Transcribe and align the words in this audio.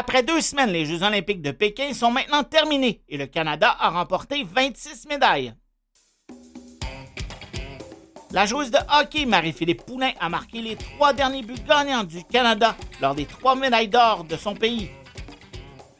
Après 0.00 0.22
deux 0.22 0.40
semaines, 0.40 0.70
les 0.70 0.86
Jeux 0.86 1.02
olympiques 1.02 1.42
de 1.42 1.50
Pékin 1.50 1.92
sont 1.92 2.10
maintenant 2.10 2.42
terminés 2.42 3.02
et 3.06 3.18
le 3.18 3.26
Canada 3.26 3.76
a 3.78 3.90
remporté 3.90 4.46
26 4.50 5.06
médailles. 5.06 5.52
La 8.30 8.46
joueuse 8.46 8.70
de 8.70 8.78
hockey 8.98 9.26
Marie-Philippe 9.26 9.84
Poulain 9.84 10.12
a 10.18 10.30
marqué 10.30 10.62
les 10.62 10.76
trois 10.76 11.12
derniers 11.12 11.42
buts 11.42 11.62
gagnants 11.68 12.04
du 12.04 12.24
Canada 12.24 12.74
lors 13.02 13.14
des 13.14 13.26
trois 13.26 13.54
médailles 13.54 13.88
d'or 13.88 14.24
de 14.24 14.38
son 14.38 14.54
pays. 14.54 14.88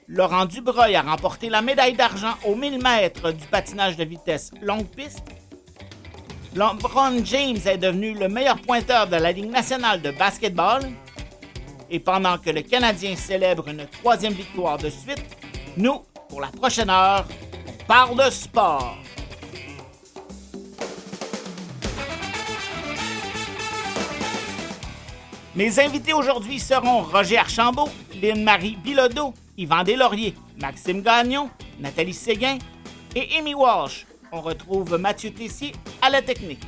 Laurent 0.08 0.46
Dubreuil 0.46 0.96
a 0.96 1.02
remporté 1.02 1.50
la 1.50 1.60
médaille 1.60 1.92
d'argent 1.92 2.32
aux 2.46 2.54
1000 2.54 2.82
mètres 2.82 3.32
du 3.32 3.46
patinage 3.48 3.98
de 3.98 4.04
vitesse 4.04 4.50
longue 4.62 4.88
piste. 4.88 5.26
LeBron 6.56 7.22
James 7.22 7.58
est 7.66 7.76
devenu 7.76 8.14
le 8.14 8.28
meilleur 8.30 8.62
pointeur 8.62 9.08
de 9.08 9.16
la 9.16 9.30
Ligue 9.30 9.50
nationale 9.50 10.00
de 10.00 10.10
basketball. 10.10 10.90
Et 11.90 11.98
pendant 11.98 12.38
que 12.38 12.50
le 12.50 12.62
Canadien 12.62 13.16
célèbre 13.16 13.68
une 13.68 13.86
troisième 13.86 14.32
victoire 14.32 14.78
de 14.78 14.88
suite, 14.88 15.24
nous, 15.76 16.02
pour 16.28 16.40
la 16.40 16.46
prochaine 16.48 16.88
heure, 16.88 17.26
on 17.66 17.84
parle 17.84 18.16
de 18.16 18.30
sport. 18.30 18.96
Mes 25.56 25.80
invités 25.80 26.12
aujourd'hui 26.12 26.60
seront 26.60 27.02
Roger 27.02 27.38
Archambault, 27.38 27.88
Lynne-Marie 28.22 28.76
Bilodeau, 28.76 29.34
Yvan 29.58 29.82
Deslauriers, 29.82 30.34
Maxime 30.60 31.02
Gagnon, 31.02 31.50
Nathalie 31.80 32.14
Séguin 32.14 32.58
et 33.16 33.36
Amy 33.36 33.54
Walsh. 33.54 34.06
On 34.30 34.40
retrouve 34.40 34.96
Mathieu 34.96 35.32
Tessier 35.32 35.72
à 36.00 36.08
la 36.08 36.22
technique. 36.22 36.62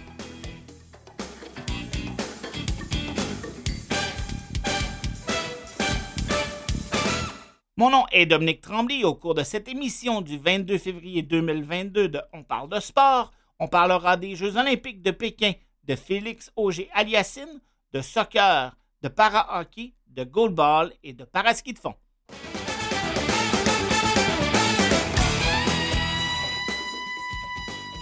Mon 7.79 7.89
nom 7.89 8.05
est 8.13 8.27
Dominique 8.27 8.61
Tremblay. 8.61 9.03
Au 9.03 9.15
cours 9.15 9.35
de 9.35 9.43
cette 9.43 9.67
émission 9.67 10.21
du 10.21 10.37
22 10.37 10.77
février 10.77 11.23
2022 11.23 12.07
de 12.07 12.21
On 12.35 12.43
parle 12.43 12.69
de 12.69 12.79
sport, 12.79 13.33
on 13.59 13.67
parlera 13.67 14.19
des 14.19 14.37
Jeux 14.37 14.59
olympiques 14.59 15.01
de 15.01 15.11
Pékin, 15.11 15.53
de 15.85 15.97
Félix 15.97 16.53
Auger-Aliassime, 16.55 17.61
de 17.95 18.03
soccer, 18.03 18.77
de 19.01 19.09
para-hockey, 19.09 19.95
de 20.09 20.23
goalball 20.23 20.93
et 21.03 21.15
de 21.15 21.25
paraski 21.25 21.73
de 21.73 21.79
fond. 21.79 21.95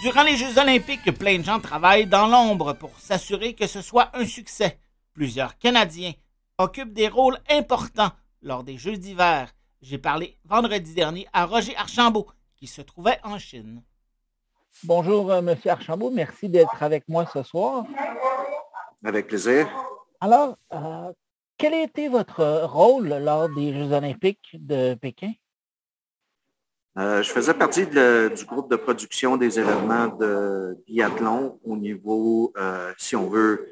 Durant 0.02 0.24
les 0.24 0.36
Jeux 0.36 0.58
olympiques, 0.58 1.16
plein 1.16 1.38
de 1.38 1.44
gens 1.44 1.60
travaillent 1.60 2.08
dans 2.08 2.26
l'ombre 2.26 2.72
pour 2.72 2.98
s'assurer 2.98 3.54
que 3.54 3.68
ce 3.68 3.82
soit 3.82 4.10
un 4.14 4.26
succès. 4.26 4.80
Plusieurs 5.14 5.56
Canadiens 5.58 6.14
occupent 6.58 6.92
des 6.92 7.08
rôles 7.08 7.38
importants 7.48 8.10
lors 8.42 8.64
des 8.64 8.78
Jeux 8.78 8.96
d'hiver. 8.96 9.52
J'ai 9.82 9.96
parlé 9.96 10.36
vendredi 10.44 10.92
dernier 10.92 11.26
à 11.32 11.46
Roger 11.46 11.74
Archambault, 11.74 12.26
qui 12.56 12.66
se 12.66 12.82
trouvait 12.82 13.18
en 13.24 13.38
Chine. 13.38 13.82
Bonjour, 14.84 15.32
M. 15.32 15.56
Archambault. 15.64 16.10
Merci 16.10 16.50
d'être 16.50 16.82
avec 16.82 17.08
moi 17.08 17.24
ce 17.32 17.42
soir. 17.42 17.86
Avec 19.02 19.28
plaisir. 19.28 19.66
Alors, 20.20 20.58
euh, 20.74 21.12
quel 21.56 21.72
a 21.72 21.82
été 21.82 22.08
votre 22.08 22.64
rôle 22.64 23.08
lors 23.08 23.48
des 23.48 23.72
Jeux 23.72 23.92
olympiques 23.92 24.50
de 24.52 24.92
Pékin? 24.94 25.32
Euh, 26.98 27.22
je 27.22 27.30
faisais 27.30 27.54
partie 27.54 27.86
du 27.86 28.44
groupe 28.44 28.70
de 28.70 28.76
production 28.76 29.38
des 29.38 29.58
événements 29.58 30.08
de 30.08 30.76
biathlon 30.86 31.58
au 31.64 31.76
niveau, 31.78 32.52
euh, 32.58 32.92
si 32.98 33.16
on 33.16 33.30
veut, 33.30 33.66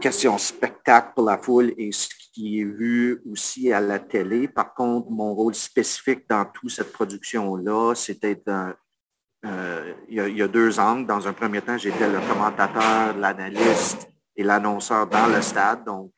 question 0.00 0.38
spectacle 0.38 1.12
pour 1.14 1.24
la 1.24 1.38
foule 1.38 1.72
et 1.76 1.92
ce 1.92 2.08
qui 2.32 2.60
est 2.60 2.64
vu 2.64 3.20
aussi 3.30 3.72
à 3.72 3.80
la 3.80 3.98
télé. 3.98 4.48
Par 4.48 4.74
contre, 4.74 5.10
mon 5.10 5.34
rôle 5.34 5.54
spécifique 5.54 6.24
dans 6.28 6.44
toute 6.46 6.70
cette 6.70 6.92
production-là, 6.92 7.94
c'était 7.94 8.42
il, 10.08 10.36
y 10.36 10.42
a 10.42 10.48
deux 10.48 10.78
angles. 10.78 11.06
Dans 11.06 11.26
un 11.26 11.32
premier 11.32 11.60
temps, 11.60 11.76
j'étais 11.76 12.08
le 12.08 12.20
commentateur, 12.20 13.16
l'analyste 13.16 14.08
et 14.36 14.42
l'annonceur 14.42 15.06
dans 15.06 15.26
le 15.26 15.42
stade. 15.42 15.84
Donc, 15.84 16.12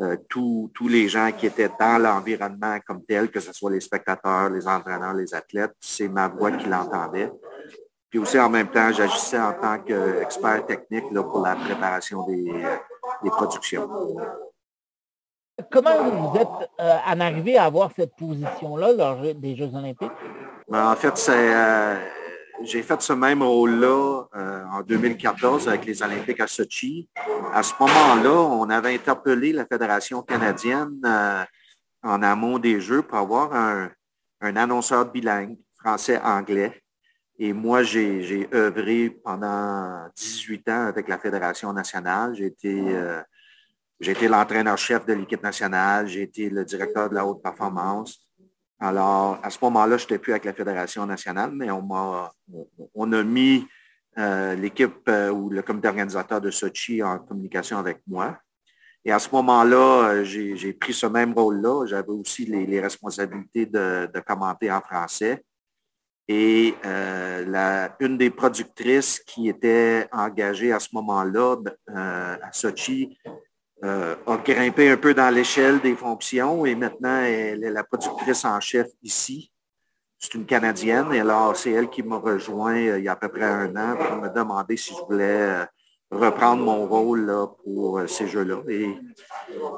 euh, 0.00 0.16
tous, 0.28 0.70
les 0.88 1.08
gens 1.08 1.32
qui 1.32 1.46
étaient 1.46 1.70
dans 1.78 1.98
l'environnement 1.98 2.78
comme 2.86 3.04
tel, 3.04 3.30
que 3.30 3.40
ce 3.40 3.52
soit 3.52 3.72
les 3.72 3.80
spectateurs, 3.80 4.48
les 4.48 4.66
entraîneurs, 4.68 5.14
les 5.14 5.34
athlètes, 5.34 5.74
c'est 5.80 6.08
ma 6.08 6.28
voix 6.28 6.52
qui 6.52 6.68
l'entendait. 6.68 7.32
Puis 8.10 8.18
aussi, 8.18 8.38
en 8.38 8.48
même 8.48 8.68
temps, 8.68 8.90
j'agissais 8.92 9.38
en 9.38 9.52
tant 9.52 9.78
qu'expert 9.80 10.64
technique 10.66 11.04
là, 11.12 11.22
pour 11.22 11.42
la 11.42 11.56
préparation 11.56 12.26
des, 12.26 12.44
des 13.22 13.30
productions. 13.30 13.88
Comment 15.70 16.10
vous 16.10 16.38
êtes 16.38 16.70
euh, 16.80 16.96
en 17.06 17.20
arrivé 17.20 17.58
à 17.58 17.64
avoir 17.64 17.90
cette 17.94 18.14
position-là 18.16 18.92
lors 18.92 19.34
des 19.34 19.56
Jeux 19.56 19.70
olympiques? 19.74 20.12
Ben, 20.68 20.92
en 20.92 20.96
fait, 20.96 21.16
c'est 21.16 21.54
euh, 21.54 21.96
j'ai 22.62 22.82
fait 22.82 23.00
ce 23.00 23.12
même 23.12 23.42
rôle-là 23.42 24.24
euh, 24.34 24.64
en 24.72 24.82
2014 24.82 25.68
avec 25.68 25.84
les 25.84 26.02
Olympiques 26.02 26.40
à 26.40 26.46
Sochi. 26.46 27.08
À 27.52 27.62
ce 27.62 27.72
moment-là, 27.78 28.32
on 28.32 28.68
avait 28.68 28.94
interpellé 28.94 29.52
la 29.52 29.64
Fédération 29.64 30.22
canadienne 30.22 31.00
euh, 31.04 31.44
en 32.02 32.22
amont 32.22 32.58
des 32.58 32.80
Jeux 32.80 33.02
pour 33.02 33.18
avoir 33.18 33.52
un, 33.54 33.90
annonceur 34.40 35.04
bilingue, 35.06 35.56
français-anglais. 35.78 36.82
Et 37.38 37.52
moi, 37.52 37.82
j'ai 37.84 38.48
œuvré 38.52 39.10
pendant 39.10 40.08
18 40.16 40.68
ans 40.70 40.86
avec 40.86 41.08
la 41.08 41.18
Fédération 41.18 41.72
nationale. 41.72 42.34
J'ai 42.34 42.46
été, 42.46 42.80
euh, 42.96 43.22
été 44.00 44.26
l'entraîneur-chef 44.26 45.06
de 45.06 45.12
l'équipe 45.12 45.42
nationale, 45.42 46.08
j'ai 46.08 46.22
été 46.22 46.50
le 46.50 46.64
directeur 46.64 47.08
de 47.08 47.14
la 47.14 47.24
haute 47.24 47.42
performance. 47.42 48.18
Alors, 48.80 49.38
à 49.42 49.50
ce 49.50 49.58
moment-là, 49.62 49.96
je 49.96 50.04
n'étais 50.04 50.18
plus 50.18 50.32
avec 50.32 50.44
la 50.44 50.52
Fédération 50.52 51.06
nationale, 51.06 51.50
mais 51.52 51.70
on, 51.70 51.88
a, 51.94 52.32
on 52.94 53.12
a 53.12 53.22
mis 53.22 53.66
euh, 54.18 54.56
l'équipe 54.56 55.08
euh, 55.08 55.30
ou 55.30 55.48
le 55.48 55.62
comité 55.62 55.86
organisateur 55.86 56.40
de 56.40 56.50
Sochi 56.50 57.02
en 57.04 57.20
communication 57.20 57.78
avec 57.78 58.02
moi. 58.06 58.36
Et 59.04 59.12
à 59.12 59.18
ce 59.20 59.28
moment-là, 59.30 60.24
j'ai 60.24 60.72
pris 60.72 60.92
ce 60.92 61.06
même 61.06 61.32
rôle-là. 61.32 61.86
J'avais 61.86 62.10
aussi 62.10 62.44
les, 62.46 62.80
responsabilités 62.80 63.64
de, 63.64 64.20
commenter 64.26 64.70
en 64.72 64.80
français. 64.80 65.44
Et 66.28 66.74
la, 66.82 67.96
une 68.00 68.18
des 68.18 68.30
productrices 68.30 69.20
qui 69.20 69.48
était 69.48 70.06
engagée 70.12 70.72
à 70.72 70.78
ce 70.78 70.88
moment-là 70.92 71.56
à 71.94 72.52
Sochi 72.52 73.16
euh, 73.84 74.16
a 74.26 74.36
grimpé 74.38 74.90
un 74.90 74.96
peu 74.96 75.14
dans 75.14 75.32
l'échelle 75.32 75.80
des 75.80 75.94
fonctions 75.94 76.66
et 76.66 76.74
maintenant 76.74 77.20
elle 77.20 77.62
est 77.62 77.70
la 77.70 77.84
productrice 77.84 78.44
en 78.44 78.58
chef 78.58 78.88
ici. 79.04 79.52
C'est 80.18 80.34
une 80.34 80.46
Canadienne 80.46 81.12
et 81.12 81.20
alors 81.20 81.56
c'est 81.56 81.70
elle 81.70 81.88
qui 81.88 82.02
m'a 82.02 82.16
rejoint 82.16 82.74
euh, 82.74 82.98
il 82.98 83.04
y 83.04 83.08
a 83.08 83.12
à 83.12 83.16
peu 83.16 83.28
près 83.28 83.44
un 83.44 83.76
an 83.76 83.96
pour 83.96 84.16
me 84.16 84.28
demander 84.34 84.76
si 84.76 84.92
je 84.94 85.04
voulais 85.04 85.42
euh, 85.42 85.64
reprendre 86.10 86.64
mon 86.64 86.88
rôle 86.88 87.32
pour 87.62 88.02
ces 88.08 88.26
jeux-là. 88.26 88.62
Et 88.68 88.96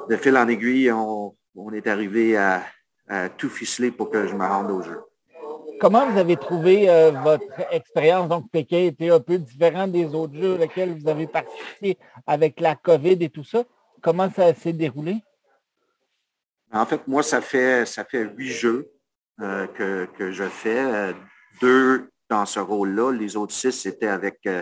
de 0.09 0.17
fil 0.17 0.35
en 0.35 0.47
aiguille, 0.47 0.91
on, 0.91 1.35
est 1.71 1.85
arrivé 1.85 2.37
à, 2.37 2.63
tout 3.37 3.49
ficeler 3.49 3.91
pour 3.91 4.09
que 4.09 4.25
je 4.25 4.33
me 4.33 4.45
rende 4.45 4.71
au 4.71 4.81
jeu. 4.81 4.99
Comment 5.81 6.07
vous 6.11 6.19
avez 6.19 6.37
trouvé 6.37 6.85
votre 7.23 7.73
expérience? 7.73 8.29
Donc, 8.29 8.51
Pékin 8.51 8.83
était 8.83 9.09
un 9.09 9.19
peu 9.19 9.39
différent 9.39 9.87
des 9.87 10.05
autres 10.13 10.35
jeux 10.35 10.61
auxquels 10.61 10.95
vous 10.95 11.09
avez 11.09 11.25
participé 11.25 11.97
avec 12.27 12.59
la 12.59 12.75
COVID 12.75 13.17
et 13.19 13.29
tout 13.29 13.43
ça? 13.43 13.63
Comment 13.99 14.29
ça 14.29 14.53
s'est 14.53 14.73
déroulé? 14.73 15.15
En 16.71 16.85
fait, 16.85 17.07
moi, 17.07 17.23
ça 17.23 17.41
fait, 17.41 17.87
ça 17.87 18.05
fait 18.05 18.25
huit 18.25 18.51
jeux 18.51 18.91
euh, 19.41 19.65
que, 20.15 20.31
je 20.31 20.43
fais. 20.43 21.15
Deux 21.59 22.11
dans 22.29 22.45
ce 22.45 22.59
rôle-là. 22.59 23.11
Les 23.11 23.35
autres 23.35 23.53
six, 23.53 23.71
c'était 23.71 24.07
avec 24.07 24.37
euh, 24.45 24.61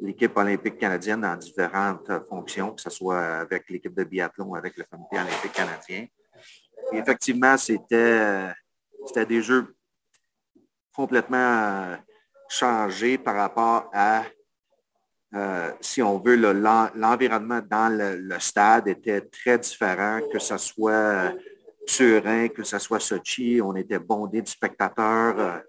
l'équipe 0.00 0.36
olympique 0.36 0.78
canadienne 0.78 1.22
dans 1.22 1.34
différentes 1.34 2.08
fonctions, 2.28 2.70
que 2.70 2.82
ce 2.82 2.90
soit 2.90 3.18
avec 3.18 3.68
l'équipe 3.68 3.94
de 3.94 4.04
biathlon 4.04 4.50
ou 4.50 4.54
avec 4.54 4.76
le 4.76 4.84
comité 4.84 5.16
olympique 5.16 5.52
canadien. 5.52 6.06
effectivement, 6.92 7.56
c'était, 7.58 8.46
c'était 9.06 9.26
des 9.26 9.42
jeux 9.42 9.74
complètement 10.94 11.38
euh, 11.38 11.96
changés 12.48 13.18
par 13.18 13.36
rapport 13.36 13.90
à 13.92 14.24
euh, 15.34 15.70
si 15.80 16.02
on 16.02 16.18
veut, 16.18 16.36
l'environnement 16.36 17.62
dans 17.68 17.88
le, 17.90 18.38
stade 18.38 18.88
était 18.88 19.22
très 19.22 19.58
différent, 19.58 20.20
que 20.30 20.38
ce 20.38 20.58
soit 20.58 20.92
euh, 20.92 21.30
Turin, 21.86 22.48
que 22.48 22.62
ce 22.62 22.78
soit 22.78 23.00
Sochi, 23.00 23.60
on 23.62 23.74
était 23.74 23.98
bondé 23.98 24.42
de 24.42 24.48
spectateurs. 24.48 25.62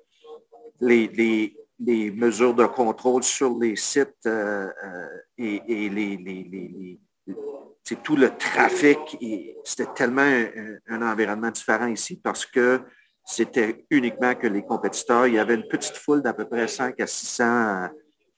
Les, 0.82 1.56
mesures 1.80 2.54
de 2.54 2.66
contrôle 2.66 3.24
sur 3.24 3.58
les 3.58 3.78
sites 3.78 4.28
et, 5.38 5.90
les, 5.90 7.00
tout 8.04 8.16
le 8.18 8.36
trafic, 8.38 9.00
c'était 9.64 9.92
tellement 9.94 10.44
un, 10.90 11.02
environnement 11.02 11.52
différent 11.52 11.88
ici 11.88 12.20
parce 12.22 12.46
que 12.46 12.82
c'était 13.26 13.86
uniquement 13.90 14.36
que 14.36 14.48
les 14.48 14.64
compétiteurs, 14.64 15.28
il 15.28 15.36
y 15.36 15.40
avait 15.40 15.56
une 15.56 15.68
petite 15.68 15.96
foule 15.96 16.22
d'à 16.22 16.34
peu 16.34 16.46
près 16.46 16.68
5 16.68 17.00
à 17.00 17.08
600 17.08 17.90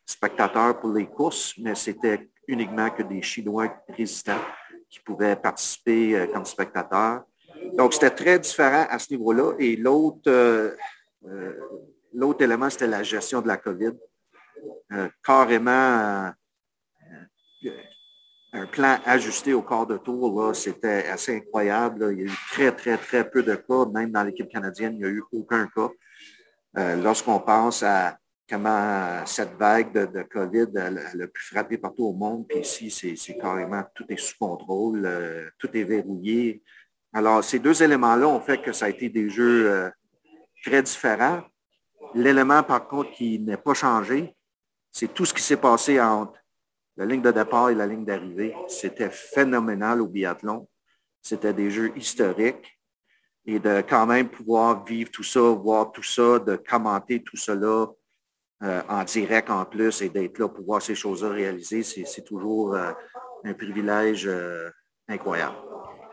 spectateurs 0.05 0.79
pour 0.79 0.91
les 0.93 1.07
courses, 1.07 1.53
mais 1.57 1.75
c'était 1.75 2.29
uniquement 2.47 2.89
que 2.91 3.03
des 3.03 3.21
Chinois 3.21 3.75
résistants 3.89 4.41
qui 4.89 4.99
pouvaient 4.99 5.35
participer 5.35 6.15
euh, 6.15 6.27
comme 6.27 6.45
spectateurs. 6.45 7.23
Donc, 7.73 7.93
c'était 7.93 8.11
très 8.11 8.37
différent 8.37 8.85
à 8.89 8.99
ce 8.99 9.11
niveau-là. 9.13 9.53
Et 9.57 9.75
l'autre, 9.75 10.75
l'autre 12.13 12.43
élément, 12.43 12.69
c'était 12.69 12.87
la 12.87 13.01
gestion 13.01 13.41
de 13.41 13.47
la 13.47 13.57
COVID. 13.57 13.93
carrément, 15.23 16.31
un 18.55 18.65
plan 18.65 18.99
ajusté 19.05 19.53
au 19.53 19.61
quart 19.61 19.85
de 19.85 19.97
tour, 19.97 20.55
c'était 20.55 21.07
assez 21.07 21.35
incroyable. 21.35 22.09
Il 22.13 22.19
y 22.19 22.21
a 22.21 22.25
eu 22.25 22.37
très, 22.51 22.71
très, 22.71 22.97
très 22.97 23.29
peu 23.29 23.43
de 23.43 23.55
cas. 23.55 23.85
Même 23.93 24.11
dans 24.11 24.23
l'équipe 24.23 24.49
canadienne, 24.49 24.93
il 24.93 24.99
n'y 24.99 25.05
a 25.05 25.09
eu 25.09 25.23
aucun 25.33 25.67
cas. 25.67 25.89
Euh, 26.77 26.95
lorsqu'on 26.95 27.39
pense 27.39 27.83
à 27.83 28.17
comment 28.49 29.25
cette 29.25 29.55
vague 29.57 29.91
de, 29.91 30.23
COVID 30.23 30.77
a, 30.77 31.27
pu 31.27 31.43
frapper 31.43 31.77
partout 31.77 32.05
au 32.05 32.13
monde, 32.13 32.47
puis 32.47 32.59
ici, 32.59 32.89
c'est 32.91 33.37
carrément, 33.37 33.83
tout 33.93 34.05
est 34.09 34.17
sous 34.17 34.37
contrôle, 34.39 35.03
euh, 35.05 35.49
tout 35.57 35.69
est 35.75 35.83
verrouillé. 35.83 36.63
Alors, 37.13 37.43
ces 37.43 37.59
deux 37.59 37.81
éléments-là 37.81 38.27
ont 38.27 38.41
fait 38.41 38.61
que 38.61 38.71
ça 38.71 38.85
a 38.85 38.89
été 38.89 39.09
des 39.09 39.29
jeux 39.29 39.69
euh, 39.69 39.89
très 40.63 40.81
différents. 40.81 41.43
L'élément, 42.13 42.63
par 42.63 42.87
contre, 42.87 43.11
qui 43.11 43.39
n'est 43.39 43.57
pas 43.57 43.73
changé, 43.73 44.33
c'est 44.91 45.13
tout 45.13 45.25
ce 45.25 45.33
qui 45.33 45.41
s'est 45.41 45.57
passé 45.57 45.99
entre 45.99 46.39
la 46.97 47.05
ligne 47.05 47.21
de 47.21 47.31
départ 47.31 47.69
et 47.69 47.75
la 47.75 47.87
ligne 47.87 48.05
d'arrivée, 48.05 48.55
c'était 48.67 49.09
phénoménal 49.09 50.01
au 50.01 50.07
biathlon. 50.07 50.67
C'était 51.21 51.53
des 51.53 51.69
jeux 51.69 51.91
historiques. 51.97 52.79
Et 53.45 53.59
de 53.59 53.83
quand 53.87 54.07
même 54.07 54.29
pouvoir 54.29 54.83
vivre 54.83 55.11
tout 55.11 55.23
ça, 55.23 55.39
voir 55.39 55.91
tout 55.91 56.03
ça, 56.03 56.39
de 56.39 56.55
commenter 56.55 57.21
tout 57.21 57.37
cela 57.37 57.87
euh, 58.63 58.81
en 58.89 59.03
direct 59.03 59.49
en 59.49 59.65
plus 59.65 60.01
et 60.01 60.09
d'être 60.09 60.39
là 60.39 60.47
pour 60.47 60.65
voir 60.65 60.81
ces 60.81 60.95
choses-là 60.95 61.29
réalisées, 61.29 61.83
c'est 61.83 62.23
toujours 62.23 62.73
euh, 62.73 62.91
un 63.43 63.53
privilège 63.53 64.25
euh, 64.25 64.69
incroyable. 65.07 65.57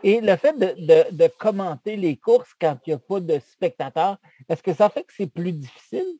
Et 0.03 0.19
le 0.19 0.35
fait 0.35 0.53
de, 0.59 1.27
commenter 1.39 1.95
les 1.95 2.17
courses 2.17 2.53
quand 2.59 2.77
il 2.85 2.89
n'y 2.89 2.93
a 2.93 2.99
pas 2.99 3.21
de 3.21 3.39
spectateurs, 3.39 4.17
est-ce 4.49 4.61
que 4.61 4.73
ça 4.73 4.89
fait 4.89 5.03
que 5.03 5.13
c'est 5.15 5.31
plus 5.31 5.53
difficile? 5.53 6.19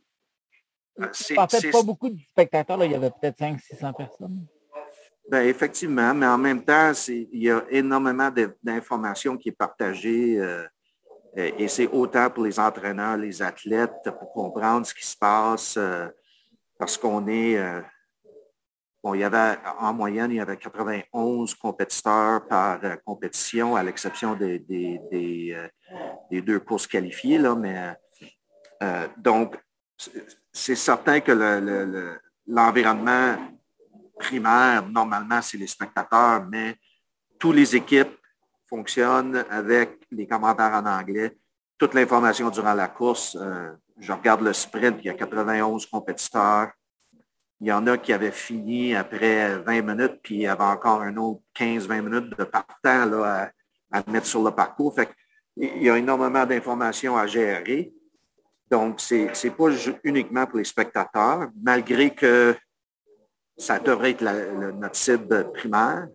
En 1.38 1.48
fait, 1.48 1.69
pas 1.71 1.83
beaucoup 1.83 2.09
de 2.09 2.19
spectateurs, 2.31 2.83
il 2.86 2.92
y 2.92 2.95
avait 2.95 3.12
peut-être 3.12 3.38
500-600 3.39 3.94
personnes. 3.95 4.48
Bien, 5.33 5.41
effectivement, 5.45 6.13
mais 6.13 6.27
en 6.27 6.38
même 6.38 6.63
temps, 6.63 6.91
il 7.07 7.41
y 7.41 7.50
a 7.50 7.63
énormément 7.71 8.30
d'informations 8.62 9.35
qui 9.35 9.50
est 9.50 9.57
partagée 9.57 10.39
euh, 10.39 10.68
et 11.35 11.68
c'est 11.68 11.88
autant 11.88 12.30
pour 12.30 12.44
les 12.44 12.59
entraîneurs, 12.59 13.18
les 13.18 13.41
athlètes, 13.41 14.12
pour 14.19 14.31
comprendre 14.31 14.85
ce 14.85 14.94
qui 14.94 15.03
se 15.03 15.18
passe, 15.18 15.74
euh, 15.75 16.07
parce 16.77 16.97
qu'on 17.00 17.25
est, 17.25 17.57
euh, 17.57 17.81
bon, 19.03 19.15
il 19.15 19.21
y 19.21 19.24
avait, 19.24 19.57
en 19.80 19.91
moyenne, 19.91 20.30
il 20.30 20.38
y 20.38 20.39
avait 20.39 20.56
91 20.56 21.56
compétiteurs 21.56 22.47
par 22.47 22.80
compétition, 23.03 23.75
à 23.75 23.81
l'exception 23.81 24.35
des, 24.35 24.59
deux 26.30 26.59
courses 26.59 26.85
qualifiées, 26.85 27.39
là, 27.39 27.56
mais 27.56 27.95
donc, 29.18 29.57
c'est 30.51 30.75
certain 30.75 31.21
que 31.21 31.31
l'environnement 32.45 33.35
primaire, 34.23 34.87
normalement, 34.87 35.41
c'est 35.41 35.57
les 35.57 35.67
spectateurs, 35.67 36.45
mais 36.49 36.77
toutes 37.37 37.55
les 37.55 37.75
équipes 37.75 38.17
fonctionnent 38.69 39.43
avec 39.49 39.99
les 40.11 40.25
commentaires 40.25 40.73
en 40.73 40.85
anglais. 40.85 41.37
Toute 41.77 41.93
l'information 41.93 42.49
durant 42.49 42.73
la 42.73 42.87
course, 42.87 43.37
euh, 43.39 43.71
je 43.99 44.13
regarde 44.13 44.41
le 44.41 44.53
sprint, 44.53 44.97
il 45.01 45.07
y 45.07 45.09
a 45.09 45.13
91 45.13 45.85
compétiteurs. 45.87 46.71
Il 47.59 47.67
y 47.67 47.71
en 47.71 47.85
a 47.87 47.97
qui 47.97 48.13
avaient 48.13 48.31
fini 48.31 48.95
après 48.95 49.59
20 49.59 49.81
minutes, 49.81 50.19
puis 50.23 50.35
il 50.35 50.41
y 50.41 50.47
avait 50.47 50.63
encore 50.63 51.01
un 51.01 51.15
autre 51.17 51.41
15-20 51.55 52.01
minutes 52.01 52.37
de 52.37 52.43
partant 52.45 53.23
à, 53.23 53.49
mettre 54.07 54.25
sur 54.25 54.43
le 54.43 54.51
parcours. 54.51 54.95
Fait 54.95 55.09
il 55.55 55.83
y 55.83 55.89
a 55.89 55.97
énormément 55.97 56.45
d'informations 56.45 57.15
à 57.15 57.27
gérer. 57.27 57.93
Donc, 58.71 58.99
ce 58.99 59.15
n'est 59.15 59.53
pas 59.53 59.69
uniquement 60.03 60.47
pour 60.47 60.57
les 60.57 60.63
spectateurs, 60.63 61.49
malgré 61.61 62.09
que 62.09 62.55
ça 63.57 63.79
devrait 63.79 64.11
être 64.11 64.73
notre 64.73 64.95
cible 64.95 65.51
primaire. 65.51 66.07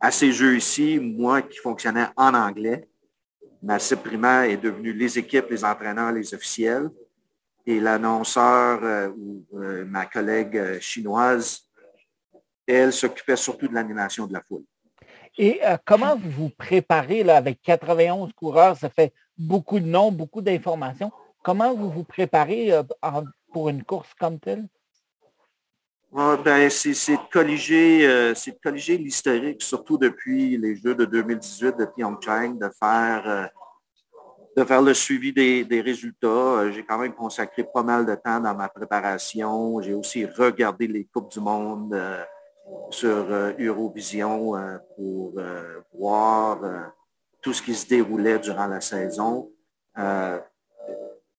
À 0.00 0.10
ces 0.10 0.32
jeux 0.32 0.56
ici, 0.56 0.98
moi 0.98 1.42
qui 1.42 1.58
fonctionnais 1.58 2.06
en 2.16 2.34
anglais, 2.34 2.88
ma 3.62 3.78
cible 3.78 4.02
primaire 4.02 4.42
est 4.42 4.56
devenue 4.56 4.92
les 4.92 5.18
équipes, 5.18 5.46
les 5.50 5.64
entraîneurs, 5.64 6.12
les 6.12 6.34
officiels. 6.34 6.90
Et 7.64 7.78
l'annonceur 7.78 8.80
euh, 8.82 9.08
ou 9.10 9.46
euh, 9.54 9.84
ma 9.84 10.06
collègue 10.06 10.56
euh, 10.56 10.80
chinoise, 10.80 11.60
elle 12.66 12.92
s'occupait 12.92 13.36
surtout 13.36 13.68
de 13.68 13.74
l'animation 13.74 14.26
de 14.26 14.32
la 14.32 14.42
foule. 14.42 14.64
Et 15.38 15.60
comment 15.86 16.14
vous 16.14 16.30
vous 16.30 16.50
préparez 16.50 17.22
là, 17.22 17.38
avec 17.38 17.62
91 17.62 18.32
coureurs? 18.34 18.76
Ça 18.76 18.90
fait 18.90 19.14
beaucoup 19.38 19.80
de 19.80 19.86
noms, 19.86 20.12
beaucoup 20.12 20.42
d'informations. 20.42 21.10
Comment 21.42 21.74
vous 21.74 21.90
vous 21.90 22.04
préparez 22.04 22.70
pour 23.50 23.70
une 23.70 23.82
course 23.82 24.12
comme 24.20 24.38
telle? 24.38 24.68
Ah, 26.14 26.36
ben, 26.36 26.68
c'est 26.68 26.90
de 26.90 27.30
colliger, 27.32 28.06
euh, 28.06 28.34
l'historique, 28.98 29.62
surtout 29.62 29.96
depuis 29.96 30.58
les 30.58 30.76
Jeux 30.76 30.94
de 30.94 31.06
2018 31.06 31.78
de 31.78 31.86
Pyeongchang, 31.86 32.58
de 32.58 32.68
faire, 32.78 33.22
euh, 33.26 33.46
de 34.54 34.62
faire 34.62 34.82
le 34.82 34.92
suivi 34.92 35.32
des, 35.32 35.80
résultats. 35.80 36.26
Euh, 36.26 36.70
j'ai 36.70 36.84
quand 36.84 36.98
même 36.98 37.14
consacré 37.14 37.64
pas 37.64 37.82
mal 37.82 38.04
de 38.04 38.14
temps 38.14 38.40
dans 38.40 38.54
ma 38.54 38.68
préparation. 38.68 39.80
J'ai 39.80 39.94
aussi 39.94 40.26
regardé 40.26 40.86
les 40.86 41.06
Coupes 41.06 41.30
du 41.32 41.40
Monde 41.40 41.98
sur 42.90 43.26
Eurovision 43.58 44.52
pour 44.94 45.32
voir 45.94 46.60
tout 47.40 47.54
ce 47.54 47.62
qui 47.62 47.74
se 47.74 47.88
déroulait 47.88 48.38
durant 48.38 48.66
la 48.66 48.82
saison 48.82 49.50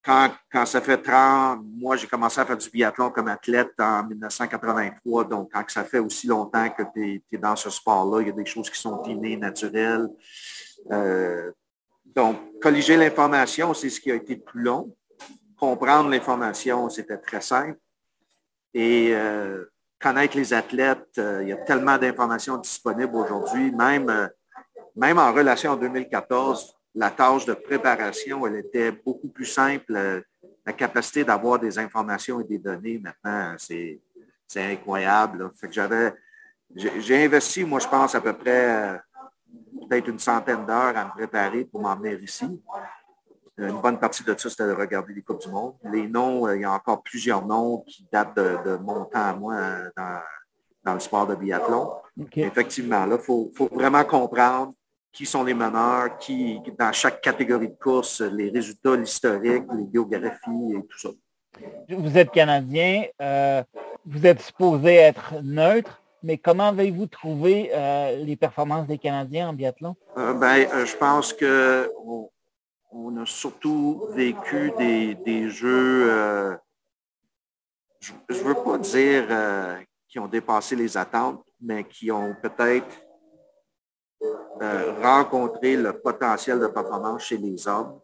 quand, 0.04 0.32
quand 0.52 0.66
ça 0.66 0.82
fait 0.82 0.98
30, 0.98 1.62
moi 1.64 1.96
j'ai 1.96 2.08
commencé 2.08 2.40
à 2.40 2.46
faire 2.46 2.58
du 2.58 2.70
biathlon 2.70 3.10
comme 3.10 3.30
athlète 3.30 3.72
en 3.80 4.04
1983, 4.04 5.24
donc 5.24 5.52
quand 5.54 5.64
ça 5.70 5.86
fait 5.86 6.00
aussi 6.00 6.28
longtemps 6.28 6.70
que 6.70 6.84
tu 6.94 7.24
es, 7.32 7.38
dans 7.38 7.56
ce 7.56 7.70
sport-là, 7.70 8.22
il 8.22 8.28
y 8.28 8.32
a 8.32 8.34
des 8.34 8.46
choses 8.46 8.70
qui 8.70 8.80
sont 8.80 9.02
innées, 9.06 9.38
naturelles. 9.38 10.10
Euh, 10.92 11.52
donc, 12.06 12.60
colliger 12.62 12.98
l'information, 12.98 13.74
c'est 13.74 13.90
ce 13.90 14.02
qui 14.02 14.12
a 14.12 14.16
été 14.16 14.36
plus 14.36 14.62
long. 14.62 14.94
Comprendre 15.58 16.10
l'information, 16.10 16.90
c'était 16.90 17.18
très 17.18 17.42
simple. 17.42 17.80
Et 18.74 19.12
euh, 19.14 19.66
connaître 20.02 20.36
les 20.36 20.54
athlètes, 20.54 21.18
euh, 21.18 21.44
il 21.44 21.48
y 21.48 21.54
a 21.54 21.58
tellement 21.58 21.98
d'informations 21.98 22.58
disponibles 22.58 23.16
aujourd'hui, 23.16 23.72
même, 23.72 24.30
même 24.98 25.18
en 25.18 25.32
relation 25.32 25.72
en 25.72 25.76
2014, 25.78 26.76
la 26.96 27.10
tâche 27.10 27.46
de 27.46 27.54
préparation, 27.54 28.46
elle 28.46 28.58
était 28.58 28.92
beaucoup 28.92 29.30
plus 29.30 29.46
simple. 29.46 29.96
Euh, 29.96 30.22
la 30.66 30.74
capacité 30.74 31.24
d'avoir 31.24 31.60
des 31.60 31.78
informations 31.78 32.40
et 32.40 32.44
des 32.44 32.58
données, 32.58 33.00
maintenant, 33.00 33.56
c'est 33.58 34.00
incroyable. 34.56 35.52
j'avais, 35.70 36.14
j'ai 36.76 37.26
investi, 37.26 37.66
moi, 37.66 37.80
je 37.80 37.88
pense, 37.88 38.16
à 38.16 38.22
peu 38.22 38.34
près 38.34 38.94
euh, 38.94 38.98
peut-être 39.90 40.08
une 40.08 40.20
centaine 40.20 40.66
d'heures 40.66 40.96
à 40.96 41.06
me 41.06 41.12
préparer 41.12 41.66
pour 41.66 41.82
m'en 41.82 41.96
venir 41.96 42.22
ici. 42.22 42.62
Une 43.58 43.82
bonne 43.82 44.00
partie 44.00 44.24
de 44.24 44.36
ça, 44.38 44.50
c'était 44.50 44.68
de 44.68 44.72
regarder 44.72 45.14
les 45.14 45.22
Coupes 45.22 45.42
du 45.42 45.50
Monde. 45.50 45.76
Les 45.84 46.08
noms, 46.08 46.48
euh, 46.48 46.56
il 46.56 46.62
y 46.62 46.66
a 46.66 46.72
encore 46.72 47.04
plusieurs 47.04 47.46
noms 47.46 47.80
qui 47.88 48.08
datent 48.12 48.36
de, 48.36 48.78
mon 48.78 49.06
temps 49.06 49.20
à 49.20 49.34
moi 49.34 49.56
dans, 50.86 50.94
le 50.94 51.00
sport 51.00 51.28
de 51.28 51.36
biathlon. 51.36 51.92
Effectivement, 52.36 53.06
là, 53.06 53.18
il 53.20 53.24
faut, 53.24 53.52
faut, 53.56 53.70
vraiment 53.72 54.04
comprendre 54.06 54.74
qui 55.14 55.28
sont 55.28 55.44
les 55.44 55.54
meneurs, 55.54 56.18
qui, 56.18 56.60
dans 56.78 56.92
chaque 56.92 57.22
catégorie 57.22 57.70
de 57.70 57.76
course, 57.76 58.22
les 58.22 58.50
résultats, 58.50 58.96
l'historique, 58.96 59.66
les 59.78 59.86
biographies 59.86 60.74
et 60.76 60.86
tout 60.88 60.98
ça. 60.98 61.10
Vous 61.88 62.18
êtes 62.18 62.32
Canadien, 62.32 63.06
euh, 63.22 63.64
vous 64.06 64.26
êtes 64.26 64.42
supposé 64.42 64.96
être 64.96 65.36
neutre, 65.44 66.02
mais 66.24 66.40
comment 66.40 66.70
avez-vous 66.70 67.06
trouvé 67.06 67.70
euh, 67.74 68.18
les 68.26 68.36
performances 68.36 68.88
des 68.88 68.98
Canadiens 68.98 69.50
en 69.50 69.54
biathlon? 69.54 69.96
Euh, 70.18 70.34
ben, 70.34 70.68
je 70.84 70.96
pense 70.96 71.32
qu'on 71.32 72.32
on 72.92 73.22
a 73.22 73.26
surtout 73.28 74.08
vécu 74.14 74.72
des, 74.80 75.50
jeux, 75.50 76.58
je 78.00 78.14
ne 78.30 78.36
veux 78.36 78.56
pas 78.56 78.80
dire 78.80 79.28
qui 80.08 80.18
ont 80.18 80.28
dépassé 80.28 80.76
les 80.76 80.98
attentes, 80.98 81.44
mais 81.62 81.84
qui 81.84 82.12
ont 82.12 82.36
peut-être 82.42 82.88
euh, 84.62 84.94
rencontrer 85.02 85.76
le 85.76 85.94
potentiel 85.94 86.60
de 86.60 86.68
performance 86.68 87.24
chez 87.24 87.38
les 87.38 87.68
hommes. 87.68 88.00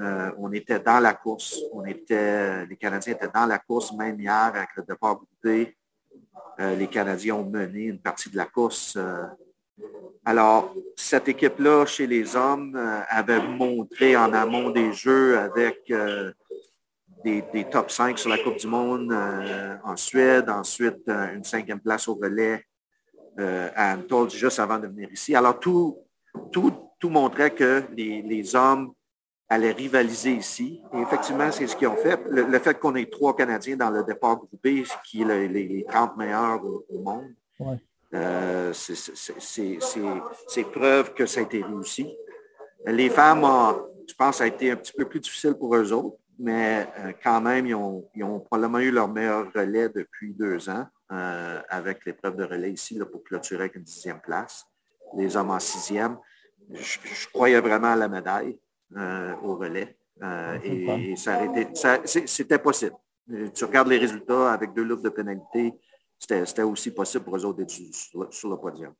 Euh, 0.00 0.30
on 0.38 0.52
était 0.52 0.78
dans 0.78 1.00
la 1.00 1.14
course. 1.14 1.58
On 1.72 1.84
était, 1.84 2.66
les 2.66 2.76
Canadiens 2.76 3.14
étaient 3.14 3.30
dans 3.32 3.46
la 3.46 3.58
course, 3.58 3.92
même 3.92 4.20
hier 4.20 4.32
avec 4.54 4.68
le 4.76 4.82
départ. 4.82 5.20
Euh, 5.44 6.76
les 6.76 6.86
Canadiens 6.86 7.36
ont 7.36 7.44
mené 7.44 7.84
une 7.84 7.98
partie 7.98 8.30
de 8.30 8.36
la 8.36 8.46
course. 8.46 8.96
alors, 10.24 10.74
cette 10.96 11.28
équipe-là, 11.28 11.86
chez 11.86 12.06
les 12.06 12.36
hommes, 12.36 12.76
avait 13.08 13.42
montré 13.42 14.16
en 14.16 14.32
amont 14.32 14.70
des 14.70 14.92
jeux 14.92 15.38
avec 15.38 15.92
des, 17.24 17.42
des, 17.52 17.64
top 17.64 17.90
5 17.90 18.18
sur 18.18 18.30
la 18.30 18.38
Coupe 18.38 18.58
du 18.58 18.66
Monde 18.68 19.12
en 19.82 19.96
Suède, 19.96 20.48
ensuite 20.48 21.08
une 21.08 21.42
cinquième 21.42 21.80
place 21.80 22.06
au 22.06 22.14
relais 22.14 22.64
euh, 23.38 23.70
à 23.74 23.92
Anatole 23.92 24.30
juste 24.30 24.58
avant 24.58 24.78
de 24.78 24.86
venir 24.86 25.08
ici. 25.12 25.34
Alors, 25.34 25.58
tout, 25.58 25.98
tout, 26.50 26.72
tout 26.98 27.08
montrait 27.08 27.50
que 27.50 27.82
les, 27.96 28.54
hommes 28.54 28.92
allaient 29.48 29.72
rivaliser 29.72 30.32
ici. 30.32 30.82
Et 30.92 31.00
effectivement, 31.00 31.50
c'est 31.50 31.66
ce 31.66 31.76
qu'ils 31.76 31.88
ont 31.88 31.96
fait. 31.96 32.20
Le, 32.28 32.58
fait 32.58 32.78
qu'on 32.78 32.94
ait 32.94 33.06
trois 33.06 33.34
Canadiens 33.36 33.76
dans 33.76 33.90
le 33.90 34.04
départ 34.04 34.36
groupé, 34.36 34.84
ce 34.84 34.94
qui 35.04 35.22
est 35.22 35.48
les, 35.48 35.84
30 35.88 36.16
meilleurs 36.16 36.62
au, 36.64 36.98
monde, 36.98 37.32
euh, 38.14 38.72
c'est 38.72 40.64
preuve 40.70 41.14
que 41.14 41.26
ça 41.26 41.40
a 41.40 41.42
été 41.42 41.62
réussi. 41.62 42.14
Les 42.86 43.08
femmes, 43.10 43.46
je 44.08 44.14
pense, 44.14 44.36
ça 44.38 44.44
a 44.44 44.46
été 44.46 44.70
un 44.70 44.76
petit 44.76 44.92
peu 44.92 45.04
plus 45.04 45.20
difficile 45.20 45.54
pour 45.54 45.74
eux 45.74 45.92
autres, 45.92 46.18
mais 46.38 46.86
euh, 46.98 47.12
quand 47.22 47.40
même, 47.40 47.66
ils 47.66 47.74
ont, 47.74 48.40
probablement 48.40 48.78
eu 48.78 48.90
leur 48.90 49.08
meilleur 49.08 49.46
relais 49.54 49.88
depuis 49.88 50.34
deux 50.34 50.68
ans 50.68 50.86
euh, 51.12 51.60
avec 51.68 52.04
l'épreuve 52.04 52.36
de 52.36 52.44
relais 52.44 52.72
ici 52.72 52.98
pour 53.10 53.22
clôturer 53.22 53.64
avec 53.64 53.76
une 53.76 53.82
dixième 53.82 54.20
place. 54.20 54.66
Les 55.16 55.36
hommes 55.36 55.50
en 55.50 55.60
sixième. 55.60 56.18
Je, 56.70 57.28
croyais 57.32 57.60
vraiment 57.60 57.92
à 57.92 57.96
la 57.96 58.08
médaille 58.08 58.58
au 59.42 59.56
relais. 59.56 59.96
et, 60.64 61.14
ça 61.16 62.00
c'était 62.04 62.58
possible. 62.58 62.96
Tu 63.54 63.64
regardes 63.64 63.88
les 63.88 63.98
résultats 63.98 64.52
avec 64.52 64.72
deux 64.72 64.84
loupes 64.84 65.02
de 65.02 65.08
pénalité, 65.08 65.74
c'était 66.18 66.62
aussi 66.62 66.90
possible 66.90 67.24
pour 67.24 67.36
eux 67.36 67.44
autres 67.44 67.58
d'être 67.58 67.70
sur, 67.70 68.48
le 68.48 68.56
podium. 68.56 68.94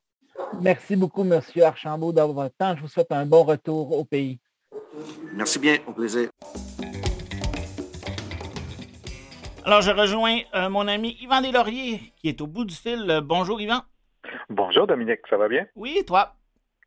Merci 0.60 0.96
beaucoup, 0.96 1.22
M. 1.22 1.40
Archambault, 1.62 2.12
d'avoir 2.12 2.46
votre 2.46 2.56
temps. 2.56 2.74
Je 2.76 2.82
vous 2.82 2.88
souhaite 2.88 3.12
un 3.12 3.26
bon 3.26 3.44
retour 3.44 3.96
au 3.96 4.04
pays. 4.04 4.40
Merci 5.34 5.58
bien, 5.58 5.78
au 5.86 5.92
plaisir. 5.92 6.30
Alors, 9.64 9.80
je 9.80 9.92
rejoins 9.92 10.38
euh, 10.54 10.68
mon 10.68 10.88
ami 10.88 11.16
Yvan 11.20 11.40
Deslauriers, 11.40 12.12
qui 12.16 12.28
est 12.28 12.40
au 12.40 12.48
bout 12.48 12.64
du 12.64 12.74
fil. 12.74 13.20
bonjour, 13.22 13.60
Yvan. 13.60 13.82
Bonjour, 14.48 14.88
Dominique. 14.88 15.20
Ça 15.30 15.36
va 15.36 15.46
bien? 15.46 15.66
Oui, 15.76 15.96
et 16.00 16.04
toi? 16.04 16.34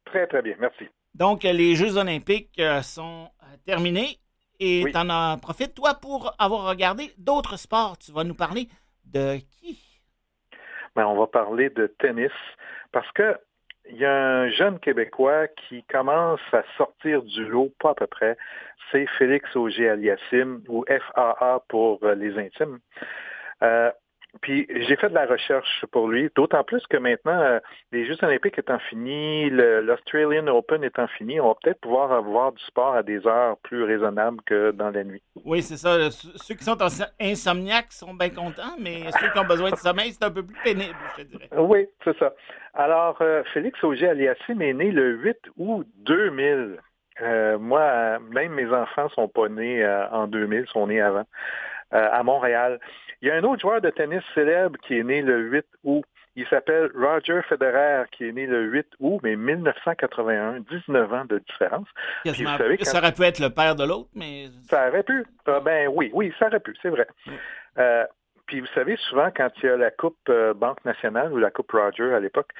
Très, 0.04 0.28
très 0.28 0.42
bien. 0.42 0.56
Merci. 0.60 0.86
Donc, 1.14 1.44
les 1.44 1.76
Jeux 1.76 1.98
olympiques 1.98 2.60
euh, 2.60 2.82
sont 2.82 3.30
euh, 3.44 3.56
terminés 3.66 4.18
et 4.60 4.84
tu 4.92 4.98
en 4.98 5.38
profites, 5.38 5.74
toi, 5.74 5.94
pour 5.94 6.34
avoir 6.38 6.68
regardé 6.68 7.14
d'autres 7.18 7.58
sports. 7.58 7.98
Tu 7.98 8.12
vas 8.12 8.26
nous 8.26 8.36
parler 8.36 8.68
de 9.06 9.38
qui? 9.38 9.80
Ben, 10.98 11.06
on 11.06 11.18
va 11.18 11.28
parler 11.28 11.70
de 11.70 11.88
tennis 12.00 12.32
parce 12.92 13.10
que 13.14 13.38
il 13.90 13.98
y 13.98 14.06
a 14.06 14.14
un 14.14 14.50
jeune 14.50 14.80
Québécois 14.80 15.48
qui 15.48 15.84
commence 15.84 16.42
à 16.52 16.64
sortir 16.78 17.22
du 17.24 17.46
lot, 17.46 17.72
pas 17.80 17.92
à 17.92 17.96
peu 17.96 18.08
près. 18.08 18.38
C'est 18.92 19.08
Félix 19.18 19.56
Auger-Aliassime, 19.56 20.64
ou 20.68 20.86
FAA 20.88 21.64
pour 21.68 22.00
les 22.06 22.38
intimes. 22.38 22.80
Euh, 23.64 23.92
puis 24.42 24.68
j'ai 24.70 24.96
fait 24.96 25.10
de 25.10 25.14
la 25.14 25.26
recherche 25.26 25.86
pour 25.92 26.08
lui, 26.08 26.30
d'autant 26.36 26.64
plus 26.64 26.86
que 26.88 26.98
maintenant, 26.98 27.40
euh, 27.40 27.60
les 27.92 28.06
Jeux 28.06 28.18
olympiques 28.24 28.58
étant 28.58 28.80
finis, 28.80 29.50
l'Australian 29.50 30.48
Open 30.48 30.84
étant 30.84 31.08
fini, 31.08 31.40
on 31.40 31.50
va 31.50 31.56
peut-être 31.62 31.80
pouvoir 31.80 32.12
avoir 32.12 32.52
du 32.52 32.64
sport 32.64 32.96
à 32.96 33.04
des 33.04 33.26
heures 33.28 33.58
plus 33.64 33.84
raisonnables 33.84 34.42
que 34.46 34.72
dans 34.72 34.90
la 34.90 35.04
nuit. 35.04 35.22
Oui, 35.44 35.62
c'est 35.62 35.78
ça. 35.78 36.10
Ceux 36.12 36.56
qui 36.56 36.64
sont 36.64 36.78
insomniaques 37.20 37.92
sont 37.92 38.14
bien 38.14 38.30
contents, 38.30 38.76
mais 38.80 39.12
ceux 39.20 39.32
qui 39.32 39.40
ont 39.40 39.46
besoin 39.46 39.72
de 39.72 39.78
sommeil, 39.78 40.12
c'est 40.12 40.26
un 40.26 40.32
peu 40.32 40.44
plus 40.44 40.58
pénible, 40.64 40.96
je 41.18 41.24
dirais. 41.24 41.50
Oui, 41.58 41.88
c'est 42.04 42.18
ça. 42.18 42.34
Alors, 42.74 43.18
euh, 43.22 43.44
Félix 43.54 43.82
Auger-Aliassime 43.84 44.62
est 44.62 44.74
né 44.74 44.92
le 44.92 45.14
8 45.18 45.38
août 45.58 45.88
2000. 46.06 46.78
Euh, 47.22 47.58
moi, 47.58 48.20
même 48.20 48.54
mes 48.54 48.68
enfants 48.68 49.08
sont 49.10 49.30
pas 49.30 49.48
nés 49.48 49.86
en 50.12 50.28
2000, 50.28 50.66
sont 50.68 50.88
nés 50.88 51.00
avant, 51.00 51.24
à 51.92 52.22
Montréal. 52.24 52.80
Il 53.22 53.28
y 53.28 53.32
a 53.32 53.36
un 53.36 53.44
autre 53.44 53.62
joueur 53.62 53.82
de 53.82 53.90
tennis 53.90 54.24
célèbre 54.34 54.78
qui 54.88 54.98
est 54.98 55.04
né 55.04 55.22
le 55.22 55.40
8 55.40 55.66
août. 55.84 56.06
Il 56.38 56.46
s'appelle 56.48 56.92
Roger 56.94 57.42
Federer, 57.48 58.04
qui 58.12 58.28
est 58.28 58.32
né 58.34 58.46
le 58.46 58.64
8 58.64 58.88
août, 59.00 59.20
mais 59.24 59.38
1981, 59.38 60.60
19 60.70 61.14
ans 61.14 61.26
de 61.26 61.40
différence. 61.40 61.88
Ça 62.26 63.00
aurait 63.00 63.14
pu 63.14 63.24
être 63.24 63.40
le 63.40 63.50
père 63.50 63.76
de 63.76 63.86
l'autre, 63.86 64.10
mais... 64.14 64.48
Ça 64.64 64.90
aurait 64.90 65.04
pu. 65.04 65.26
Ah, 65.46 65.62
ben 65.62 65.90
oui, 65.94 66.12
oui, 66.14 66.34
ça 66.38 66.48
aurait 66.48 66.60
pu, 66.60 66.76
c'est 66.82 66.90
vrai. 66.90 67.08
Euh, 67.78 68.06
puis 68.48 68.60
vous 68.60 68.68
savez, 68.76 68.98
souvent, 69.10 69.30
quand 69.36 69.50
il 69.64 69.66
y 69.66 69.70
a 69.70 69.78
la 69.78 69.92
Coupe 69.92 70.18
euh, 70.30 70.54
Banque 70.54 70.84
nationale 70.84 71.32
ou 71.32 71.38
la 71.38 71.52
Coupe 71.52 71.72
Roger 71.72 72.14
à 72.14 72.20
l'époque, 72.20 72.52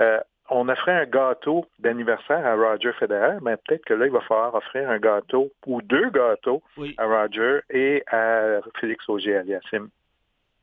euh, 0.00 0.20
on 0.50 0.68
offrait 0.68 0.92
un 0.92 1.06
gâteau 1.06 1.64
d'anniversaire 1.78 2.44
à 2.44 2.54
Roger 2.54 2.92
Federer, 2.98 3.38
mais 3.42 3.56
peut-être 3.56 3.84
que 3.84 3.94
là, 3.94 4.06
il 4.06 4.12
va 4.12 4.20
falloir 4.20 4.54
offrir 4.54 4.90
un 4.90 4.98
gâteau 4.98 5.50
ou 5.66 5.80
deux 5.80 6.10
gâteaux 6.10 6.62
à 6.98 7.06
Roger 7.06 7.60
et 7.70 8.02
à 8.08 8.60
Félix 8.78 9.08
Auger-Aliassime. 9.08 9.88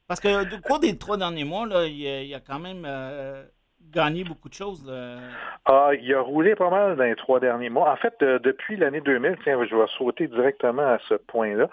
Parce 0.10 0.20
que 0.20 0.44
du 0.44 0.60
cours 0.60 0.80
des 0.80 0.98
trois 0.98 1.18
derniers 1.18 1.44
mois, 1.44 1.68
là, 1.68 1.86
il, 1.86 2.34
a, 2.34 2.40
quand 2.40 2.58
même 2.58 2.84
euh, 2.84 3.44
gagné 3.94 4.24
beaucoup 4.24 4.50
de 4.50 4.56
choses. 4.56 4.92
Ah, 5.66 5.92
il 5.94 6.14
a 6.16 6.22
roulé 6.22 6.56
pas 6.56 6.72
mal 6.72 6.96
dans 6.96 7.04
les 7.04 7.16
trois 7.16 7.40
derniers 7.40 7.70
mois. 7.70 7.92
En 7.92 7.96
fait, 7.96 8.16
depuis 8.20 8.76
l'année 8.76 9.02
2000, 9.02 9.38
tiens, 9.44 9.64
je 9.70 9.76
vais 9.76 9.86
sauter 10.00 10.28
directement 10.28 10.82
à 10.82 10.98
ce 11.08 11.14
point-là. 11.14 11.70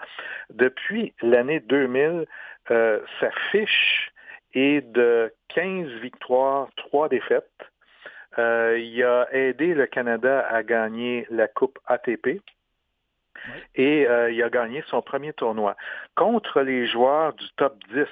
Depuis 0.53 1.15
l'année 1.23 1.61
2000, 1.61 2.27
euh, 2.69 2.99
sa 3.19 3.31
fiche 3.51 4.11
est 4.53 4.81
de 4.81 5.33
15 5.49 5.87
victoires, 5.99 6.67
3 6.77 7.09
défaites. 7.09 7.49
Euh, 8.37 8.77
il 8.79 9.03
a 9.03 9.27
aidé 9.31 9.73
le 9.73 9.87
Canada 9.87 10.45
à 10.47 10.61
gagner 10.61 11.25
la 11.31 11.47
Coupe 11.47 11.79
ATP 11.87 12.39
et 13.75 14.07
euh, 14.07 14.31
il 14.31 14.41
a 14.43 14.49
gagné 14.49 14.83
son 14.87 15.01
premier 15.01 15.33
tournoi. 15.33 15.75
Contre 16.15 16.61
les 16.61 16.87
joueurs 16.87 17.33
du 17.33 17.45
top 17.57 17.75
10, 17.93 18.05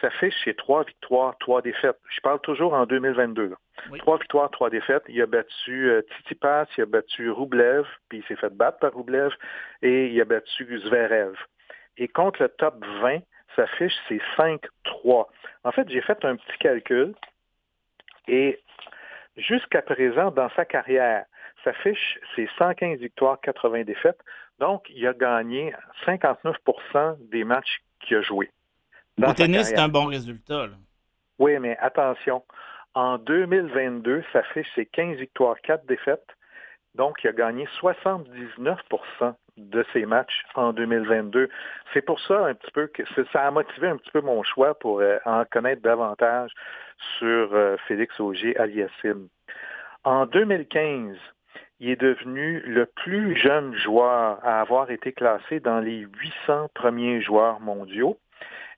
sa 0.00 0.10
fiche, 0.10 0.34
c'est 0.44 0.56
trois 0.56 0.84
victoires, 0.84 1.36
trois 1.38 1.62
défaites. 1.62 1.98
Je 2.08 2.20
parle 2.20 2.40
toujours 2.40 2.72
en 2.72 2.86
2022. 2.86 3.54
Trois 3.98 4.18
victoires, 4.18 4.50
trois 4.50 4.70
défaites. 4.70 5.02
Il 5.08 5.20
a 5.20 5.26
battu 5.26 5.90
euh, 5.90 6.02
Titipas, 6.16 6.66
il 6.76 6.82
a 6.82 6.86
battu 6.86 7.30
Roublev, 7.30 7.84
puis 8.08 8.18
il 8.18 8.24
s'est 8.24 8.36
fait 8.36 8.54
battre 8.54 8.78
par 8.78 8.92
Roublev, 8.92 9.32
et 9.82 10.06
il 10.06 10.20
a 10.20 10.24
battu 10.24 10.80
Zverev. 10.80 11.34
Et 11.96 12.08
contre 12.08 12.42
le 12.42 12.48
top 12.48 12.82
20, 13.02 13.18
sa 13.56 13.66
fiche, 13.66 13.94
c'est 14.08 14.20
5-3. 14.36 15.26
En 15.64 15.72
fait, 15.72 15.88
j'ai 15.88 16.00
fait 16.00 16.24
un 16.24 16.36
petit 16.36 16.58
calcul, 16.58 17.14
et 18.28 18.60
jusqu'à 19.36 19.82
présent, 19.82 20.30
dans 20.30 20.48
sa 20.50 20.64
carrière, 20.64 21.24
sa 21.64 21.72
fiche, 21.72 22.18
c'est 22.34 22.48
115 22.58 22.98
victoires, 22.98 23.40
80 23.40 23.84
défaites. 23.84 24.20
Donc, 24.58 24.86
il 24.90 25.06
a 25.06 25.12
gagné 25.12 25.74
59% 26.06 27.16
des 27.30 27.44
matchs 27.44 27.80
qu'il 28.00 28.16
a 28.16 28.22
joués. 28.22 28.50
Au 29.22 29.32
tennis, 29.32 29.68
c'est 29.68 29.78
un 29.78 29.88
bon 29.88 30.06
résultat. 30.06 30.66
Oui, 31.38 31.58
mais 31.58 31.76
attention. 31.78 32.42
En 32.94 33.18
2022, 33.18 34.24
sa 34.32 34.42
fiche, 34.42 34.68
c'est 34.74 34.86
15 34.86 35.18
victoires, 35.18 35.56
4 35.62 35.86
défaites. 35.86 36.26
Donc, 36.94 37.22
il 37.22 37.28
a 37.28 37.32
gagné 37.32 37.68
79% 37.80 39.34
de 39.56 39.84
ses 39.92 40.06
matchs 40.06 40.44
en 40.54 40.72
2022. 40.72 41.48
C'est 41.92 42.02
pour 42.02 42.20
ça 42.20 42.46
un 42.46 42.54
petit 42.54 42.70
peu 42.72 42.88
que 42.88 43.02
ça 43.32 43.46
a 43.46 43.50
motivé 43.50 43.88
un 43.88 43.96
petit 43.96 44.10
peu 44.10 44.20
mon 44.20 44.42
choix 44.42 44.74
pour 44.74 45.00
euh, 45.00 45.18
en 45.24 45.44
connaître 45.44 45.82
davantage 45.82 46.50
sur 47.18 47.54
euh, 47.54 47.76
Félix 47.86 48.18
Auger 48.18 48.56
aliassime. 48.56 49.28
En 50.04 50.26
2015, 50.26 51.16
il 51.80 51.90
est 51.90 52.00
devenu 52.00 52.60
le 52.60 52.86
plus 52.86 53.34
jeune 53.36 53.74
joueur 53.74 54.38
à 54.44 54.60
avoir 54.60 54.90
été 54.90 55.12
classé 55.12 55.60
dans 55.60 55.80
les 55.80 56.06
800 56.46 56.68
premiers 56.74 57.22
joueurs 57.22 57.58
mondiaux 57.60 58.18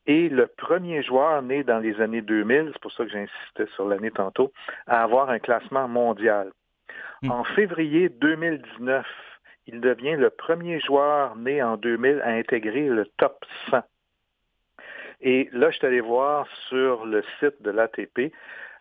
et 0.06 0.28
le 0.28 0.47
premier 0.47 1.02
joueur 1.02 1.42
né 1.42 1.62
dans 1.62 1.78
les 1.78 2.00
années 2.00 2.23
2000, 2.23 2.71
c'est 2.73 2.80
pour 2.80 2.92
ça 2.92 3.04
que 3.04 3.11
j'insistais 3.11 3.66
sur 3.75 3.87
l'année 3.88 4.11
tantôt, 4.11 4.52
à 4.87 5.02
avoir 5.02 5.30
un 5.30 5.38
classement 5.38 5.87
mondial. 5.87 6.50
Hmm. 7.23 7.30
En 7.30 7.44
février 7.44 8.09
2019, 8.09 9.06
il 9.66 9.80
devient 9.80 10.16
le 10.16 10.30
premier 10.30 10.80
joueur 10.80 11.37
né 11.37 11.62
en 11.62 11.76
2000 11.76 12.21
à 12.23 12.30
intégrer 12.30 12.88
le 12.88 13.06
top 13.16 13.44
100. 13.71 13.82
Et 15.21 15.49
là, 15.52 15.71
je 15.71 15.76
suis 15.76 15.87
allé 15.87 16.00
voir 16.00 16.49
sur 16.68 17.06
le 17.06 17.23
site 17.38 17.62
de 17.62 17.71
l'ATP, 17.71 18.32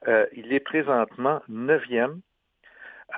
euh, 0.08 0.26
il 0.34 0.52
est 0.52 0.60
présentement 0.60 1.42
neuvième. 1.48 2.22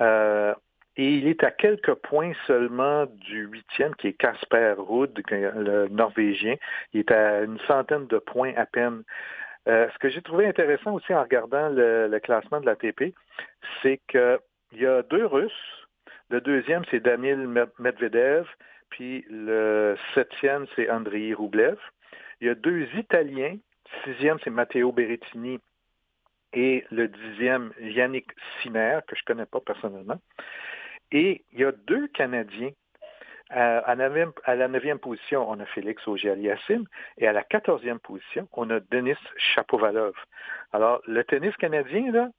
Euh, 0.02 0.54
et 0.96 1.14
il 1.14 1.26
est 1.26 1.42
à 1.42 1.50
quelques 1.50 1.94
points 1.94 2.32
seulement 2.46 3.06
du 3.06 3.46
huitième, 3.46 3.94
qui 3.96 4.08
est 4.08 4.12
Casper 4.12 4.74
Ruud, 4.78 5.10
le 5.30 5.88
Norvégien. 5.88 6.56
Il 6.92 7.00
est 7.00 7.10
à 7.10 7.42
une 7.42 7.58
centaine 7.60 8.06
de 8.06 8.18
points 8.18 8.52
à 8.56 8.66
peine. 8.66 9.02
Euh, 9.66 9.88
ce 9.92 9.98
que 9.98 10.08
j'ai 10.08 10.22
trouvé 10.22 10.46
intéressant 10.46 10.92
aussi 10.92 11.12
en 11.12 11.22
regardant 11.22 11.68
le, 11.70 12.18
classement 12.22 12.60
de 12.60 12.66
l'ATP, 12.66 13.14
c'est 13.82 14.00
qu'il 14.08 14.38
y 14.74 14.86
a 14.86 15.02
deux 15.02 15.26
Russes. 15.26 15.86
Le 16.30 16.40
deuxième, 16.40 16.84
c'est 16.90 17.00
Damil 17.00 17.48
Medvedev, 17.78 18.46
puis 18.90 19.24
le 19.30 19.96
septième, 20.14 20.66
c'est 20.76 20.90
Andrei 20.90 21.32
Roublev. 21.32 21.78
Il 22.40 22.46
y 22.46 22.50
a 22.50 22.54
deux 22.54 22.86
Italiens. 22.96 23.56
Sixième, 24.04 24.38
c'est 24.44 24.50
Matteo 24.50 24.92
Berrettini 24.92 25.60
et 26.54 26.84
le 26.90 27.08
dixième, 27.08 27.72
Yannick 27.80 28.30
Sinner, 28.62 29.00
que 29.06 29.16
je 29.16 29.22
ne 29.22 29.26
connais 29.26 29.46
pas 29.46 29.60
personnellement. 29.60 30.20
Et 31.14 31.44
il 31.52 31.60
y 31.60 31.64
a 31.64 31.72
deux 31.86 32.08
Canadiens. 32.08 32.72
Euh, 33.54 33.80
à, 33.84 33.94
la 33.94 34.68
neuvième 34.68 34.98
position, 34.98 35.48
on 35.48 35.60
a 35.60 35.66
Félix 35.66 36.06
Auger-Aliassime 36.08 36.86
et 37.18 37.28
à 37.28 37.32
la 37.32 37.44
quatorzième 37.44 38.00
position, 38.00 38.48
on 38.52 38.68
a 38.70 38.80
Denis 38.90 39.14
Chapovalov. 39.36 40.14
Alors, 40.72 41.00
le 41.06 41.22
tennis 41.22 41.54
canadien, 41.56 42.10
là, 42.10 42.30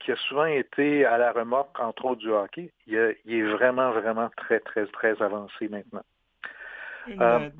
qui 0.00 0.12
a 0.12 0.16
souvent 0.28 0.46
été 0.46 1.04
à 1.04 1.18
la 1.18 1.32
remorque, 1.32 1.78
entre 1.78 2.06
autres, 2.06 2.20
du 2.20 2.30
hockey, 2.30 2.72
il, 2.86 2.94
est 2.96 3.42
vraiment, 3.42 3.90
vraiment 3.90 4.30
très, 4.36 4.60
très, 4.60 4.86
très 4.86 5.20
avancé 5.20 5.68
maintenant. 5.68 6.04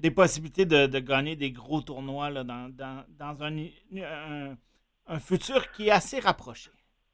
des 0.00 0.10
possibilités 0.12 0.64
de, 0.64 0.98
gagner 1.00 1.36
des 1.36 1.50
gros 1.50 1.82
tournois 1.82 2.30
là, 2.30 2.44
dans, 2.44 2.72
dans, 2.72 3.42
un, 3.42 3.52
un, 5.08 5.18
futur 5.18 5.70
qui 5.72 5.88
est 5.88 5.90
assez 5.90 6.20
rapproché. 6.20 6.70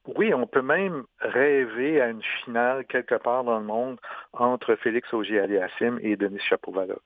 Oui, 0.07 0.33
on 0.33 0.47
peut 0.47 0.63
même 0.63 1.05
rêver 1.21 2.01
à 2.01 2.09
une 2.09 2.23
finale 2.23 2.85
quelque 2.87 3.17
part 3.17 3.45
dans 3.45 3.59
le 3.59 3.65
monde 3.65 3.99
entre 4.33 4.75
Félix 4.77 5.13
Auger-Aliassime 5.13 5.99
et 6.03 6.17
Denis 6.17 6.41
Chapovalov. 6.41 7.01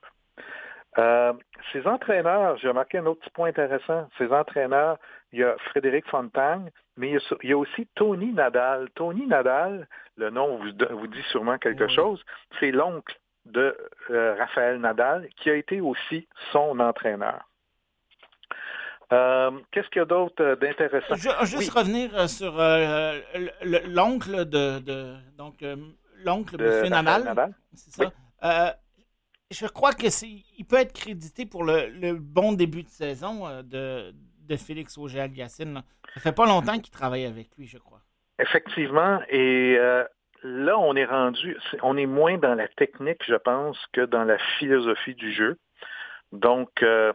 Euh, 0.97 1.33
ces 1.73 1.85
entraîneurs, 1.87 2.57
j'ai 2.57 2.69
remarqué 2.69 2.99
un 2.99 3.05
autre 3.05 3.19
petit 3.19 3.31
point 3.31 3.49
intéressant. 3.49 4.07
Ces 4.17 4.31
entraîneurs, 4.31 4.97
il 5.33 5.39
y 5.39 5.43
a 5.43 5.57
Frédéric 5.69 6.07
Fontagne, 6.07 6.71
mais 6.95 7.09
il 7.09 7.49
y 7.49 7.51
a, 7.51 7.57
aussi 7.57 7.87
Tony 7.95 8.31
Nadal. 8.31 8.89
Tony 8.95 9.27
Nadal, 9.27 9.87
le 10.15 10.29
nom 10.29 10.57
vous, 10.57 10.71
vous 10.97 11.07
dit 11.07 11.23
sûrement 11.31 11.57
quelque 11.57 11.89
chose, 11.89 12.23
c'est 12.59 12.71
l'oncle 12.71 13.19
de 13.45 13.77
euh, 14.09 14.35
Raphaël 14.35 14.79
Nadal, 14.79 15.27
qui 15.35 15.49
a 15.49 15.55
été 15.55 15.81
aussi 15.81 16.27
son 16.51 16.79
entraîneur. 16.79 17.45
Euh, 19.13 19.51
qu'est-ce 19.71 19.87
qu'il 19.89 19.99
y 19.99 20.01
a 20.01 20.05
d'autre 20.05 20.55
d'intéressant? 20.55 21.15
Je, 21.15 21.45
juste 21.45 21.71
revenir 21.71 22.29
sur 22.29 22.53
l'oncle 23.87 24.45
de, 24.45 25.15
donc 25.37 25.63
l'oncle 26.23 26.57
de 26.57 26.65
M. 26.65 27.53
C'est 27.73 27.91
ça 28.01 28.75
je 29.51 29.67
crois 29.67 29.93
que 29.93 30.09
c'est, 30.09 30.43
il 30.57 30.65
peut 30.65 30.77
être 30.77 30.93
crédité 30.93 31.45
pour 31.45 31.63
le, 31.63 32.13
bon 32.13 32.53
début 32.53 32.83
de 32.83 32.89
saison 32.89 33.47
euh, 33.47 33.61
de, 33.61 34.13
de 34.47 34.55
Félix 34.55 34.97
Auger-Aliassime. 34.97 35.81
Ça 36.13 36.19
fait 36.19 36.35
pas 36.35 36.45
longtemps 36.45 36.79
qu'il 36.79 36.91
travaille 36.91 37.25
avec 37.25 37.49
lui, 37.57 37.67
je 37.67 37.77
crois. 37.77 38.01
Effectivement, 38.39 39.21
et 39.29 39.77
euh, 39.79 40.03
là, 40.43 40.77
on 40.77 40.95
est 40.95 41.05
rendu, 41.05 41.57
on 41.83 41.95
est 41.97 42.05
moins 42.05 42.37
dans 42.37 42.55
la 42.55 42.67
technique, 42.67 43.23
je 43.25 43.35
pense, 43.35 43.77
que 43.93 44.01
dans 44.01 44.23
la 44.23 44.37
philosophie 44.59 45.15
du 45.15 45.31
jeu. 45.31 45.57
Donc, 46.31 46.83
euh, 46.83 47.13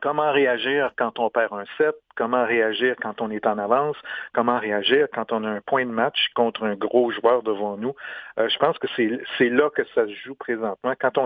comment 0.00 0.32
réagir 0.32 0.92
quand 0.96 1.18
on 1.18 1.30
perd 1.30 1.52
un 1.52 1.64
set, 1.76 1.94
comment 2.16 2.44
réagir 2.44 2.96
quand 3.00 3.20
on 3.20 3.30
est 3.30 3.46
en 3.46 3.58
avance, 3.58 3.96
comment 4.32 4.58
réagir 4.58 5.08
quand 5.12 5.32
on 5.32 5.44
a 5.44 5.48
un 5.48 5.60
point 5.60 5.86
de 5.86 5.90
match 5.90 6.28
contre 6.34 6.64
un 6.64 6.74
gros 6.74 7.10
joueur 7.10 7.42
devant 7.42 7.76
nous? 7.76 7.94
Euh, 8.38 8.48
je 8.48 8.58
pense 8.58 8.78
que 8.78 8.86
c'est 8.96 9.48
là 9.48 9.70
que 9.70 9.84
ça 9.94 10.06
se 10.06 10.14
joue 10.14 10.34
présentement 10.34 10.94
quand 11.00 11.18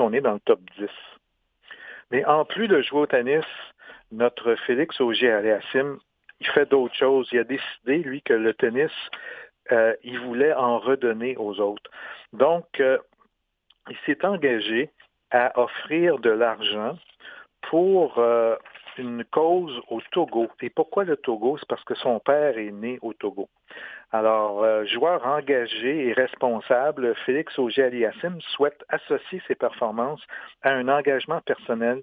on, 0.00 0.12
est 0.12 0.20
dans 0.20 0.34
le 0.34 0.40
top 0.40 0.60
10. 0.78 0.88
Mais 2.10 2.24
en 2.24 2.44
plus 2.44 2.68
de 2.68 2.80
jouer 2.82 3.00
au 3.00 3.06
tennis, 3.06 3.44
notre 4.10 4.54
Félix 4.66 5.00
Auger-Aliassime, 5.00 5.98
il 6.40 6.46
fait 6.48 6.68
d'autres 6.68 6.94
choses. 6.94 7.28
Il 7.32 7.38
a 7.38 7.44
décidé, 7.44 7.98
lui, 7.98 8.20
que 8.22 8.34
le 8.34 8.52
tennis, 8.52 8.90
euh, 9.70 9.94
il 10.02 10.18
voulait 10.18 10.52
en 10.52 10.78
redonner 10.78 11.36
aux 11.36 11.60
autres. 11.60 11.90
Donc, 12.32 12.66
euh, 12.80 12.98
il 13.88 13.96
s'est 14.04 14.24
engagé 14.24 14.90
à 15.30 15.58
offrir 15.58 16.18
de 16.18 16.30
l'argent 16.30 16.98
pour 17.72 18.18
euh, 18.18 18.54
une 18.98 19.24
cause 19.24 19.80
au 19.88 20.02
Togo. 20.10 20.46
Et 20.60 20.68
pourquoi 20.68 21.04
le 21.04 21.16
Togo? 21.16 21.56
C'est 21.56 21.66
parce 21.66 21.82
que 21.84 21.94
son 21.94 22.20
père 22.20 22.58
est 22.58 22.70
né 22.70 22.98
au 23.00 23.14
Togo. 23.14 23.48
Alors, 24.10 24.62
euh, 24.62 24.84
joueur 24.84 25.26
engagé 25.26 26.08
et 26.08 26.12
responsable, 26.12 27.14
Félix 27.24 27.58
Auger-Aliassime 27.58 28.42
souhaite 28.42 28.84
associer 28.90 29.40
ses 29.48 29.54
performances 29.54 30.20
à 30.60 30.72
un 30.72 30.86
engagement 30.86 31.40
personnel 31.40 32.02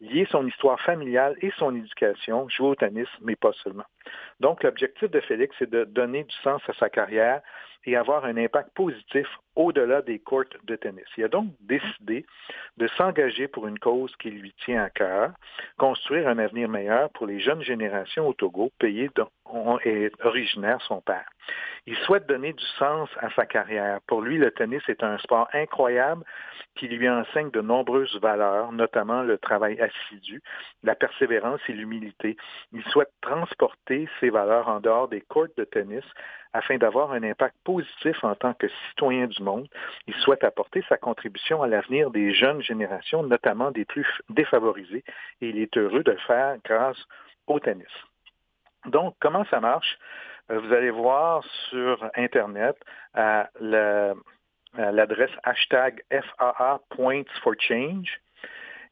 lié 0.00 0.26
son 0.30 0.46
histoire 0.46 0.80
familiale 0.80 1.36
et 1.42 1.52
son 1.58 1.76
éducation, 1.76 2.48
jouer 2.48 2.68
au 2.68 2.74
tennis, 2.74 3.08
mais 3.20 3.36
pas 3.36 3.52
seulement. 3.62 3.84
Donc, 4.40 4.62
l'objectif 4.62 5.10
de 5.10 5.20
Félix, 5.20 5.54
c'est 5.58 5.70
de 5.70 5.84
donner 5.84 6.24
du 6.24 6.34
sens 6.42 6.62
à 6.68 6.72
sa 6.74 6.88
carrière 6.88 7.40
et 7.84 7.96
avoir 7.96 8.24
un 8.24 8.36
impact 8.36 8.70
positif 8.74 9.26
au-delà 9.56 10.02
des 10.02 10.18
courts 10.18 10.44
de 10.64 10.76
tennis. 10.76 11.04
Il 11.16 11.24
a 11.24 11.28
donc 11.28 11.48
décidé 11.60 12.24
de 12.76 12.86
s'engager 12.96 13.48
pour 13.48 13.66
une 13.66 13.78
cause 13.78 14.14
qui 14.16 14.30
lui 14.30 14.54
tient 14.64 14.82
à 14.82 14.90
cœur, 14.90 15.32
construire 15.78 16.28
un 16.28 16.38
avenir 16.38 16.68
meilleur 16.68 17.10
pour 17.10 17.26
les 17.26 17.40
jeunes 17.40 17.62
générations 17.62 18.28
au 18.28 18.32
Togo, 18.32 18.70
pays 18.78 19.08
dont 19.14 19.28
est 19.84 20.12
originaire 20.24 20.80
son 20.82 21.00
père. 21.00 21.28
Il 21.86 21.96
souhaite 21.96 22.26
donner 22.26 22.52
du 22.52 22.64
sens 22.78 23.10
à 23.18 23.28
sa 23.30 23.44
carrière. 23.44 23.98
Pour 24.06 24.22
lui, 24.22 24.38
le 24.38 24.52
tennis 24.52 24.82
est 24.88 25.02
un 25.02 25.18
sport 25.18 25.48
incroyable 25.52 26.24
qui 26.76 26.88
lui 26.88 27.08
enseigne 27.08 27.50
de 27.50 27.60
nombreuses 27.60 28.16
valeurs, 28.22 28.72
notamment 28.72 29.22
le 29.22 29.36
travail 29.36 29.78
assidu, 29.80 30.40
la 30.84 30.94
persévérance 30.94 31.60
et 31.68 31.72
l'humilité. 31.72 32.36
Il 32.72 32.84
souhaite 32.84 33.10
transporter 33.20 33.91
ces 34.20 34.30
valeurs 34.30 34.68
en 34.68 34.80
dehors 34.80 35.08
des 35.08 35.20
courts 35.20 35.54
de 35.56 35.64
tennis 35.64 36.04
afin 36.52 36.76
d'avoir 36.76 37.12
un 37.12 37.22
impact 37.22 37.56
positif 37.64 38.22
en 38.22 38.34
tant 38.34 38.54
que 38.54 38.68
citoyen 38.88 39.26
du 39.26 39.42
monde. 39.42 39.68
Il 40.06 40.14
souhaite 40.16 40.44
apporter 40.44 40.84
sa 40.88 40.96
contribution 40.96 41.62
à 41.62 41.66
l'avenir 41.66 42.10
des 42.10 42.34
jeunes 42.34 42.62
générations, 42.62 43.22
notamment 43.22 43.70
des 43.70 43.84
plus 43.84 44.06
défavorisées, 44.28 45.04
et 45.40 45.48
il 45.48 45.58
est 45.58 45.76
heureux 45.76 46.02
de 46.02 46.12
le 46.12 46.18
faire 46.18 46.56
grâce 46.64 46.98
au 47.46 47.58
tennis. 47.58 47.86
Donc, 48.86 49.14
comment 49.20 49.44
ça 49.46 49.60
marche? 49.60 49.98
Euh, 50.50 50.58
vous 50.58 50.72
allez 50.72 50.90
voir 50.90 51.44
sur 51.70 52.04
Internet 52.16 52.76
euh, 53.16 54.14
l'adresse 54.74 55.30
hashtag 55.44 56.02
FAA 56.10 56.80
Points 56.90 57.30
for 57.42 57.54
Change. 57.58 58.20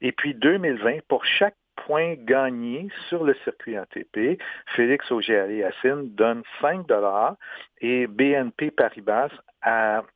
Et 0.01 0.13
puis 0.13 0.35
2020, 0.35 1.01
pour 1.09 1.25
chaque 1.27 1.57
point 1.87 2.15
gagné 2.15 2.89
sur 3.09 3.25
le 3.25 3.35
circuit 3.45 3.77
ATP, 3.77 4.41
Félix 4.75 5.11
Auger-Aliassime 5.11 6.09
donne 6.11 6.43
5 6.61 6.87
dollars 6.87 7.37
et 7.81 8.07
BNP 8.07 8.71
Paribas 8.71 9.31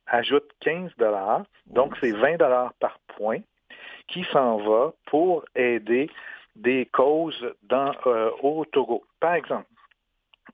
ajoute 0.07 0.49
15 0.61 0.91
dollars. 0.97 1.43
Donc, 1.67 1.95
c'est 1.99 2.11
20 2.11 2.37
dollars 2.37 2.73
par 2.79 2.99
point 3.17 3.39
qui 4.07 4.23
s'en 4.31 4.57
va 4.57 4.93
pour 5.05 5.45
aider 5.55 6.09
des 6.55 6.85
causes 6.85 7.45
dans, 7.63 7.91
euh, 8.05 8.31
au 8.41 8.65
Togo. 8.65 9.03
Par 9.19 9.33
exemple, 9.33 9.67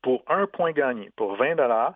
pour 0.02 0.24
un 0.28 0.48
point 0.48 0.72
gagné, 0.72 1.12
pour 1.16 1.36
20 1.36 1.56
dollars, 1.56 1.94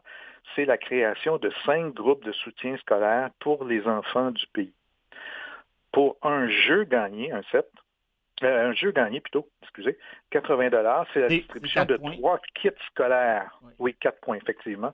c'est 0.56 0.66
la 0.66 0.78
création 0.78 1.38
de 1.38 1.52
cinq 1.66 1.94
groupes 1.94 2.24
de 2.24 2.32
soutien 2.32 2.78
scolaire 2.78 3.30
pour 3.40 3.66
les 3.66 3.88
enfants 3.88 4.32
du 4.32 4.46
pays. 4.48 4.74
Pour 5.92 6.18
un 6.22 6.48
jeu 6.50 6.84
gagné, 6.84 7.32
un 7.32 7.42
set, 7.52 7.68
un 8.48 8.74
jeu 8.74 8.92
gagné 8.92 9.20
plutôt, 9.20 9.48
excusez, 9.62 9.98
80 10.32 10.70
dollars, 10.70 11.06
c'est 11.14 11.22
la 11.22 11.28
distribution 11.28 11.86
de 11.86 11.98
trois 11.98 12.40
kits 12.56 12.70
scolaires. 12.88 13.60
Oui. 13.80 13.96
quatre 14.00 14.20
points, 14.22 14.38
effectivement. 14.38 14.94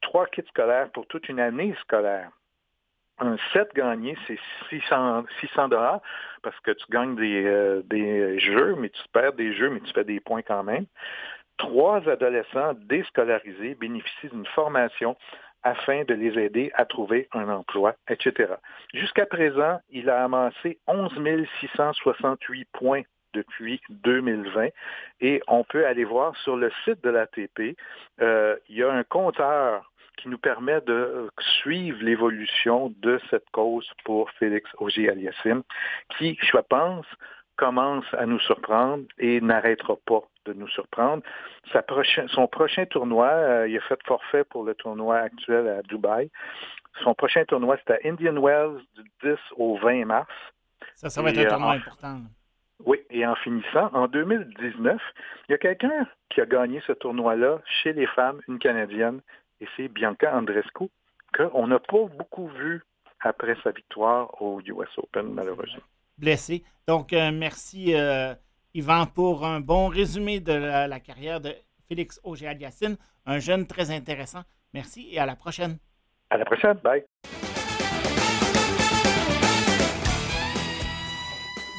Trois 0.00 0.26
kits 0.26 0.44
scolaires 0.48 0.90
pour 0.90 1.06
toute 1.06 1.28
une 1.28 1.40
année 1.40 1.74
scolaire. 1.80 2.30
Un 3.18 3.36
set 3.52 3.72
gagné, 3.74 4.16
c'est 4.26 4.38
600 4.70 5.68
dollars 5.68 6.00
parce 6.42 6.58
que 6.60 6.72
tu 6.72 6.84
gagnes 6.90 7.14
des, 7.14 7.44
euh, 7.44 7.82
des 7.84 8.40
jeux, 8.40 8.74
mais 8.76 8.88
tu 8.88 9.02
perds 9.12 9.34
des 9.34 9.54
jeux, 9.54 9.70
mais 9.70 9.80
tu 9.80 9.92
fais 9.92 10.04
des 10.04 10.18
points 10.18 10.42
quand 10.42 10.64
même 10.64 10.86
trois 11.62 12.08
adolescents 12.08 12.74
déscolarisés 12.74 13.74
bénéficient 13.74 14.28
d'une 14.28 14.46
formation 14.46 15.16
afin 15.62 16.04
de 16.04 16.14
les 16.14 16.38
aider 16.38 16.70
à 16.74 16.84
trouver 16.84 17.28
un 17.32 17.48
emploi, 17.48 17.94
etc. 18.08 18.54
Jusqu'à 18.94 19.26
présent, 19.26 19.80
il 19.90 20.10
a 20.10 20.24
amassé 20.24 20.78
11 20.86 21.12
668 21.60 22.68
points 22.72 23.02
depuis 23.32 23.80
2020 23.90 24.68
et 25.20 25.42
on 25.48 25.64
peut 25.64 25.86
aller 25.86 26.04
voir 26.04 26.36
sur 26.38 26.56
le 26.56 26.70
site 26.84 27.02
de 27.02 27.10
l'ATP, 27.10 27.76
euh, 28.20 28.56
il 28.68 28.76
y 28.76 28.82
a 28.82 28.92
un 28.92 29.04
compteur 29.04 29.90
qui 30.18 30.28
nous 30.28 30.38
permet 30.38 30.80
de 30.82 31.30
suivre 31.62 31.98
l'évolution 32.02 32.92
de 32.98 33.18
cette 33.30 33.48
cause 33.50 33.88
pour 34.04 34.30
Félix 34.32 34.70
Auger-Aliassime, 34.78 35.62
qui, 36.18 36.38
je 36.40 36.58
pense, 36.58 37.06
commence 37.56 38.04
à 38.12 38.26
nous 38.26 38.38
surprendre 38.40 39.04
et 39.18 39.40
n'arrêtera 39.40 39.96
pas 40.06 40.22
de 40.44 40.52
nous 40.52 40.68
surprendre. 40.68 41.22
son 42.28 42.46
prochain 42.46 42.86
tournoi, 42.86 43.28
euh, 43.28 43.68
il 43.68 43.76
a 43.76 43.80
fait 43.80 43.98
forfait 44.06 44.44
pour 44.44 44.64
le 44.64 44.74
tournoi 44.74 45.18
actuel 45.18 45.68
à 45.68 45.82
Dubaï. 45.82 46.30
Son 47.02 47.14
prochain 47.14 47.44
tournoi, 47.44 47.76
c'est 47.86 47.94
à 47.94 47.98
Indian 48.08 48.40
Wells 48.40 48.80
du 48.94 49.30
10 49.30 49.38
au 49.56 49.78
20 49.78 50.04
mars. 50.04 50.32
Ça, 50.94 51.10
ça 51.10 51.22
va 51.22 51.30
être 51.30 51.38
un 51.38 51.48
tournoi 51.48 51.72
important. 51.72 52.20
Oui, 52.84 52.98
et 53.10 53.24
en 53.26 53.36
finissant, 53.36 53.90
en 53.92 54.08
2019, 54.08 55.00
il 55.48 55.52
y 55.52 55.54
a 55.54 55.58
quelqu'un 55.58 56.06
qui 56.30 56.40
a 56.40 56.46
gagné 56.46 56.82
ce 56.86 56.92
tournoi-là 56.92 57.60
chez 57.64 57.92
les 57.92 58.06
femmes, 58.08 58.40
une 58.48 58.58
Canadienne, 58.58 59.20
et 59.60 59.68
c'est 59.76 59.88
Bianca 59.88 60.36
Andrescu, 60.36 60.86
qu'on 61.36 61.66
n'a 61.68 61.78
pas 61.78 62.04
beaucoup 62.18 62.48
vu 62.48 62.82
après 63.20 63.56
sa 63.62 63.70
victoire 63.70 64.42
au 64.42 64.60
US 64.60 64.88
Open, 64.96 65.32
malheureusement. 65.32 65.82
Blessé. 66.18 66.64
Donc, 66.88 67.12
euh, 67.12 67.30
merci. 67.32 67.94
Yvan, 68.74 69.04
pour 69.04 69.44
un 69.44 69.60
bon 69.60 69.88
résumé 69.88 70.40
de 70.40 70.52
la, 70.54 70.98
carrière 70.98 71.42
de 71.42 71.54
Félix 71.88 72.18
Auger-Aliassine, 72.24 72.96
un 73.26 73.38
jeune 73.38 73.66
très 73.66 73.90
intéressant. 73.90 74.44
Merci 74.72 75.08
et 75.10 75.18
à 75.18 75.26
la 75.26 75.36
prochaine. 75.36 75.76
À 76.30 76.38
la 76.38 76.46
prochaine. 76.46 76.78
Bye. 76.82 77.04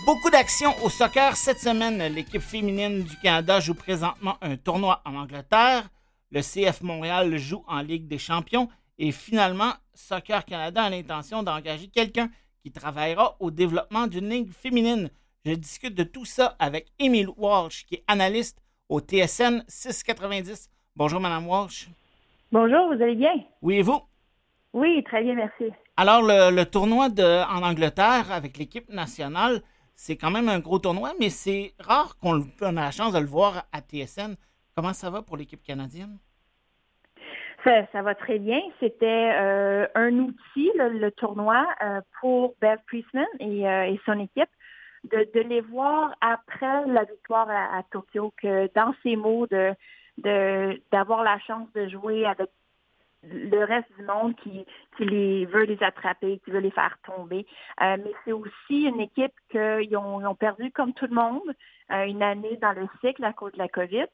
Beaucoup 0.06 0.30
d'actions 0.30 0.76
au 0.84 0.90
soccer 0.90 1.36
cette 1.36 1.58
semaine. 1.58 2.14
L'équipe 2.14 2.42
féminine 2.42 3.04
du 3.04 3.18
Canada 3.24 3.60
joue 3.60 3.74
présentement 3.74 4.38
un 4.42 4.56
tournoi 4.56 5.02
en 5.04 5.16
Angleterre. 5.16 5.90
Le 6.30 6.42
CF 6.42 6.82
Montréal 6.82 7.36
joue 7.38 7.64
en 7.68 7.82
Ligue 7.82 8.08
des 8.08 8.20
champions 8.20 8.70
et 9.00 9.12
finalement, 9.12 9.74
Soccer 9.96 10.46
Canada 10.46 10.84
a 10.84 10.90
l'intention 10.92 11.42
d'engager 11.42 11.88
quelqu'un 11.88 12.30
qui 12.62 12.72
travaillera 12.72 13.36
au 13.40 13.50
développement 13.50 14.06
d'une 14.06 14.30
ligue 14.30 14.52
féminine. 14.52 15.10
Je 15.46 15.56
discute 15.56 15.94
de 15.94 16.04
tout 16.04 16.24
ça 16.24 16.56
avec 16.58 16.88
Émile 17.00 17.28
Walsh, 17.36 17.86
qui 17.86 17.96
est 17.96 18.04
analyste 18.08 18.62
au 18.88 19.02
TSN 19.02 19.64
690. 19.68 20.70
Bonjour, 20.96 21.20
Madame 21.20 21.46
Walsh. 21.50 21.90
Bonjour, 22.50 22.88
vous 22.88 23.04
allez 23.04 23.16
bien? 23.16 23.34
Oui, 23.62 23.76
et 23.76 23.82
vous? 23.82 24.00
Oui, 24.72 25.04
très 25.04 25.22
bien, 25.22 25.34
merci. 25.36 25.66
Alors, 25.98 26.22
le, 26.22 26.64
tournoi 26.64 27.10
de, 27.10 27.44
en 27.54 27.62
Angleterre 27.62 28.32
avec 28.32 28.58
l'équipe 28.58 28.90
nationale, 28.90 29.62
c'est 29.96 30.16
quand 30.16 30.32
même 30.32 30.48
un 30.48 30.60
gros 30.60 30.80
tournoi, 30.80 31.12
mais 31.20 31.30
c'est 31.30 31.74
rare 31.78 32.18
qu'on 32.20 32.40
ait 32.40 32.72
la 32.72 32.92
chance 32.92 33.12
de 33.12 33.20
le 33.20 33.26
voir 33.26 33.66
à 33.74 33.82
TSN. 33.82 34.36
Comment 34.78 34.94
ça 34.94 35.10
va 35.10 35.24
pour 35.24 35.36
l'équipe 35.36 35.62
canadienne? 35.62 36.20
Ça, 37.64 38.02
va 38.02 38.14
très 38.14 38.40
bien. 38.40 38.60
C'était 38.80 39.32
euh, 39.40 39.88
un 39.96 40.20
outil, 40.20 40.70
le, 40.76 41.10
tournoi, 41.12 41.66
euh, 41.82 42.02
pour 42.20 42.56
Bev 42.62 42.78
Priestman 42.88 43.26
euh, 43.42 43.84
et, 43.84 44.00
son 44.06 44.20
équipe, 44.20 44.50
de, 45.12 45.40
les 45.42 45.62
voir 45.62 46.16
après 46.22 46.86
la 46.88 47.04
victoire 47.04 47.50
à, 47.50 47.84
Tokyo, 47.92 48.34
que 48.38 48.70
dans 48.74 48.94
ces 49.04 49.16
mots, 49.16 49.48
de 49.48 49.76
d'avoir 50.92 51.24
la 51.24 51.40
chance 51.40 51.68
de 51.74 51.88
jouer 51.90 52.24
avec 52.28 52.48
le 53.24 53.64
reste 53.64 53.92
du 53.98 54.06
monde 54.06 54.36
qui, 54.36 54.64
qui 54.96 55.06
les 55.06 55.48
veut 55.48 55.64
les 55.64 55.82
attraper, 55.82 56.40
qui 56.46 56.52
veut 56.52 56.60
les 56.60 56.70
faire 56.70 56.96
tomber. 57.04 57.48
mais 57.82 58.14
c'est 58.24 58.32
aussi 58.32 58.84
une 58.84 59.00
équipe 59.00 59.34
qu'ils 59.50 59.98
ont, 59.98 60.24
ont, 60.24 60.36
perdu, 60.36 60.72
comme 60.72 60.94
tout 60.94 61.08
le 61.08 61.16
monde, 61.16 61.56
une 61.90 62.22
année 62.22 62.58
dans 62.58 62.74
le 62.74 62.88
cycle 63.02 63.24
à 63.26 63.34
cause 63.34 63.54
de 63.54 63.58
la 63.58 63.70
COVID 63.70 64.06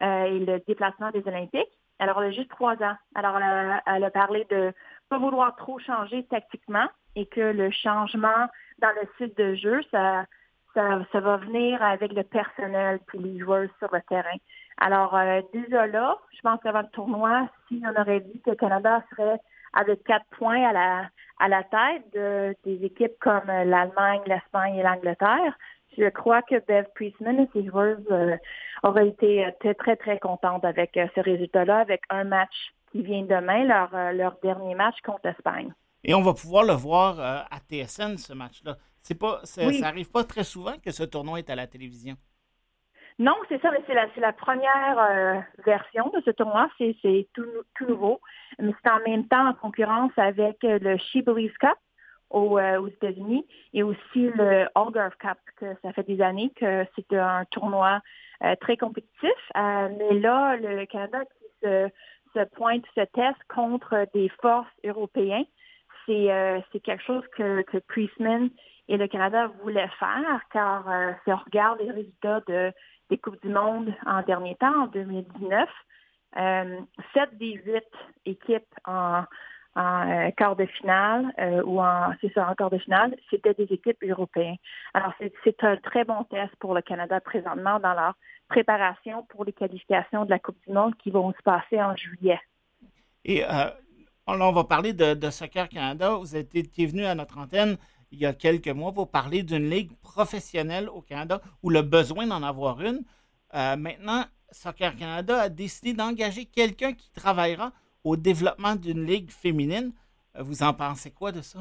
et 0.00 0.38
le 0.38 0.62
déplacement 0.68 1.10
des 1.10 1.26
Olympiques. 1.26 1.80
Alors, 2.00 2.22
elle 2.22 2.30
a 2.30 2.32
juste 2.32 2.50
trois 2.50 2.74
ans. 2.82 2.96
Alors, 3.14 3.36
elle 3.36 4.04
a, 4.04 4.10
parlé 4.10 4.46
de 4.50 4.72
pas 5.10 5.18
vouloir 5.18 5.54
trop 5.56 5.78
changer 5.78 6.24
tactiquement 6.24 6.86
et 7.16 7.26
que 7.26 7.40
le 7.40 7.70
changement 7.70 8.46
dans 8.78 8.92
le 9.00 9.08
site 9.18 9.36
de 9.36 9.54
jeu, 9.54 9.80
ça, 9.90 10.24
ça, 10.74 11.20
va 11.20 11.36
venir 11.36 11.82
avec 11.82 12.12
le 12.12 12.22
personnel 12.22 13.00
puis 13.06 13.18
les 13.18 13.38
joueurs 13.38 13.68
sur 13.78 13.88
le 13.92 14.00
terrain. 14.08 14.36
Alors, 14.78 15.14
euh, 15.16 15.42
déjà 15.52 15.86
là, 15.86 16.16
je 16.32 16.40
pense 16.40 16.60
qu'avant 16.62 16.82
le 16.82 16.90
tournoi, 16.92 17.48
si 17.68 17.82
on 17.84 18.00
aurait 18.00 18.20
dit 18.20 18.40
que 18.40 18.50
le 18.50 18.56
Canada 18.56 19.02
serait 19.10 19.40
avec 19.72 20.02
quatre 20.04 20.26
points 20.38 20.64
à 20.68 20.72
la, 20.72 21.08
à 21.38 21.48
la 21.48 21.62
tête 21.64 22.12
de, 22.14 22.54
des 22.64 22.84
équipes 22.84 23.18
comme 23.20 23.46
l'Allemagne, 23.46 24.22
l'Espagne 24.26 24.76
et 24.76 24.82
l'Angleterre, 24.82 25.56
je 25.98 26.08
crois 26.08 26.42
que 26.42 26.64
Bev 26.66 26.86
Priestman 26.94 27.40
et 27.40 27.48
ses 27.52 27.66
joueuses 27.66 28.06
euh, 28.10 28.36
auraient 28.82 29.08
été 29.08 29.44
euh, 29.44 29.50
très, 29.60 29.74
très, 29.74 29.96
très 29.96 30.18
contentes 30.18 30.64
avec 30.64 30.96
euh, 30.96 31.06
ce 31.14 31.20
résultat-là, 31.20 31.78
avec 31.78 32.02
un 32.10 32.24
match 32.24 32.72
qui 32.90 33.02
vient 33.02 33.22
demain, 33.22 33.64
leur, 33.64 34.12
leur 34.12 34.36
dernier 34.42 34.74
match 34.74 34.96
contre 35.04 35.20
l'Espagne. 35.24 35.72
Et 36.02 36.14
on 36.14 36.22
va 36.22 36.32
pouvoir 36.32 36.64
le 36.64 36.72
voir 36.72 37.20
à 37.20 37.58
TSN, 37.58 38.16
ce 38.16 38.32
match-là. 38.32 38.76
C'est 39.02 39.18
pas, 39.18 39.40
Ça 39.44 39.62
n'arrive 39.64 40.10
pas 40.10 40.24
très 40.24 40.44
souvent 40.44 40.74
que 40.82 40.90
ce 40.90 41.04
tournoi 41.04 41.38
est 41.38 41.50
à 41.50 41.54
la 41.54 41.66
télévision. 41.66 42.16
Non, 43.18 43.34
c'est 43.48 43.60
ça, 43.60 43.70
mais 43.70 43.82
c'est 43.86 43.94
la, 43.94 44.06
la, 44.16 44.32
première 44.32 45.44
version 45.66 46.08
de 46.08 46.22
ce 46.24 46.30
tournoi. 46.30 46.70
C'est 46.78 47.28
tout, 47.34 47.44
tout, 47.74 47.86
nouveau. 47.86 48.20
Mais 48.58 48.72
c'est 48.82 48.90
en 48.90 49.00
même 49.06 49.28
temps 49.28 49.46
en 49.46 49.52
concurrence 49.52 50.12
avec 50.16 50.56
le 50.62 50.96
She 50.96 51.18
Believes 51.22 51.56
Cup, 51.60 51.76
euh, 52.32 52.78
aux, 52.78 52.86
États-Unis 52.86 53.44
et 53.74 53.82
aussi 53.82 54.30
le 54.36 54.68
Algarve 54.76 55.16
Cup, 55.18 55.38
que 55.56 55.66
ça 55.82 55.92
fait 55.92 56.04
des 56.06 56.22
années 56.22 56.52
que 56.54 56.86
c'est 56.94 57.18
un 57.18 57.44
tournoi 57.50 58.00
euh, 58.44 58.54
très 58.60 58.76
compétitif. 58.76 59.32
Euh, 59.56 59.88
mais 59.98 60.14
là, 60.20 60.56
le 60.56 60.84
Canada 60.86 61.24
qui 61.24 61.44
se, 61.60 61.88
se 62.34 62.44
pointe, 62.54 62.84
se 62.94 63.04
teste 63.12 63.42
contre 63.48 64.06
des 64.14 64.28
forces 64.40 64.68
européennes, 64.84 65.46
c'est 66.06 66.80
quelque 66.82 67.04
chose 67.04 67.22
que, 67.36 67.62
que 67.62 67.78
Priestman 67.78 68.50
et 68.88 68.96
le 68.96 69.06
Canada 69.06 69.48
voulaient 69.62 69.90
faire, 70.00 70.40
car 70.52 70.84
si 71.22 71.32
on 71.32 71.36
regarde 71.36 71.78
les 71.80 71.90
résultats 71.92 72.40
de, 72.48 72.72
des 73.10 73.18
Coupes 73.18 73.40
du 73.42 73.48
Monde 73.48 73.94
en 74.06 74.22
dernier 74.22 74.56
temps, 74.56 74.82
en 74.82 74.86
2019, 74.88 75.68
sept 77.14 77.38
des 77.38 77.52
huit 77.64 77.86
équipes 78.24 78.74
en, 78.86 79.22
en 79.76 80.10
euh, 80.10 80.30
quart 80.36 80.56
de 80.56 80.66
finale 80.66 81.32
euh, 81.38 81.62
ou 81.64 81.80
en 81.80 82.12
c'est 82.20 82.32
ça 82.32 82.48
en 82.48 82.54
quart 82.54 82.70
de 82.70 82.78
finale, 82.78 83.16
c'était 83.30 83.54
des 83.54 83.72
équipes 83.72 84.02
européennes. 84.02 84.56
Alors 84.94 85.12
c'est 85.44 85.64
un 85.64 85.76
très 85.76 86.04
bon 86.04 86.24
test 86.24 86.54
pour 86.58 86.74
le 86.74 86.82
Canada 86.82 87.20
présentement 87.20 87.78
dans 87.78 87.94
leur 87.94 88.14
préparation 88.48 89.24
pour 89.28 89.44
les 89.44 89.52
qualifications 89.52 90.24
de 90.24 90.30
la 90.30 90.38
Coupe 90.38 90.58
du 90.66 90.72
Monde 90.72 90.96
qui 90.96 91.10
vont 91.10 91.32
se 91.32 91.42
passer 91.44 91.80
en 91.80 91.94
juillet. 91.94 92.40
Et 93.24 93.44
euh, 93.44 93.70
on 94.26 94.52
va 94.52 94.64
parler 94.64 94.92
de, 94.92 95.30
Soccer 95.30 95.68
Canada. 95.68 96.14
Vous 96.14 96.36
êtes 96.36 96.52
venu 96.52 97.04
à 97.04 97.14
notre 97.14 97.38
antenne 97.38 97.76
il 98.12 98.18
y 98.18 98.26
a 98.26 98.32
quelques 98.32 98.68
mois 98.68 98.92
pour 98.92 99.08
parler 99.08 99.44
d'une 99.44 99.70
ligue 99.70 99.92
professionnelle 100.02 100.88
au 100.88 101.00
Canada 101.00 101.40
ou 101.62 101.70
le 101.70 101.82
besoin 101.82 102.26
d'en 102.26 102.42
avoir 102.42 102.80
une. 102.80 103.02
maintenant, 103.52 104.24
Soccer 104.50 104.96
Canada 104.96 105.42
a 105.42 105.48
décidé 105.48 105.94
d'engager 105.94 106.44
quelqu'un 106.44 106.92
qui 106.92 107.12
travaillera 107.12 107.72
au 108.04 108.16
développement 108.16 108.76
d'une 108.76 109.04
ligue 109.04 109.30
féminine. 109.30 109.92
Euh, 110.36 110.42
vous 110.42 110.62
en 110.62 110.72
pensez 110.72 111.10
quoi 111.12 111.32
de 111.32 111.40
ça? 111.40 111.60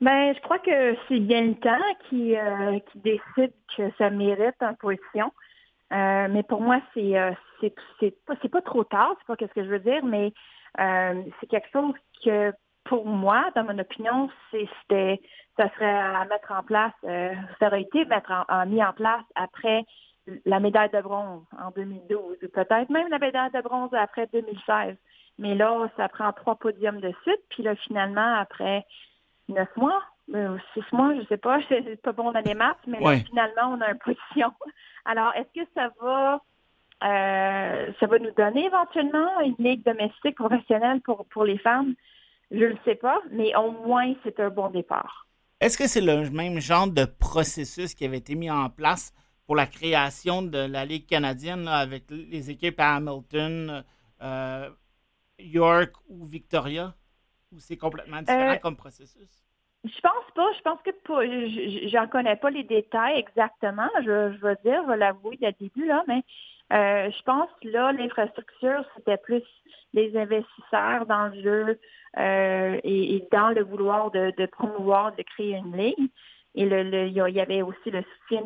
Ben, 0.00 0.34
je 0.34 0.40
crois 0.40 0.58
que 0.58 0.96
c'est 1.08 1.20
bien 1.20 1.42
le 1.42 1.54
temps 1.56 1.94
qui, 2.08 2.36
euh, 2.36 2.78
qui 2.90 2.98
décide 2.98 3.52
que 3.76 3.90
ça 3.98 4.08
mérite 4.10 4.56
une 4.60 4.76
position. 4.76 5.32
Euh, 5.92 6.28
mais 6.30 6.42
pour 6.44 6.60
moi, 6.60 6.80
c'est 6.94 7.14
c'est 7.60 7.74
c'est 7.98 8.14
pas, 8.24 8.36
pas 8.36 8.62
trop 8.62 8.84
tard, 8.84 9.14
c'est 9.18 9.26
pas 9.26 9.46
ce 9.46 9.52
que 9.52 9.64
je 9.64 9.68
veux 9.68 9.80
dire, 9.80 10.04
mais 10.04 10.32
c'est 10.78 11.46
quelque 11.48 11.68
chose 11.72 11.94
que 12.24 12.52
pour 12.84 13.04
moi, 13.04 13.50
dans 13.56 13.64
mon 13.64 13.78
opinion, 13.78 14.30
c'était 14.52 15.20
ça 15.56 15.68
serait 15.74 15.90
à 15.90 16.24
mettre 16.26 16.52
en 16.52 16.62
place, 16.62 16.92
ça 17.02 17.66
aurait 17.66 17.82
été 17.82 18.04
mettre 18.04 18.32
mis 18.68 18.82
en 18.82 18.92
place 18.92 19.24
après 19.34 19.84
la 20.44 20.60
médaille 20.60 20.90
de 20.90 21.00
bronze 21.00 21.42
en 21.58 21.70
2012, 21.70 22.38
peut-être 22.52 22.90
même 22.90 23.08
la 23.08 23.18
médaille 23.18 23.50
de 23.52 23.60
bronze 23.60 23.90
après 23.92 24.28
2016. 24.32 24.96
Mais 25.38 25.54
là, 25.54 25.88
ça 25.96 26.08
prend 26.08 26.32
trois 26.32 26.56
podiums 26.56 27.00
de 27.00 27.12
suite. 27.22 27.40
Puis 27.48 27.62
là, 27.62 27.74
finalement, 27.76 28.34
après 28.34 28.84
neuf 29.48 29.68
mois, 29.76 30.02
euh, 30.34 30.56
six 30.74 30.84
mois, 30.92 31.14
je 31.14 31.26
sais 31.26 31.38
pas, 31.38 31.58
c'est 31.68 32.00
pas 32.02 32.12
bon 32.12 32.32
dans 32.32 32.40
les 32.40 32.54
maths, 32.54 32.76
mais 32.86 33.00
là, 33.00 33.16
finalement, 33.18 33.76
on 33.76 33.80
a 33.80 33.90
une 33.90 33.98
position. 33.98 34.52
Alors, 35.04 35.32
est-ce 35.34 35.60
que 35.60 35.68
ça 35.74 35.90
va 36.00 36.42
euh, 37.02 37.92
ça 37.98 38.06
va 38.06 38.18
nous 38.18 38.30
donner 38.32 38.66
éventuellement 38.66 39.40
une 39.40 39.54
ligue 39.58 39.82
domestique 39.84 40.36
professionnelle 40.36 41.00
pour, 41.00 41.24
pour 41.26 41.44
les 41.44 41.56
femmes? 41.56 41.94
Je 42.50 42.64
ne 42.64 42.76
sais 42.84 42.96
pas, 42.96 43.22
mais 43.30 43.56
au 43.56 43.70
moins, 43.70 44.12
c'est 44.22 44.38
un 44.40 44.50
bon 44.50 44.68
départ. 44.68 45.26
Est-ce 45.60 45.78
que 45.78 45.86
c'est 45.86 46.00
le 46.00 46.28
même 46.30 46.58
genre 46.58 46.88
de 46.88 47.04
processus 47.04 47.94
qui 47.94 48.04
avait 48.04 48.18
été 48.18 48.34
mis 48.34 48.50
en 48.50 48.68
place 48.68 49.14
pour 49.50 49.56
la 49.56 49.66
création 49.66 50.42
de 50.42 50.58
la 50.58 50.84
Ligue 50.84 51.08
canadienne 51.08 51.66
avec 51.66 52.04
les 52.08 52.52
équipes 52.52 52.78
à 52.78 52.94
Hamilton, 52.94 53.82
euh, 54.22 54.70
York 55.40 55.92
ou 56.08 56.24
Victoria? 56.24 56.94
Ou 57.50 57.58
c'est 57.58 57.76
complètement 57.76 58.20
différent 58.20 58.52
euh, 58.52 58.58
comme 58.58 58.76
processus? 58.76 59.42
Je 59.82 60.00
pense 60.02 60.30
pas. 60.36 60.52
Je 60.56 60.62
pense 60.62 60.78
que 60.84 61.88
j'en 61.88 62.06
connais 62.06 62.36
pas 62.36 62.50
les 62.50 62.62
détails 62.62 63.18
exactement. 63.18 63.88
Je, 64.04 64.34
je 64.34 64.38
veux 64.40 64.56
dire, 64.64 64.84
je 64.84 64.90
vais 64.92 64.96
l'avouer 64.96 65.36
dès 65.40 65.48
le 65.48 65.56
début, 65.58 65.86
là, 65.88 66.04
mais 66.06 66.22
euh, 66.72 67.10
je 67.10 67.22
pense 67.24 67.48
que 67.60 67.70
là, 67.70 67.90
l'infrastructure, 67.90 68.84
c'était 68.96 69.16
plus 69.16 69.42
les 69.94 70.16
investisseurs 70.16 71.06
dans 71.06 71.26
le 71.26 71.42
jeu 71.42 71.80
et, 72.84 73.26
dans 73.32 73.48
le 73.48 73.64
vouloir 73.64 74.12
de, 74.12 74.46
promouvoir, 74.46 75.12
de 75.16 75.24
créer 75.24 75.56
une 75.56 75.76
ligne. 75.76 76.08
Et 76.54 76.66
le, 76.66 77.08
il 77.08 77.34
y 77.34 77.40
avait 77.40 77.62
aussi 77.62 77.90
le 77.90 78.04
soutien 78.28 78.42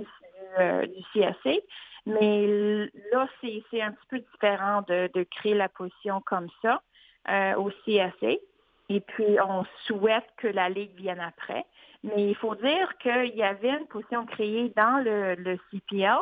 euh, 0.58 0.86
du 0.86 1.02
CSC. 1.12 1.62
Mais 2.06 2.88
là, 3.12 3.28
c'est 3.40 3.82
un 3.82 3.92
petit 3.92 4.06
peu 4.10 4.18
différent 4.18 4.82
de, 4.82 5.22
créer 5.30 5.54
la 5.54 5.68
position 5.68 6.20
comme 6.20 6.48
ça 6.62 6.82
euh, 7.30 7.54
au 7.54 7.70
CSC. 7.84 8.40
Et 8.90 9.00
puis, 9.00 9.38
on 9.40 9.64
souhaite 9.86 10.26
que 10.36 10.48
la 10.48 10.68
Ligue 10.68 10.94
vienne 10.96 11.20
après. 11.20 11.64
Mais 12.02 12.28
il 12.28 12.34
faut 12.34 12.54
dire 12.54 12.98
qu'il 12.98 13.34
y 13.34 13.42
avait 13.42 13.70
une 13.70 13.86
position 13.86 14.26
créée 14.26 14.70
dans 14.76 15.02
le, 15.02 15.34
le 15.36 15.58
CPL 15.70 16.18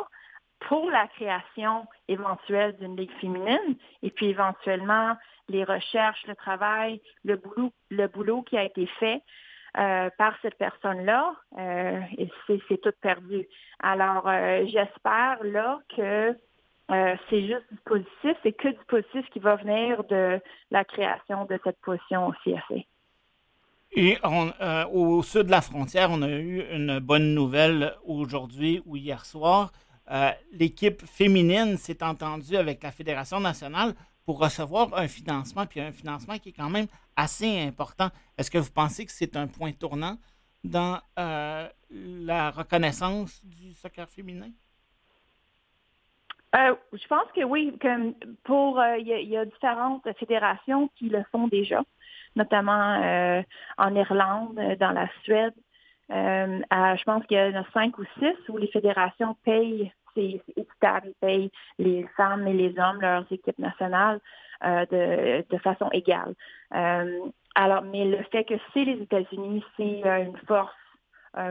pour 0.61 0.89
la 0.89 1.07
création 1.07 1.85
éventuelle 2.07 2.77
d'une 2.77 2.95
ligue 2.95 3.11
féminine 3.19 3.75
et 4.01 4.11
puis 4.11 4.27
éventuellement 4.27 5.17
les 5.49 5.63
recherches, 5.63 6.25
le 6.27 6.35
travail, 6.35 7.01
le 7.25 7.35
boulot, 7.35 7.71
le 7.89 8.07
boulot 8.07 8.43
qui 8.43 8.57
a 8.57 8.63
été 8.63 8.85
fait 8.99 9.21
euh, 9.75 10.09
par 10.19 10.35
cette 10.43 10.55
personne-là, 10.59 11.33
euh, 11.57 11.99
c'est 12.47 12.81
tout 12.81 12.91
perdu. 13.01 13.47
Alors, 13.79 14.27
euh, 14.27 14.65
j'espère 14.67 15.43
là 15.43 15.79
que 15.95 16.37
c'est 17.29 17.47
juste 17.47 17.65
du 17.71 17.79
positif, 17.83 18.37
c'est 18.43 18.51
que 18.51 18.67
du 18.67 18.85
positif 18.87 19.25
qui 19.31 19.39
va 19.39 19.55
venir 19.55 20.03
de 20.03 20.39
la 20.69 20.83
création 20.83 21.45
de 21.45 21.59
cette 21.63 21.79
position 21.81 22.27
au 22.27 22.33
CFA. 22.43 22.75
Et 23.93 24.19
au 24.91 25.23
sud 25.23 25.43
de 25.43 25.51
la 25.51 25.61
frontière, 25.61 26.09
on 26.11 26.21
a 26.21 26.29
eu 26.29 26.61
une 26.71 26.99
bonne 26.99 27.33
nouvelle 27.33 27.93
aujourd'hui 28.05 28.83
ou 28.85 28.95
hier 28.95 29.25
soir. 29.25 29.71
l'équipe 30.51 31.01
féminine 31.03 31.77
s'est 31.77 32.03
entendue 32.03 32.57
avec 32.57 32.83
la 32.83 32.91
Fédération 32.91 33.39
nationale 33.39 33.95
pour 34.25 34.39
recevoir 34.39 34.93
un 34.95 35.07
financement, 35.07 35.65
puis 35.65 35.81
un 35.81 35.91
financement 35.91 36.37
qui 36.37 36.49
est 36.49 36.53
quand 36.53 36.69
même 36.69 36.87
assez 37.15 37.59
important. 37.59 38.09
Est-ce 38.37 38.49
que 38.49 38.57
vous 38.57 38.71
pensez 38.71 39.05
que 39.05 39.11
c'est 39.11 39.35
un 39.35 39.47
point 39.47 39.71
tournant 39.71 40.17
dans 40.63 40.99
la 41.17 42.51
reconnaissance 42.51 43.43
du 43.45 43.73
soccer 43.73 44.09
féminin? 44.09 44.49
Euh, 46.55 46.75
je 46.91 47.07
pense 47.07 47.31
que 47.35 47.43
oui. 47.43 47.77
Comme 47.81 48.13
pour, 48.43 48.79
euh, 48.79 48.97
il 48.97 49.07
y, 49.07 49.37
a 49.37 49.45
différentes 49.45 50.07
fédérations 50.19 50.89
qui 50.95 51.09
le 51.09 51.23
font 51.31 51.47
déjà, 51.47 51.81
notamment 52.35 53.01
euh, 53.01 53.41
en 53.77 53.95
Irlande, 53.95 54.59
dans 54.79 54.91
la 54.91 55.09
Suède. 55.23 55.53
je 56.09 57.03
pense 57.05 57.25
qu'il 57.25 57.37
y 57.37 57.41
en 57.41 57.61
a 57.61 57.65
cinq 57.73 57.97
ou 57.97 58.05
six 58.19 58.35
où 58.49 58.57
les 58.57 58.67
fédérations 58.67 59.35
payent, 59.43 59.91
c'est 60.15 60.41
équitable, 60.55 61.07
ils 61.07 61.15
payent 61.21 61.51
les 61.79 62.07
femmes 62.15 62.47
et 62.47 62.53
les 62.53 62.77
hommes 62.79 63.01
leurs 63.01 63.25
équipes 63.31 63.59
nationales 63.59 64.19
de, 64.63 65.45
de, 65.49 65.57
façon 65.57 65.89
égale. 65.91 66.33
alors, 66.71 67.81
mais 67.83 68.05
le 68.05 68.23
fait 68.31 68.45
que 68.45 68.53
c'est 68.73 68.85
les 68.85 69.01
États-Unis, 69.01 69.63
c'est 69.75 70.01
une 70.01 70.37
force 70.47 70.71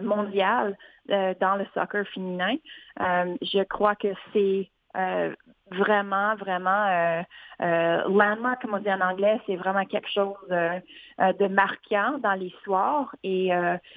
mondiale 0.03 0.79
dans 1.09 1.57
le 1.57 1.67
soccer 1.75 2.07
féminin, 2.09 2.57
je 2.99 3.63
crois 3.65 3.97
que 3.97 4.09
c'est 4.33 4.71
euh, 4.97 5.35
vraiment, 5.73 6.35
vraiment 6.37 6.87
euh, 6.87 7.23
euh, 7.63 8.09
landmark, 8.09 8.63
comme 8.63 8.75
on 8.75 8.79
dit 8.79 8.93
en 8.93 9.01
anglais, 9.01 9.41
c'est 9.47 9.57
vraiment 9.57 9.85
quelque 9.85 10.11
chose 10.11 10.37
de 10.49 11.47
marquant 11.49 12.19
dans 12.19 12.35
l'histoire. 12.35 13.15
Et 13.23 13.51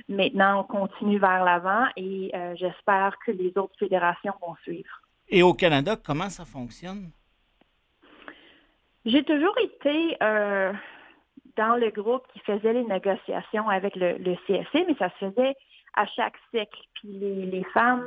maintenant, 0.09 0.61
on 0.61 0.63
continue 0.63 1.17
vers 1.17 1.43
l'avant 1.43 1.85
et 1.95 2.31
j'espère 2.55 3.17
que 3.25 3.31
les 3.31 3.57
autres 3.57 3.77
fédérations 3.77 4.33
vont 4.41 4.55
suivre. 4.63 5.01
Et 5.29 5.41
au 5.41 5.53
Canada, 5.53 5.95
comment 5.95 6.29
ça 6.29 6.45
fonctionne? 6.45 7.09
J'ai 9.05 9.23
toujours 9.23 9.55
été 9.59 10.17
dans 10.19 11.75
le 11.79 11.89
groupe 11.89 12.23
qui 12.33 12.39
faisait 12.39 12.73
les 12.73 12.83
négociations 12.83 13.69
avec 13.69 13.95
le, 13.95 14.17
le 14.17 14.35
CSC, 14.45 14.85
mais 14.88 14.95
ça 14.99 15.09
se 15.19 15.29
faisait 15.29 15.55
à 15.95 16.05
chaque 16.07 16.35
cycle. 16.51 16.79
Puis 16.95 17.09
les, 17.09 17.45
les 17.45 17.63
femmes 17.73 18.05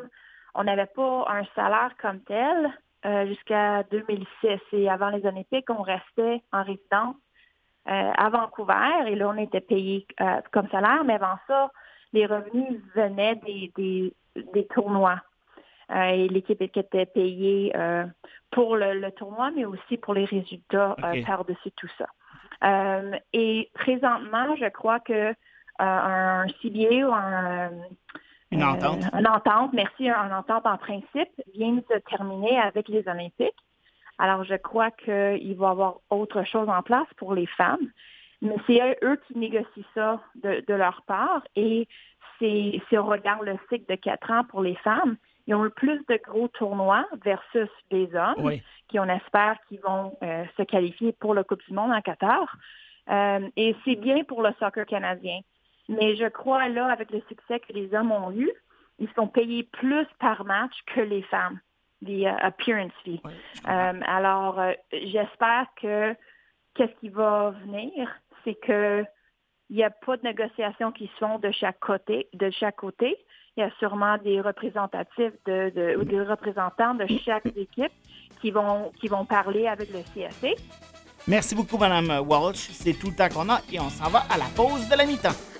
on 0.59 0.65
n'avait 0.65 0.87
pas 0.87 1.25
un 1.29 1.45
salaire 1.55 1.93
comme 2.01 2.21
tel 2.21 2.71
euh, 3.07 3.27
jusqu'à 3.27 3.85
2006. 3.85 4.59
Et 4.73 4.91
avant 4.91 5.11
les 5.11 5.25
Olympiques, 5.25 5.71
on 5.71 5.83
restait 5.83 6.43
en 6.53 6.65
résidence 6.65 7.15
euh, 7.89 8.13
à 8.17 8.29
Vancouver 8.29 9.07
et 9.07 9.15
là, 9.15 9.29
on 9.29 9.37
était 9.37 9.61
payé 9.61 10.05
euh, 10.21 10.41
comme 10.53 10.69
salaire, 10.69 11.05
mais 11.05 11.15
avant 11.15 11.39
ça, 11.47 11.71
les 12.13 12.27
revenus 12.27 12.81
venaient 12.97 13.37
des, 13.37 13.73
des, 14.37 14.67
tournois. 14.67 15.21
et 15.95 16.29
l'équipe 16.29 16.61
était 16.61 17.07
payée 17.07 17.73
pour 18.51 18.77
le, 18.77 19.11
tournoi, 19.13 19.51
mais 19.55 19.65
aussi 19.65 19.97
pour 19.99 20.15
les 20.15 20.25
résultats 20.25 20.97
par-dessus 21.27 21.71
tout 21.77 21.89
ça. 21.99 22.07
et 23.33 23.71
présentement, 23.75 24.57
je 24.57 24.69
crois 24.71 25.01
que 25.01 25.35
un 25.79 26.47
CBA 26.63 27.07
ou 27.07 27.13
un 27.13 27.71
une 28.51 28.65
entente. 28.65 29.05
Euh, 29.05 29.19
une 29.19 29.29
entente, 29.29 29.73
merci, 29.73 30.09
une 30.09 30.33
entente 30.33 30.67
en 30.67 30.79
principe 30.79 31.31
vient 31.55 31.73
de 31.73 31.85
se 31.91 31.99
terminer 31.99 32.59
avec 32.59 32.89
les 32.89 33.07
Olympiques. 33.09 33.55
Alors, 34.19 34.45
je 34.45 34.55
crois 34.57 34.91
qu'il 34.91 35.15
va 35.57 35.69
y 35.69 35.71
avoir 35.71 35.97
autre 36.11 36.43
chose 36.45 36.69
en 36.69 36.83
place 36.83 37.07
pour 37.17 37.35
les 37.35 37.47
femmes, 37.47 37.89
mais 38.43 38.57
c'est 38.67 38.99
eux 39.03 39.21
qui 39.27 39.39
négocient 39.39 39.85
ça 39.95 40.21
de, 40.43 40.75
leur 40.75 41.03
part. 41.03 41.43
Et 41.55 41.87
si 42.39 42.83
on 42.93 43.07
regarde 43.07 43.45
le 43.45 43.57
cycle 43.69 43.87
de 43.89 43.95
quatre 43.97 44.31
ans 44.31 44.45
pour 44.45 44.63
les 44.63 44.77
femmes, 44.77 45.17
ils 45.47 45.55
ont 45.55 45.65
eu 45.65 45.71
plus 45.71 46.05
de 46.09 46.21
gros 46.25 46.49
tournois 46.49 47.07
versus 47.25 47.71
les 47.91 48.15
hommes, 48.15 48.53
qui 48.89 48.99
on 48.99 49.09
espère 49.09 49.57
qu'ils 49.69 49.81
vont 49.81 50.17
euh, 50.23 50.45
se 50.57 50.63
qualifier 50.63 51.13
pour 51.13 51.33
le 51.33 51.43
Coupe 51.43 51.63
du 51.67 51.73
Monde 51.73 51.93
en 51.93 52.03
Qatar. 52.03 52.57
Euh, 53.11 53.49
et 53.57 53.75
c'est 53.85 53.97
bien 53.97 54.25
pour 54.25 54.43
le 54.43 54.53
soccer 54.59 54.85
canadien. 54.85 55.41
Mais 55.89 56.17
je 56.17 56.29
crois 56.29 56.69
là, 56.69 56.87
avec 56.87 57.11
le 57.11 57.23
succès 57.29 57.61
que 57.61 57.73
les 57.73 57.95
hommes 57.95 58.13
ont 58.13 58.31
eu, 58.33 58.51
ils 58.99 59.09
sont 59.15 59.29
payés 59.29 59.63
plus 59.65 60.07
par 60.19 60.45
match 60.45 60.75
que 60.95 61.01
les 61.01 61.23
femmes, 61.23 61.59
les 62.03 62.23
uh, 62.23 62.27
appearance 62.27 62.93
fees. 63.05 63.21
Euh, 63.25 64.01
alors, 64.07 64.59
euh, 64.59 64.73
j'espère 64.93 65.67
que 65.81 66.15
qu'est-ce 66.75 66.95
qui 67.01 67.09
va 67.09 67.55
venir, 67.65 68.09
c'est 68.45 68.55
que 68.55 69.05
il 69.71 69.77
n'y 69.77 69.85
a 69.85 69.91
pas 69.91 70.17
de 70.17 70.23
négociations 70.23 70.93
qui 70.93 71.09
se 71.09 71.19
font 71.19 71.39
de 71.39 71.51
chaque 71.51 71.79
côté, 71.81 72.29
de 72.33 72.51
chaque 72.51 72.77
côté. 72.77 73.19
Il 73.57 73.61
y 73.61 73.63
a 73.63 73.71
sûrement 73.79 74.17
des 74.17 74.41
représentatifs 74.41 75.35
de, 75.45 75.97
ou 75.99 76.05
des 76.05 76.23
représentants 76.23 76.95
de 76.95 77.07
chaque 77.25 77.45
équipe 77.57 77.93
qui 78.41 78.51
vont 78.51 78.93
qui 78.99 79.09
vont 79.09 79.27
parler 79.27 79.67
avec 79.67 79.91
le 79.91 79.99
CSC. 80.01 80.55
Merci 81.27 81.55
beaucoup, 81.55 81.77
Madame 81.77 82.27
Walsh. 82.27 82.71
C'est 82.71 82.95
tout 82.95 83.09
le 83.09 83.17
temps 83.17 83.29
qu'on 83.29 83.51
a 83.51 83.61
et 83.71 83.79
on 83.79 83.91
s'en 83.91 84.09
va 84.09 84.21
à 84.31 84.39
la 84.39 84.47
pause 84.57 84.89
de 84.89 84.97
la 84.97 85.05
mi-temps. 85.05 85.58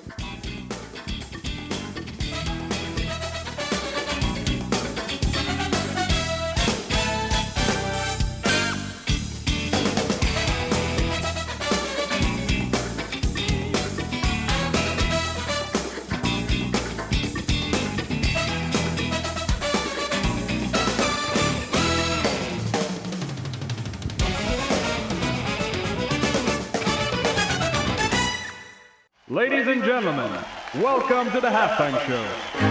Ladies 29.31 29.67
and 29.67 29.85
gentlemen, 29.85 30.43
welcome 30.77 31.31
to 31.33 31.39
the 31.39 31.49
halftime 31.49 32.01
show. 32.07 32.69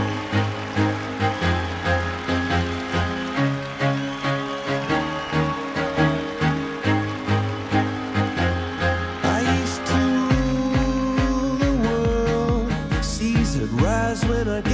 listen 14.47 14.66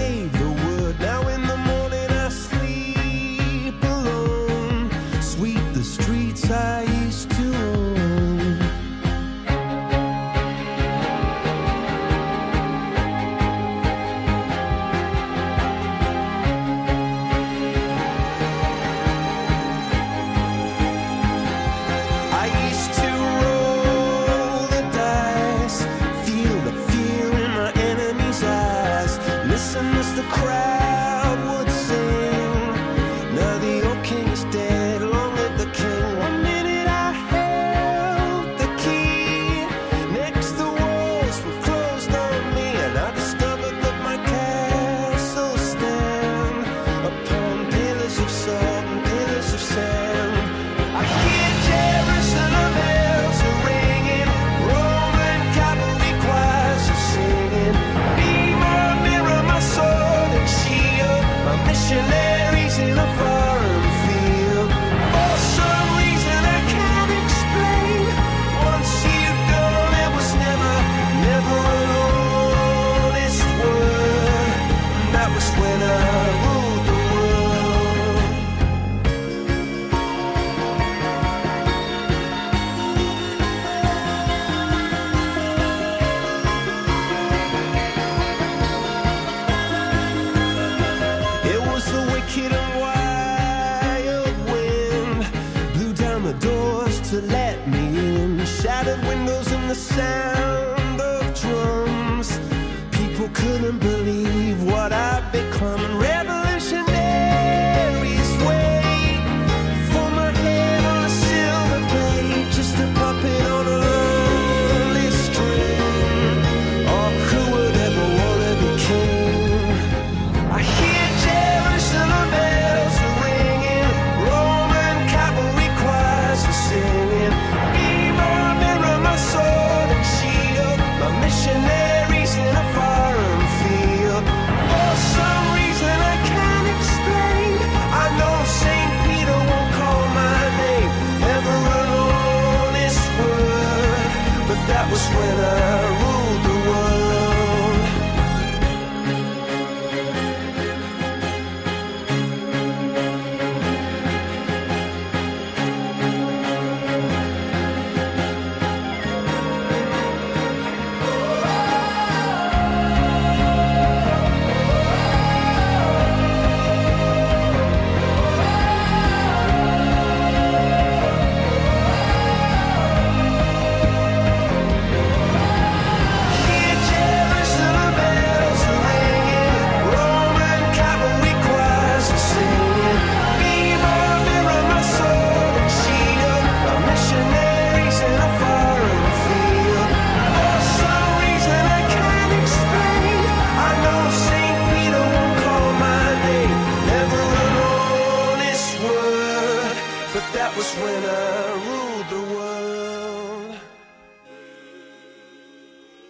Yeah. 99.95 100.32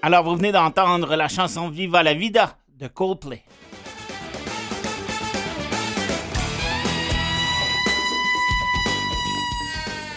Alors, 0.05 0.25
vous 0.25 0.35
venez 0.35 0.51
d'entendre 0.51 1.15
la 1.15 1.29
chanson 1.29 1.69
Viva 1.69 2.03
la 2.03 2.13
Vida 2.13 2.57
de 2.77 2.87
Coldplay. 2.89 3.41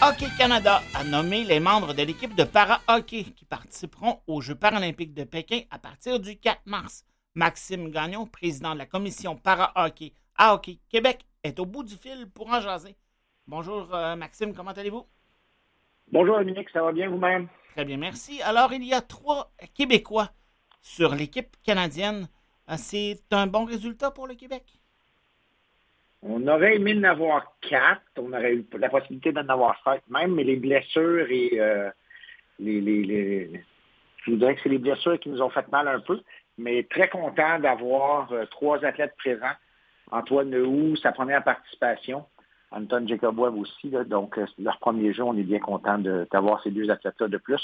Hockey 0.01 0.27
Canada 0.37 0.81
a 0.93 1.05
nommé 1.05 1.45
les 1.45 1.61
membres 1.61 1.93
de 1.93 2.03
l'équipe 2.03 2.35
de 2.35 2.43
para-hockey 2.43 3.23
qui 3.33 3.45
participeront 3.45 4.19
aux 4.27 4.41
Jeux 4.41 4.55
paralympiques 4.55 5.13
de 5.13 5.23
Pékin 5.23 5.61
à 5.71 5.79
partir 5.79 6.19
du 6.19 6.37
4 6.37 6.63
mars. 6.65 7.05
Maxime 7.33 7.89
Gagnon, 7.89 8.25
président 8.25 8.73
de 8.73 8.79
la 8.79 8.87
commission 8.87 9.37
para-hockey 9.37 10.11
à 10.35 10.53
Hockey 10.53 10.79
Québec, 10.89 11.25
est 11.45 11.61
au 11.61 11.65
bout 11.65 11.83
du 11.83 11.95
fil 11.95 12.29
pour 12.35 12.49
en 12.49 12.59
jaser. 12.59 12.97
Bonjour 13.47 13.95
euh, 13.95 14.17
Maxime, 14.17 14.53
comment 14.53 14.71
allez-vous? 14.71 15.05
Bonjour 16.11 16.39
Dominique, 16.39 16.69
ça 16.73 16.81
va 16.81 16.91
bien 16.91 17.09
vous-même? 17.09 17.47
Très 17.77 17.85
bien, 17.85 17.97
merci. 17.97 18.41
Alors, 18.41 18.73
il 18.73 18.83
y 18.83 18.95
a 18.95 19.01
trois 19.01 19.51
Québécois 19.75 20.31
sur 20.81 21.13
l'équipe 21.13 21.55
canadienne. 21.63 22.27
Euh, 22.71 22.73
c'est 22.75 23.21
un 23.29 23.45
bon 23.45 23.65
résultat 23.65 24.09
pour 24.09 24.25
le 24.25 24.33
Québec? 24.33 24.63
On 26.23 26.47
aurait 26.47 26.77
aimé 26.77 26.97
en 26.97 27.03
avoir 27.03 27.53
quatre. 27.61 28.01
On 28.17 28.33
aurait 28.33 28.55
eu 28.55 28.65
la 28.79 28.89
possibilité 28.89 29.31
d'en 29.31 29.47
avoir 29.47 29.79
cinq 29.83 30.01
même, 30.09 30.33
mais 30.33 30.43
les 30.43 30.55
blessures 30.55 31.29
et 31.29 31.51
euh, 31.59 31.91
les, 32.57 33.63
je 34.25 34.31
vous 34.31 34.37
dirais 34.37 34.55
que 34.55 34.61
c'est 34.63 34.69
les 34.69 34.79
blessures 34.79 35.19
qui 35.19 35.29
nous 35.29 35.43
ont 35.43 35.51
fait 35.51 35.71
mal 35.71 35.87
un 35.87 35.99
peu. 35.99 36.19
Mais 36.57 36.81
très 36.89 37.09
content 37.09 37.59
d'avoir 37.59 38.31
euh, 38.31 38.47
trois 38.47 38.83
athlètes 38.85 39.13
présents. 39.19 39.55
Antoine 40.09 40.49
Nehou, 40.49 40.95
sa 40.95 41.11
première 41.11 41.43
participation. 41.43 42.25
Anton 42.71 43.07
Jacobois 43.07 43.51
aussi. 43.51 43.89
donc, 44.07 44.37
euh, 44.37 44.45
leur 44.59 44.77
premier 44.79 45.13
jeu, 45.13 45.23
on 45.23 45.37
est 45.37 45.43
bien 45.43 45.59
content 45.59 45.97
d'avoir 45.97 46.61
ces 46.63 46.71
deux 46.71 46.89
athlètes-là 46.89 47.27
de 47.27 47.37
plus. 47.37 47.61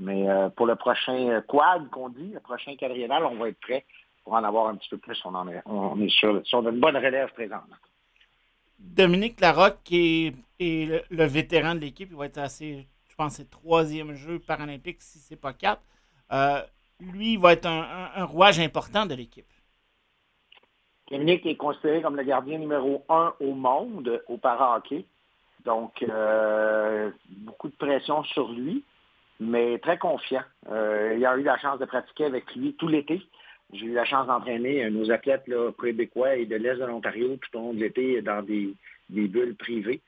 Mais 0.00 0.28
euh, 0.28 0.48
pour 0.48 0.66
le 0.66 0.76
prochain 0.76 1.28
euh, 1.28 1.40
quad 1.42 1.88
qu'on 1.90 2.08
dit, 2.08 2.30
le 2.32 2.40
prochain 2.40 2.74
quadriennal, 2.76 3.24
on 3.24 3.36
va 3.36 3.48
être 3.48 3.60
prêt 3.60 3.84
pour 4.24 4.34
en 4.34 4.44
avoir 4.44 4.68
un 4.68 4.76
petit 4.76 4.88
peu 4.88 4.98
plus. 4.98 5.20
On, 5.24 5.34
en 5.34 5.48
est, 5.48 5.60
on 5.66 6.00
est 6.00 6.08
sur, 6.08 6.42
une 6.52 6.80
bonne 6.80 6.96
relève 6.96 7.32
présente. 7.32 7.62
Dominique 8.78 9.40
Larocque, 9.40 9.78
qui 9.84 10.32
est, 10.60 11.04
le, 11.10 11.24
vétéran 11.24 11.74
de 11.74 11.80
l'équipe, 11.80 12.08
il 12.10 12.16
va 12.16 12.26
être 12.26 12.38
assez, 12.38 12.86
je 13.08 13.16
pense, 13.16 13.34
c'est 13.34 13.50
troisième 13.50 14.14
jeu 14.14 14.38
paralympique, 14.38 15.02
si 15.02 15.18
ce 15.18 15.34
n'est 15.34 15.40
pas 15.40 15.52
quatre. 15.52 15.82
lui, 17.00 17.32
il 17.32 17.38
va 17.38 17.54
être 17.54 17.66
un 17.66 18.24
rouage 18.24 18.60
important 18.60 19.04
de 19.04 19.14
l'équipe. 19.14 19.46
Dominique 21.10 21.46
est 21.46 21.56
considéré 21.56 22.02
comme 22.02 22.16
le 22.16 22.22
gardien 22.22 22.58
numéro 22.58 23.04
un 23.08 23.34
au 23.40 23.54
monde 23.54 24.22
au 24.28 24.36
para-hockey. 24.36 25.04
Donc, 25.64 26.02
euh, 26.02 27.10
beaucoup 27.28 27.68
de 27.68 27.76
pression 27.76 28.22
sur 28.24 28.52
lui, 28.52 28.84
mais 29.40 29.78
très 29.78 29.98
confiant. 29.98 30.42
Euh, 30.70 31.14
il 31.16 31.24
a 31.24 31.36
eu 31.36 31.42
la 31.42 31.58
chance 31.58 31.78
de 31.78 31.84
pratiquer 31.84 32.26
avec 32.26 32.54
lui 32.54 32.74
tout 32.74 32.88
l'été. 32.88 33.22
J'ai 33.72 33.86
eu 33.86 33.92
la 33.92 34.04
chance 34.04 34.26
d'entraîner 34.26 34.88
nos 34.90 35.10
athlètes 35.10 35.46
là, 35.46 35.70
québécois 35.78 36.36
et 36.36 36.46
de 36.46 36.56
l'Est 36.56 36.76
de 36.76 36.84
l'Ontario 36.84 37.36
tout 37.36 37.58
au 37.58 37.60
long 37.60 37.74
de 37.74 37.80
l'été 37.80 38.22
dans 38.22 38.42
des, 38.42 38.74
bulles 39.08 39.56
privées. 39.56 40.00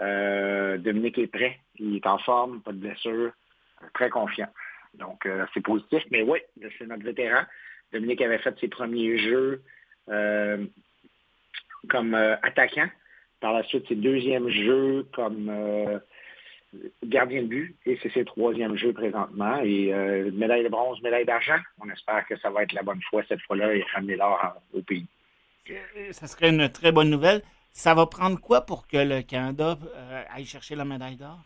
Euh, 0.00 0.78
Dominique 0.78 1.18
est 1.18 1.26
prêt, 1.26 1.58
il 1.78 1.96
est 1.96 2.06
en 2.06 2.18
forme, 2.18 2.60
pas 2.60 2.72
de 2.72 2.78
blessure, 2.78 3.32
très 3.94 4.10
confiant. 4.10 4.48
Donc, 4.94 5.28
c'est 5.54 5.60
positif. 5.60 6.02
Mais 6.10 6.22
oui, 6.22 6.38
c'est 6.78 6.86
notre 6.86 7.04
vétéran. 7.04 7.42
Dominique 7.92 8.20
avait 8.20 8.38
fait 8.38 8.58
ses 8.60 8.68
premiers 8.68 9.18
jeux 9.18 9.62
euh, 10.10 10.64
comme 11.88 12.14
euh, 12.14 12.36
attaquant. 12.42 12.88
Par 13.40 13.52
la 13.52 13.62
suite, 13.64 13.84
c'est 13.88 13.94
deuxième 13.94 14.48
jeu 14.48 15.06
comme 15.14 15.48
euh, 15.48 15.98
gardien 17.04 17.42
de 17.42 17.46
but 17.46 17.76
et 17.86 17.98
c'est 18.02 18.12
ses 18.12 18.24
troisième 18.24 18.76
jeu 18.76 18.92
présentement. 18.92 19.60
Et 19.62 19.92
médaille 20.32 20.64
de 20.64 20.68
bronze, 20.68 21.00
médaille 21.02 21.24
d'argent. 21.24 21.58
On 21.80 21.88
espère 21.88 22.26
que 22.26 22.36
ça 22.38 22.50
va 22.50 22.64
être 22.64 22.72
la 22.72 22.82
bonne 22.82 23.00
fois 23.08 23.22
cette 23.28 23.40
fois-là 23.42 23.74
et 23.74 23.84
ramener 23.94 24.16
l'or 24.16 24.56
au 24.74 24.82
pays. 24.82 25.06
Ça 26.10 26.26
serait 26.26 26.50
une 26.50 26.68
très 26.68 26.90
bonne 26.90 27.10
nouvelle. 27.10 27.42
Ça 27.72 27.94
va 27.94 28.06
prendre 28.06 28.40
quoi 28.40 28.62
pour 28.62 28.88
que 28.88 28.96
le 28.96 29.22
Canada 29.22 29.78
aille 30.30 30.46
chercher 30.46 30.74
la 30.74 30.84
médaille 30.84 31.16
d'or? 31.16 31.38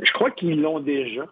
Je 0.00 0.12
crois 0.12 0.30
qu'ils 0.32 0.60
l'ont 0.60 0.80
déjà. 0.80 1.26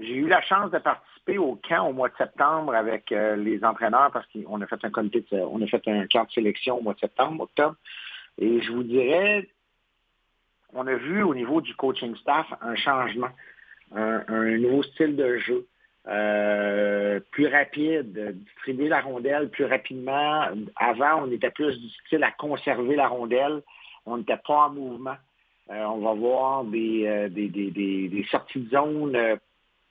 J'ai 0.00 0.14
eu 0.14 0.26
la 0.26 0.42
chance 0.42 0.70
de 0.72 0.78
participer 0.78 1.38
au 1.38 1.54
camp 1.68 1.88
au 1.88 1.92
mois 1.92 2.08
de 2.08 2.16
septembre 2.16 2.74
avec 2.74 3.12
euh, 3.12 3.36
les 3.36 3.64
entraîneurs 3.64 4.10
parce 4.12 4.26
qu'on 4.32 4.60
a 4.60 4.66
fait 4.66 4.84
un 4.84 4.90
comité, 4.90 5.24
on 5.32 5.62
a 5.62 5.66
fait 5.66 5.86
un 5.86 6.06
camp 6.08 6.24
de 6.24 6.32
sélection 6.32 6.78
au 6.78 6.82
mois 6.82 6.94
de 6.94 7.00
septembre, 7.00 7.44
octobre. 7.44 7.76
Et 8.38 8.60
je 8.60 8.72
vous 8.72 8.82
dirais, 8.82 9.48
on 10.72 10.86
a 10.88 10.94
vu 10.94 11.22
au 11.22 11.32
niveau 11.32 11.60
du 11.60 11.74
coaching 11.76 12.16
staff 12.16 12.46
un 12.60 12.74
changement, 12.74 13.30
un, 13.94 14.24
nouveau 14.58 14.82
style 14.82 15.14
de 15.14 15.38
jeu. 15.38 15.66
Euh, 16.06 17.20
plus 17.30 17.46
rapide, 17.46 18.36
distribuer 18.44 18.88
la 18.88 19.00
rondelle 19.00 19.48
plus 19.48 19.64
rapidement. 19.64 20.48
Avant, 20.76 21.22
on 21.22 21.30
était 21.30 21.50
plus 21.50 21.80
du 21.80 21.88
style 21.88 22.24
à 22.24 22.32
conserver 22.32 22.96
la 22.96 23.08
rondelle. 23.08 23.62
On 24.04 24.18
n'était 24.18 24.40
pas 24.46 24.66
en 24.66 24.70
mouvement. 24.70 25.16
Euh, 25.70 25.82
on 25.84 26.00
va 26.00 26.12
voir 26.12 26.64
des, 26.64 27.30
des, 27.30 27.48
des, 27.48 27.70
des, 27.70 28.26
sorties 28.30 28.60
de 28.60 28.68
zone 28.68 29.38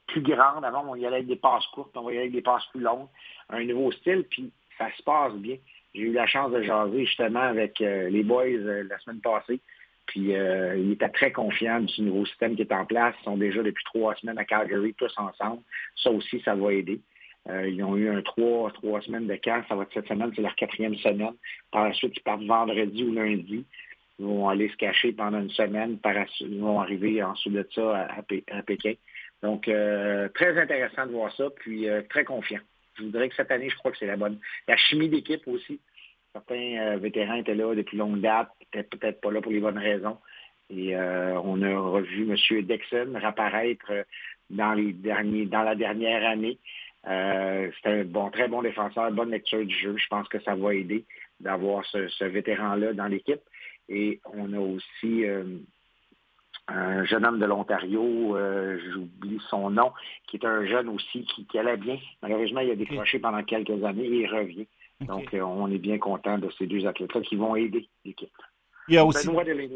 plus 0.06 0.22
grande. 0.22 0.64
Avant, 0.64 0.84
on 0.88 0.94
y 0.94 1.06
allait 1.06 1.16
avec 1.16 1.28
des 1.28 1.36
passes 1.36 1.66
courtes, 1.68 1.96
on 1.96 2.02
va 2.02 2.12
y 2.12 2.14
aller 2.14 2.24
avec 2.24 2.32
des 2.32 2.42
passes 2.42 2.66
plus 2.66 2.80
longues. 2.80 3.08
Un 3.50 3.64
nouveau 3.64 3.92
style, 3.92 4.24
puis 4.30 4.50
ça 4.78 4.88
se 4.96 5.02
passe 5.02 5.34
bien. 5.34 5.56
J'ai 5.94 6.02
eu 6.02 6.12
la 6.12 6.26
chance 6.26 6.50
de 6.50 6.62
jaser 6.62 7.06
justement 7.06 7.40
avec 7.40 7.80
euh, 7.80 8.08
les 8.10 8.22
boys 8.22 8.44
euh, 8.46 8.84
la 8.88 8.98
semaine 8.98 9.20
passée. 9.20 9.60
Puis 10.06 10.34
euh, 10.34 10.76
ils 10.76 10.92
étaient 10.92 11.08
très 11.08 11.32
confiants 11.32 11.80
du 11.80 12.02
nouveau 12.02 12.26
système 12.26 12.56
qui 12.56 12.62
est 12.62 12.72
en 12.72 12.84
place. 12.84 13.14
Ils 13.20 13.24
sont 13.24 13.36
déjà 13.36 13.62
depuis 13.62 13.84
trois 13.84 14.14
semaines 14.16 14.38
à 14.38 14.44
Calgary, 14.44 14.92
tous 14.94 15.12
ensemble. 15.16 15.62
Ça 15.96 16.10
aussi, 16.10 16.40
ça 16.40 16.54
va 16.54 16.72
aider. 16.72 17.00
ils 17.48 17.82
ont 17.82 17.96
eu 17.96 18.10
un 18.10 18.20
trois, 18.20 18.70
trois 18.72 19.00
semaines 19.00 19.26
de 19.26 19.36
camp. 19.36 19.62
Ça 19.68 19.76
va 19.76 19.84
être 19.84 19.94
cette 19.94 20.08
semaine, 20.08 20.30
c'est 20.34 20.42
leur 20.42 20.54
quatrième 20.56 20.96
semaine. 20.96 21.34
Par 21.70 21.88
la 21.88 21.94
suite, 21.94 22.12
ils 22.16 22.22
partent 22.22 22.44
vendredi 22.44 23.04
ou 23.04 23.14
lundi. 23.14 23.64
Ils 24.18 24.26
vont 24.26 24.48
aller 24.48 24.68
se 24.68 24.76
cacher 24.76 25.12
pendant 25.12 25.40
une 25.40 25.50
semaine. 25.50 25.98
Ils 26.40 26.60
vont 26.60 26.80
arriver 26.80 27.22
ensuite 27.22 27.54
de 27.54 27.66
ça 27.74 28.08
à 28.08 28.62
Pékin. 28.62 28.94
Donc, 29.44 29.64
très 30.34 30.58
intéressant 30.58 31.06
de 31.06 31.12
voir 31.12 31.34
ça, 31.36 31.50
puis 31.56 31.86
très 32.08 32.24
confiant. 32.24 32.60
Je 32.96 33.04
voudrais 33.04 33.28
que 33.28 33.34
cette 33.34 33.50
année, 33.50 33.68
je 33.68 33.76
crois 33.76 33.92
que 33.92 33.98
c'est 33.98 34.06
la 34.06 34.16
bonne. 34.16 34.38
La 34.66 34.76
chimie 34.76 35.08
d'équipe 35.08 35.46
aussi. 35.46 35.80
Certains 36.32 36.96
vétérans 36.96 37.34
étaient 37.34 37.54
là 37.54 37.74
depuis 37.74 37.96
longue 37.96 38.20
date, 38.20 38.48
peut-être 38.72 39.20
pas 39.20 39.30
là 39.30 39.40
pour 39.40 39.52
les 39.52 39.60
bonnes 39.60 39.78
raisons. 39.78 40.16
Et 40.70 40.96
on 40.96 41.62
a 41.62 41.78
revu 41.78 42.22
M. 42.22 42.62
Dixon 42.62 43.12
réapparaître 43.14 43.92
dans, 44.50 44.72
les 44.72 44.92
dans 45.46 45.62
la 45.62 45.74
dernière 45.74 46.26
année. 46.26 46.58
Euh, 47.06 47.70
c'est 47.82 47.90
un 47.90 48.04
bon, 48.04 48.30
très 48.30 48.48
bon 48.48 48.62
défenseur, 48.62 49.10
bonne 49.12 49.30
lecture 49.30 49.64
du 49.64 49.74
jeu. 49.74 49.96
Je 49.96 50.06
pense 50.08 50.28
que 50.28 50.40
ça 50.40 50.54
va 50.54 50.74
aider 50.74 51.04
d'avoir 51.40 51.84
ce, 51.86 52.24
vétéran-là 52.24 52.92
dans 52.94 53.06
l'équipe. 53.06 53.40
Et 53.88 54.20
on 54.32 54.52
a 54.54 54.58
aussi 54.58 55.26
euh, 55.26 55.44
un 56.68 57.04
jeune 57.04 57.26
homme 57.26 57.38
de 57.38 57.44
l'Ontario, 57.44 58.36
euh, 58.36 58.78
j'oublie 58.92 59.38
son 59.50 59.70
nom, 59.70 59.92
qui 60.26 60.36
est 60.36 60.46
un 60.46 60.66
jeune 60.66 60.88
aussi 60.88 61.24
qui, 61.24 61.58
allait 61.58 61.76
bien. 61.76 61.98
Malheureusement, 62.22 62.60
il 62.60 62.70
a 62.70 62.76
décroché 62.76 63.18
pendant 63.18 63.42
quelques 63.42 63.84
années 63.84 64.06
et 64.06 64.22
il 64.22 64.26
revient. 64.26 64.66
Donc, 65.00 65.34
on 65.34 65.70
est 65.70 65.78
bien 65.78 65.98
content 65.98 66.38
de 66.38 66.48
ces 66.56 66.66
deux 66.66 66.86
athlètes-là 66.86 67.20
qui 67.20 67.36
vont 67.36 67.56
aider 67.56 67.88
l'équipe. 68.04 68.30
Il 68.88 68.94
y 68.94 68.98
a 68.98 69.04
aussi 69.04 69.28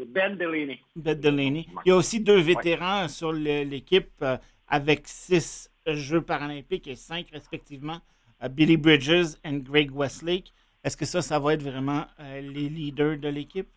Ben 0.07 0.35
Delaney. 0.35 0.79
Ben 0.95 1.19
Delaney. 1.19 1.67
Il 1.85 1.89
y 1.89 1.91
a 1.91 1.95
aussi 1.95 2.19
deux 2.21 2.39
vétérans 2.39 3.07
sur 3.07 3.33
l'équipe 3.33 4.23
avec 4.67 5.07
six 5.07 5.69
Jeux 5.95 6.21
paralympiques 6.21 6.87
et 6.87 6.95
cinq 6.95 7.29
respectivement, 7.31 7.99
euh, 8.43 8.49
Billy 8.49 8.77
Bridges 8.77 9.35
et 9.43 9.59
Greg 9.59 9.91
Westlake. 9.95 10.53
Est-ce 10.83 10.95
que 10.95 11.05
ça, 11.05 11.21
ça 11.21 11.39
va 11.39 11.53
être 11.53 11.63
vraiment 11.63 12.05
euh, 12.19 12.41
les 12.41 12.69
leaders 12.69 13.17
de 13.17 13.29
l'équipe? 13.29 13.67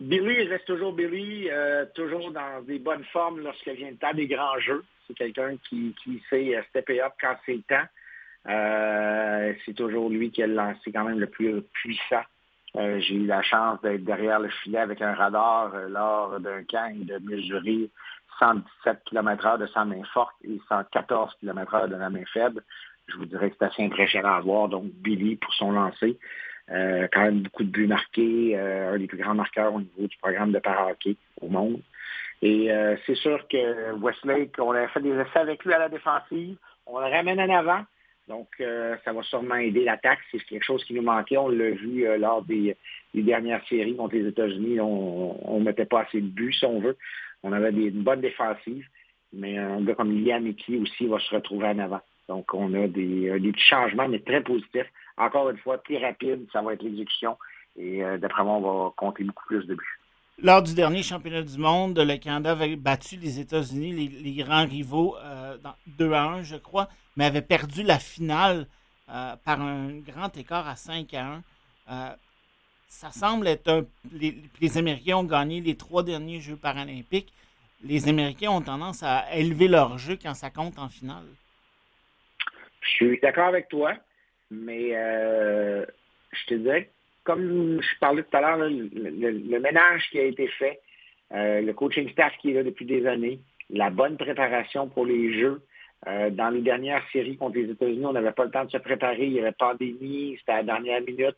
Billy 0.00 0.48
reste 0.48 0.66
toujours 0.66 0.92
Billy, 0.92 1.48
euh, 1.50 1.84
toujours 1.94 2.30
dans 2.30 2.62
des 2.62 2.78
bonnes 2.78 3.04
formes 3.12 3.40
lorsqu'il 3.40 3.74
vient 3.74 3.90
le 3.90 3.96
temps 3.96 4.14
des 4.14 4.26
grands 4.26 4.58
jeux. 4.58 4.82
C'est 5.06 5.14
quelqu'un 5.14 5.56
qui, 5.68 5.94
qui 6.02 6.22
sait 6.30 6.62
stepper 6.70 7.02
up 7.02 7.12
quand 7.20 7.36
c'est 7.44 7.56
le 7.56 7.62
temps. 7.62 9.56
c'est 9.66 9.74
toujours 9.74 10.08
lui 10.08 10.30
qui 10.30 10.42
a 10.42 10.46
lancé 10.46 10.90
quand 10.92 11.04
même 11.04 11.20
le 11.20 11.26
plus 11.26 11.62
puissant. 11.72 12.22
J'ai 12.74 13.14
eu 13.14 13.26
la 13.26 13.42
chance 13.42 13.80
d'être 13.82 14.04
derrière 14.04 14.40
le 14.40 14.48
filet 14.48 14.78
avec 14.78 15.02
un 15.02 15.14
radar 15.14 15.72
lors 15.88 16.40
d'un 16.40 16.62
camp 16.64 16.94
et 16.94 17.04
de 17.04 17.18
mesurer 17.18 17.90
117 18.40 19.04
km/h 19.04 19.58
de 19.58 19.66
sa 19.66 19.84
main 19.84 20.02
forte 20.14 20.34
et 20.44 20.58
114 20.68 21.34
km/h 21.40 21.88
de 21.88 21.96
la 21.96 22.10
main 22.10 22.24
faible. 22.32 22.62
Je 23.08 23.16
vous 23.16 23.26
dirais 23.26 23.50
que 23.50 23.56
c'est 23.58 23.66
assez 23.66 23.84
impressionnant 23.84 24.34
à 24.34 24.40
voir. 24.40 24.68
Donc, 24.68 24.84
Billy, 24.84 25.36
pour 25.36 25.52
son 25.54 25.72
lancer, 25.72 26.18
euh, 26.72 27.08
quand 27.12 27.22
même 27.22 27.40
beaucoup 27.40 27.64
de 27.64 27.70
buts 27.70 27.86
marqués, 27.86 28.52
euh, 28.54 28.94
un 28.94 28.98
des 28.98 29.08
plus 29.08 29.18
grands 29.18 29.34
marqueurs 29.34 29.74
au 29.74 29.80
niveau 29.80 30.06
du 30.06 30.16
programme 30.18 30.52
de 30.52 30.60
para-hockey 30.60 31.16
au 31.40 31.48
monde. 31.48 31.80
Et 32.42 32.70
euh, 32.70 32.96
c'est 33.06 33.16
sûr 33.16 33.46
que 33.48 33.92
Westlake, 33.94 34.54
on 34.58 34.70
a 34.72 34.86
fait 34.88 35.00
des 35.00 35.10
essais 35.10 35.40
avec 35.40 35.64
lui 35.64 35.74
à 35.74 35.78
la 35.78 35.88
défensive, 35.88 36.56
on 36.86 37.00
le 37.00 37.06
ramène 37.06 37.40
en 37.40 37.50
avant. 37.50 37.84
Donc, 38.28 38.46
ça 39.04 39.12
va 39.12 39.22
sûrement 39.24 39.56
aider 39.56 39.82
l'attaque. 39.82 40.20
C'est 40.30 40.38
quelque 40.44 40.64
chose 40.64 40.84
qui 40.84 40.94
nous 40.94 41.02
manquait. 41.02 41.36
On 41.36 41.48
l'a 41.48 41.70
vu 41.70 42.06
lors 42.16 42.42
des, 42.42 42.76
dernières 43.12 43.66
séries 43.66 43.96
contre 43.96 44.14
les 44.14 44.28
États-Unis. 44.28 44.78
On 44.78 45.58
ne 45.58 45.64
mettait 45.64 45.84
pas 45.84 46.02
assez 46.02 46.20
de 46.20 46.28
buts, 46.28 46.52
si 46.52 46.64
on 46.64 46.78
veut. 46.78 46.96
On 47.42 47.52
avait 47.52 47.72
des, 47.72 47.86
une 47.86 48.04
bonne 48.04 48.20
défensive, 48.20 48.86
mais 49.32 49.58
un 49.58 49.80
gars 49.80 49.96
comme 49.96 50.24
Liam 50.24 50.44
Mickey 50.44 50.76
aussi 50.76 51.08
va 51.08 51.18
se 51.18 51.34
retrouver 51.34 51.66
en 51.66 51.78
avant. 51.80 52.02
Donc, 52.30 52.54
on 52.54 52.72
a 52.74 52.86
des, 52.86 53.28
euh, 53.28 53.40
des, 53.40 53.50
petits 53.50 53.66
changements, 53.68 54.06
mais 54.06 54.20
très 54.20 54.40
positifs. 54.40 54.86
Encore 55.16 55.50
une 55.50 55.58
fois, 55.58 55.78
plus 55.78 55.96
rapide, 55.96 56.46
ça 56.52 56.62
va 56.62 56.74
être 56.74 56.82
l'exécution. 56.82 57.36
Et 57.76 58.04
euh, 58.04 58.18
d'après 58.18 58.44
moi, 58.44 58.54
on 58.54 58.84
va 58.84 58.92
compter 58.96 59.24
beaucoup 59.24 59.44
plus 59.48 59.66
de 59.66 59.74
buts. 59.74 59.98
Lors 60.40 60.62
du 60.62 60.72
dernier 60.72 61.02
championnat 61.02 61.42
du 61.42 61.58
monde, 61.58 61.98
le 61.98 62.16
Canada 62.18 62.52
avait 62.52 62.76
battu 62.76 63.16
les 63.16 63.40
États-Unis, 63.40 63.92
les, 64.22 64.32
grands 64.44 64.64
rivaux, 64.64 65.16
euh, 65.18 65.56
dans 65.58 65.74
2 65.98 66.12
à 66.12 66.22
1, 66.22 66.42
je 66.44 66.54
crois, 66.54 66.88
mais 67.16 67.24
avait 67.24 67.42
perdu 67.42 67.82
la 67.82 67.98
finale 67.98 68.68
par 69.44 69.60
un 69.60 69.98
grand 70.06 70.34
écart 70.36 70.68
à 70.68 70.76
5 70.76 71.12
à 71.14 71.42
1 71.88 72.14
ça 72.86 73.10
semble 73.10 73.48
être 73.48 73.68
un. 73.68 73.84
Les, 74.12 74.78
Américains 74.78 75.16
ont 75.16 75.24
gagné 75.24 75.60
les 75.60 75.76
trois 75.76 76.04
derniers 76.04 76.40
Jeux 76.40 76.56
paralympiques. 76.56 77.32
Les 77.82 78.08
Américains 78.08 78.50
ont 78.50 78.60
tendance 78.60 79.02
à 79.02 79.34
élever 79.34 79.66
leur 79.66 79.98
jeu 79.98 80.16
quand 80.20 80.34
ça 80.34 80.50
compte 80.50 80.78
en 80.78 80.88
finale. 80.88 81.26
Je 82.80 82.90
suis 82.90 83.20
d'accord 83.20 83.46
avec 83.46 83.68
toi, 83.68 83.94
mais 84.50 84.90
euh, 84.92 85.84
je 86.32 86.46
te 86.46 86.54
dirais, 86.54 86.90
comme 87.24 87.80
je 87.80 87.98
parlais 88.00 88.22
tout 88.22 88.36
à 88.36 88.40
l'heure, 88.40 88.58
le, 88.58 89.58
ménage 89.58 90.08
qui 90.10 90.18
a 90.18 90.24
été 90.24 90.48
fait, 90.48 90.80
euh, 91.32 91.60
le 91.60 91.72
coaching 91.72 92.10
staff 92.10 92.32
qui 92.38 92.50
est 92.50 92.54
là 92.54 92.62
depuis 92.62 92.86
des 92.86 93.06
années, 93.06 93.40
la 93.68 93.90
bonne 93.90 94.16
préparation 94.16 94.88
pour 94.88 95.06
les 95.06 95.38
Jeux. 95.38 95.62
Euh, 96.06 96.30
dans 96.30 96.48
les 96.48 96.62
dernières 96.62 97.06
séries 97.12 97.36
contre 97.36 97.56
les 97.56 97.70
États-Unis, 97.70 98.06
on 98.06 98.14
n'avait 98.14 98.32
pas 98.32 98.46
le 98.46 98.50
temps 98.50 98.64
de 98.64 98.70
se 98.70 98.78
préparer. 98.78 99.26
Il 99.26 99.32
y 99.32 99.38
avait 99.38 99.52
pandémie, 99.52 100.34
c'était 100.38 100.52
à 100.52 100.56
la 100.56 100.62
dernière 100.62 101.02
minute. 101.02 101.36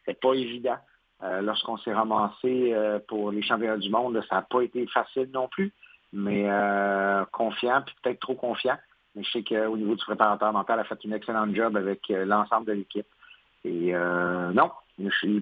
C'était 0.00 0.18
pas 0.18 0.34
évident. 0.34 0.76
Euh, 1.22 1.40
lorsqu'on 1.40 1.76
s'est 1.76 1.92
ramassé 1.92 2.74
pour 3.06 3.30
les 3.30 3.42
championnats 3.42 3.76
du 3.76 3.90
monde, 3.90 4.20
ça 4.28 4.36
n'a 4.36 4.42
pas 4.42 4.62
été 4.62 4.84
facile 4.88 5.30
non 5.32 5.46
plus, 5.46 5.72
mais 6.12 6.48
confiant, 7.30 7.82
puis 7.86 7.94
peut-être 8.02 8.18
trop 8.18 8.34
confiant. 8.34 8.76
Mais 9.14 9.22
je 9.22 9.30
sais 9.30 9.42
qu'au 9.42 9.76
niveau 9.76 9.94
du 9.94 10.04
préparateur 10.04 10.52
mental, 10.52 10.80
a 10.80 10.84
fait 10.84 11.02
une 11.04 11.12
excellente 11.12 11.54
job 11.54 11.76
avec 11.76 12.00
l'ensemble 12.08 12.66
de 12.66 12.72
l'équipe. 12.72 13.06
Et 13.64 13.92
non. 13.92 14.70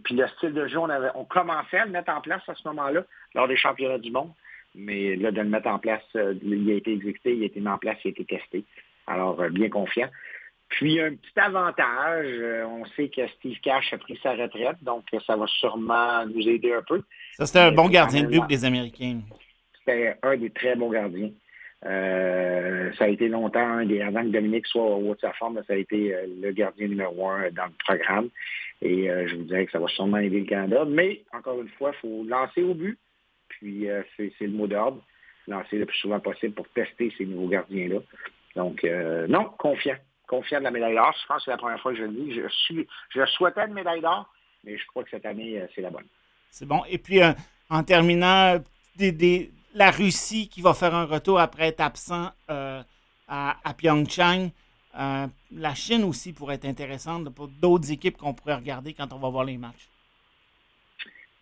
puis 0.04 0.14
le 0.14 0.26
style 0.36 0.52
de 0.52 0.66
jeu, 0.66 0.78
on, 0.78 0.88
avait, 0.90 1.10
on 1.14 1.24
commençait 1.24 1.78
à 1.78 1.84
le 1.84 1.92
mettre 1.92 2.12
en 2.12 2.20
place 2.20 2.42
à 2.48 2.54
ce 2.54 2.66
moment-là, 2.68 3.04
lors 3.34 3.48
des 3.48 3.56
championnats 3.56 3.98
du 3.98 4.10
monde. 4.10 4.32
Mais 4.74 5.16
là, 5.16 5.30
de 5.30 5.40
le 5.40 5.48
mettre 5.48 5.68
en 5.68 5.78
place, 5.78 6.02
il 6.14 6.70
a 6.70 6.74
été 6.74 6.92
exécuté, 6.92 7.36
il 7.36 7.42
a 7.42 7.46
été 7.46 7.60
mis 7.60 7.68
en 7.68 7.78
place, 7.78 7.98
il 8.04 8.08
a 8.08 8.10
été 8.10 8.24
testé. 8.24 8.64
Alors, 9.06 9.36
bien 9.50 9.68
confiant. 9.68 10.08
Puis 10.70 11.00
un 11.00 11.16
petit 11.16 11.38
avantage, 11.38 12.26
euh, 12.28 12.64
on 12.64 12.84
sait 12.96 13.08
que 13.08 13.26
Steve 13.36 13.58
Cash 13.60 13.92
a 13.92 13.98
pris 13.98 14.18
sa 14.22 14.34
retraite, 14.34 14.76
donc 14.82 15.04
ça 15.26 15.36
va 15.36 15.46
sûrement 15.48 16.24
nous 16.26 16.48
aider 16.48 16.72
un 16.72 16.82
peu. 16.82 17.02
Ça, 17.32 17.44
c'était 17.44 17.58
un 17.58 17.72
bon 17.72 17.88
gardien 17.88 18.22
de 18.22 18.28
but 18.28 18.46
des 18.46 18.64
Américains. 18.64 19.20
C'était 19.78 20.16
un 20.22 20.36
des 20.36 20.50
très 20.50 20.76
bons 20.76 20.90
gardiens. 20.90 21.30
Euh, 21.86 22.92
ça 22.98 23.04
a 23.04 23.08
été 23.08 23.28
longtemps, 23.28 23.84
des, 23.84 24.02
avant 24.02 24.22
que 24.22 24.28
Dominique 24.28 24.66
soit 24.66 24.84
au 24.84 25.10
haut 25.10 25.14
de 25.14 25.20
sa 25.20 25.32
forme, 25.32 25.62
ça 25.66 25.72
a 25.72 25.76
été 25.76 26.14
euh, 26.14 26.26
le 26.40 26.52
gardien 26.52 26.88
numéro 26.88 27.28
un 27.28 27.50
dans 27.50 27.66
le 27.66 27.72
programme. 27.84 28.28
Et 28.82 29.08
je 29.08 29.36
vous 29.36 29.44
dirais 29.44 29.66
que 29.66 29.72
ça 29.72 29.78
va 29.78 29.88
sûrement 29.88 30.16
aider 30.16 30.40
le 30.40 30.46
Canada. 30.46 30.86
Mais, 30.86 31.22
encore 31.34 31.60
une 31.60 31.68
fois, 31.68 31.92
il 31.94 32.00
faut 32.00 32.24
lancer 32.26 32.62
au 32.62 32.72
but. 32.72 32.98
Puis, 33.50 33.86
c'est 34.16 34.32
le 34.40 34.52
mot 34.52 34.66
d'ordre. 34.66 35.04
Lancer 35.48 35.76
le 35.76 35.84
plus 35.84 35.98
souvent 35.98 36.18
possible 36.18 36.54
pour 36.54 36.66
tester 36.68 37.12
ces 37.18 37.26
nouveaux 37.26 37.48
gardiens-là. 37.48 37.98
Donc, 38.56 38.86
non, 39.28 39.50
confiant 39.58 39.96
confiant 40.30 40.60
de 40.60 40.64
la 40.64 40.70
médaille 40.70 40.94
d'or. 40.94 41.12
Je 41.20 41.26
pense 41.26 41.38
que 41.38 41.44
c'est 41.46 41.50
la 41.50 41.56
première 41.56 41.80
fois 41.80 41.92
que 41.92 41.98
je 41.98 42.04
le 42.04 42.12
dis. 42.12 42.32
Je, 42.32 43.26
souhaitais 43.26 43.66
une 43.66 43.74
médaille 43.74 44.00
d'or, 44.00 44.32
mais 44.64 44.78
je 44.78 44.86
crois 44.86 45.02
que 45.02 45.10
cette 45.10 45.26
année, 45.26 45.60
euh, 45.60 45.66
c'est 45.74 45.82
la 45.82 45.90
bonne. 45.90 46.06
C'est 46.50 46.66
bon. 46.66 46.82
Et 46.88 46.98
puis, 46.98 47.20
euh, 47.20 47.32
en 47.68 47.82
terminant, 47.82 48.58
la 49.74 49.90
Russie 49.90 50.48
qui 50.48 50.62
va 50.62 50.74
faire 50.74 50.94
un 50.94 51.04
retour 51.04 51.38
après 51.38 51.68
être 51.68 51.80
absent 51.80 52.30
euh, 52.50 52.82
à, 53.28 53.56
à, 53.64 53.74
Pyeongchang. 53.74 54.50
la 54.94 55.74
Chine 55.74 56.04
aussi 56.04 56.32
pourrait 56.32 56.56
être 56.56 56.64
intéressante 56.64 57.28
pour 57.34 57.48
d'autres 57.48 57.90
équipes 57.92 58.16
qu'on 58.16 58.34
pourrait 58.34 58.56
regarder 58.56 58.94
quand 58.94 59.12
on 59.12 59.18
va 59.18 59.28
voir 59.28 59.44
les 59.44 59.58
matchs. 59.58 59.88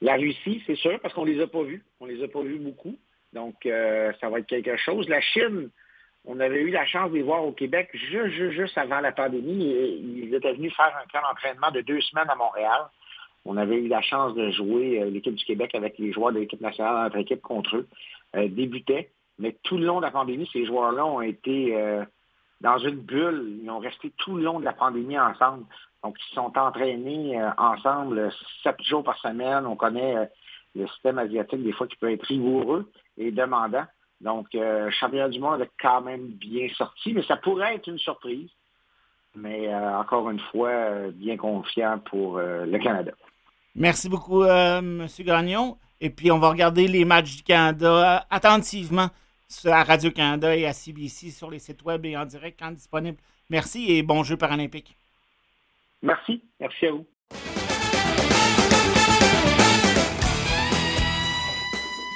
La 0.01 0.15
Russie, 0.15 0.63
c'est 0.67 0.77
sûr, 0.77 1.01
parce 1.01 1.13
qu'on 1.15 1.25
ne 1.25 1.33
les 1.33 1.43
a 1.43 1.47
pas 1.47 1.63
vus. 1.63 1.83
On 2.01 2.07
ne 2.07 2.13
les 2.13 2.23
a 2.23 2.29
pas 2.29 2.43
vus 2.43 2.59
beaucoup. 2.59 2.97
Donc, 3.33 3.57
ça 3.65 4.29
va 4.29 4.39
être 4.39 4.47
quelque 4.47 4.77
chose. 4.77 5.09
La 5.09 5.21
Chine, 5.21 5.71
on 6.25 6.41
avait 6.41 6.61
eu 6.61 6.71
la 6.71 6.85
chance 6.87 7.11
de 7.11 7.17
les 7.17 7.23
voir 7.23 7.43
au 7.45 7.53
Québec 7.53 7.89
juste, 7.95 8.51
juste, 8.51 8.77
avant 8.77 9.01
la 9.01 9.13
pandémie. 9.13 9.73
Ils 10.25 10.35
étaient 10.35 10.53
venus 10.53 10.75
faire 10.77 10.95
un 10.97 11.07
camp 11.11 11.27
d'entraînement 11.27 11.71
de 11.71 11.81
deux 11.81 12.03
semaines 12.03 12.29
à 12.29 12.35
Montréal. 12.35 12.83
On 13.47 13.57
avait 13.57 13.77
eu 13.77 13.89
la 13.89 14.03
chance 14.03 14.35
de 14.35 14.51
jouer 14.51 15.01
euh, 15.01 15.11
l'équipe 15.11 15.35
du 15.35 15.45
Québec 15.45 15.75
avec 15.75 15.99
les 15.99 16.13
joueurs 16.13 16.33
de 16.33 16.41
l'équipe 16.41 16.61
nationale, 16.61 17.05
notre 17.05 17.17
équipe 17.17 17.41
contre 17.41 17.77
eux, 17.77 17.89
euh, 18.37 18.49
débutait. 18.49 19.11
Mais 19.39 19.57
tout 19.63 19.79
le 19.79 19.87
long 19.87 19.99
de 19.99 20.05
la 20.05 20.11
pandémie, 20.11 20.49
ces 20.53 20.67
joueurs-là 20.67 21.07
ont 21.07 21.21
été 21.21 21.77
euh, 21.77 22.05
dans 22.61 22.79
une 22.79 22.97
bulle. 22.97 23.61
Ils 23.63 23.71
ont 23.71 23.79
resté 23.79 24.13
tout 24.19 24.37
le 24.37 24.43
long 24.43 24.61
de 24.61 24.65
la 24.65 24.73
pandémie 24.73 25.19
ensemble. 25.19 25.65
Donc, 26.03 26.17
ils 26.31 26.35
sont 26.35 26.57
entraînés 26.57 27.41
ensemble 27.57 28.33
sept 28.63 28.81
jours 28.83 29.03
par 29.03 29.19
semaine. 29.19 29.67
On 29.67 29.77
connaît 29.77 30.29
le 30.75 30.87
système 30.89 31.19
asiatique, 31.19 31.63
des 31.63 31.73
fois, 31.73 31.87
qui 31.87 31.97
peut 31.97 32.13
être 32.13 32.25
rigoureux 32.25 32.91
et 33.17 33.31
demandant. 33.33 33.85
Donc, 34.21 34.55
euh, 34.55 34.91
championnat 34.91 35.29
du 35.29 35.39
monde 35.39 35.61
est 35.61 35.71
quand 35.81 36.01
même 36.01 36.27
bien 36.27 36.69
sorti, 36.77 37.13
mais 37.13 37.23
ça 37.23 37.37
pourrait 37.37 37.77
être 37.77 37.87
une 37.87 37.99
surprise. 37.99 38.51
Mais 39.37 39.73
euh, 39.73 39.99
encore 39.99 40.29
une 40.31 40.41
fois, 40.41 40.71
euh, 40.71 41.11
bien 41.13 41.37
confiant 41.37 41.99
pour 42.11 42.39
le 42.39 42.79
Canada. 42.79 43.13
Merci 43.75 44.09
beaucoup, 44.09 44.45
M. 44.45 45.07
Gagnon. 45.21 45.77
Et 46.01 46.11
puis, 46.11 46.31
on 46.31 46.39
va 46.39 46.51
regarder 46.51 46.87
les 46.87 47.05
matchs 47.05 47.37
du 47.37 47.43
Canada 47.43 48.27
attentivement 48.31 49.11
à 49.65 49.83
Radio-Canada 49.83 50.55
et 50.55 50.67
à 50.67 50.73
CBC 50.73 51.31
sur 51.31 51.51
les 51.51 51.59
sites 51.59 51.83
web 51.83 52.05
et 52.07 52.17
en 52.17 52.25
direct 52.25 52.59
quand 52.61 52.71
disponible. 52.71 53.19
Merci 53.51 53.91
et 53.93 54.03
bon 54.03 54.23
jeu 54.23 54.37
paralympique. 54.37 54.95
Merci. 56.03 56.43
Merci 56.61 56.87
à 56.87 56.93
vous. 56.93 57.07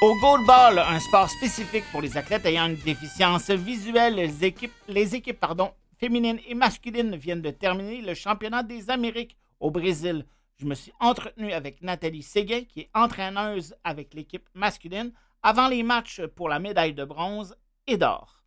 Au 0.03 0.17
goalball, 0.17 0.81
un 0.81 0.99
sport 0.99 1.31
spécifique 1.31 1.85
pour 1.93 2.03
les 2.03 2.17
athlètes 2.17 2.45
ayant 2.45 2.67
une 2.67 2.75
déficience 2.75 3.51
visuelle, 3.51 4.17
les 4.17 4.45
équipes, 4.45 4.73
les 4.89 5.15
équipes 5.15 5.39
pardon, 5.39 5.71
féminines 5.99 6.41
et 6.49 6.55
masculines 6.55 7.15
viennent 7.15 7.41
de 7.41 7.51
terminer 7.51 8.03
le 8.03 8.15
championnat 8.15 8.65
des 8.65 8.91
Amériques 8.91 9.37
au 9.61 9.71
Brésil. 9.71 10.27
Je 10.59 10.67
me 10.67 10.75
suis 10.75 10.93
entretenu 11.01 11.53
avec 11.53 11.83
Nathalie 11.83 12.23
Séguin, 12.23 12.63
qui 12.65 12.81
est 12.81 12.91
entraîneuse 12.95 13.75
avec 13.85 14.15
l'équipe 14.15 14.49
masculine, 14.55 15.13
avant 15.43 15.69
les 15.69 15.83
matchs 15.83 16.21
pour 16.37 16.49
la 16.49 16.59
médaille 16.59 16.95
de 16.95 17.05
bronze 17.05 17.57
et 17.87 17.97
d'or. 17.97 18.43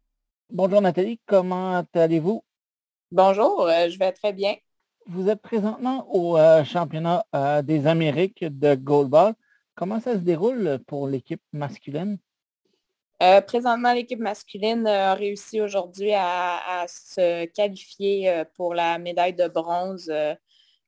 Bonjour 0.50 0.82
Nathalie, 0.82 1.20
comment 1.26 1.84
allez-vous? 1.94 2.44
Bonjour, 3.12 3.68
euh, 3.68 3.90
je 3.90 3.98
vais 4.00 4.12
très 4.12 4.32
bien. 4.32 4.56
Vous 5.08 5.30
êtes 5.30 5.42
présentement 5.42 6.08
au 6.10 6.38
euh, 6.38 6.64
championnat 6.64 7.26
euh, 7.36 7.62
des 7.62 7.86
Amériques 7.86 8.44
de 8.44 8.76
goalball. 8.76 9.34
Comment 9.76 10.00
ça 10.00 10.14
se 10.14 10.20
déroule 10.20 10.80
pour 10.88 11.08
l'équipe 11.08 11.42
masculine? 11.52 12.18
Euh, 13.22 13.42
présentement, 13.42 13.94
l'équipe 13.94 14.20
masculine 14.20 14.88
a 14.88 15.14
réussi 15.14 15.62
aujourd'hui 15.62 16.14
à, 16.14 16.86
se 16.88 17.46
qualifier 17.46 18.44
pour 18.56 18.74
la 18.74 18.98
médaille 18.98 19.34
de 19.34 19.48
bronze 19.48 20.10
euh, 20.10 20.34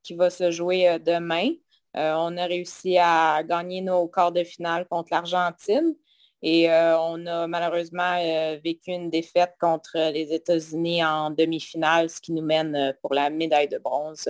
qui 0.08 0.16
va 0.16 0.30
se 0.30 0.52
jouer 0.52 0.98
demain. 1.00 1.50
on 1.94 2.38
a 2.38 2.46
réussi 2.46 2.98
à 2.98 3.44
gagner 3.44 3.82
nos 3.82 4.08
quarts 4.08 4.32
de 4.32 4.44
finale 4.44 4.88
contre 4.88 5.10
l'Argentine 5.12 5.96
et 6.42 6.70
on 6.70 7.26
a 7.26 7.48
malheureusement 7.48 8.18
vécu 8.64 8.92
une 8.92 9.10
défaite 9.10 9.56
contre 9.60 9.98
les 10.12 10.34
États-Unis 10.34 11.04
en 11.04 11.32
demi-finale, 11.32 12.10
ce 12.10 12.22
qui 12.22 12.32
nous 12.32 12.44
mène 12.44 12.96
pour 13.02 13.14
la 13.14 13.30
médaille 13.30 13.68
de 13.68 13.80
bronze 13.80 14.30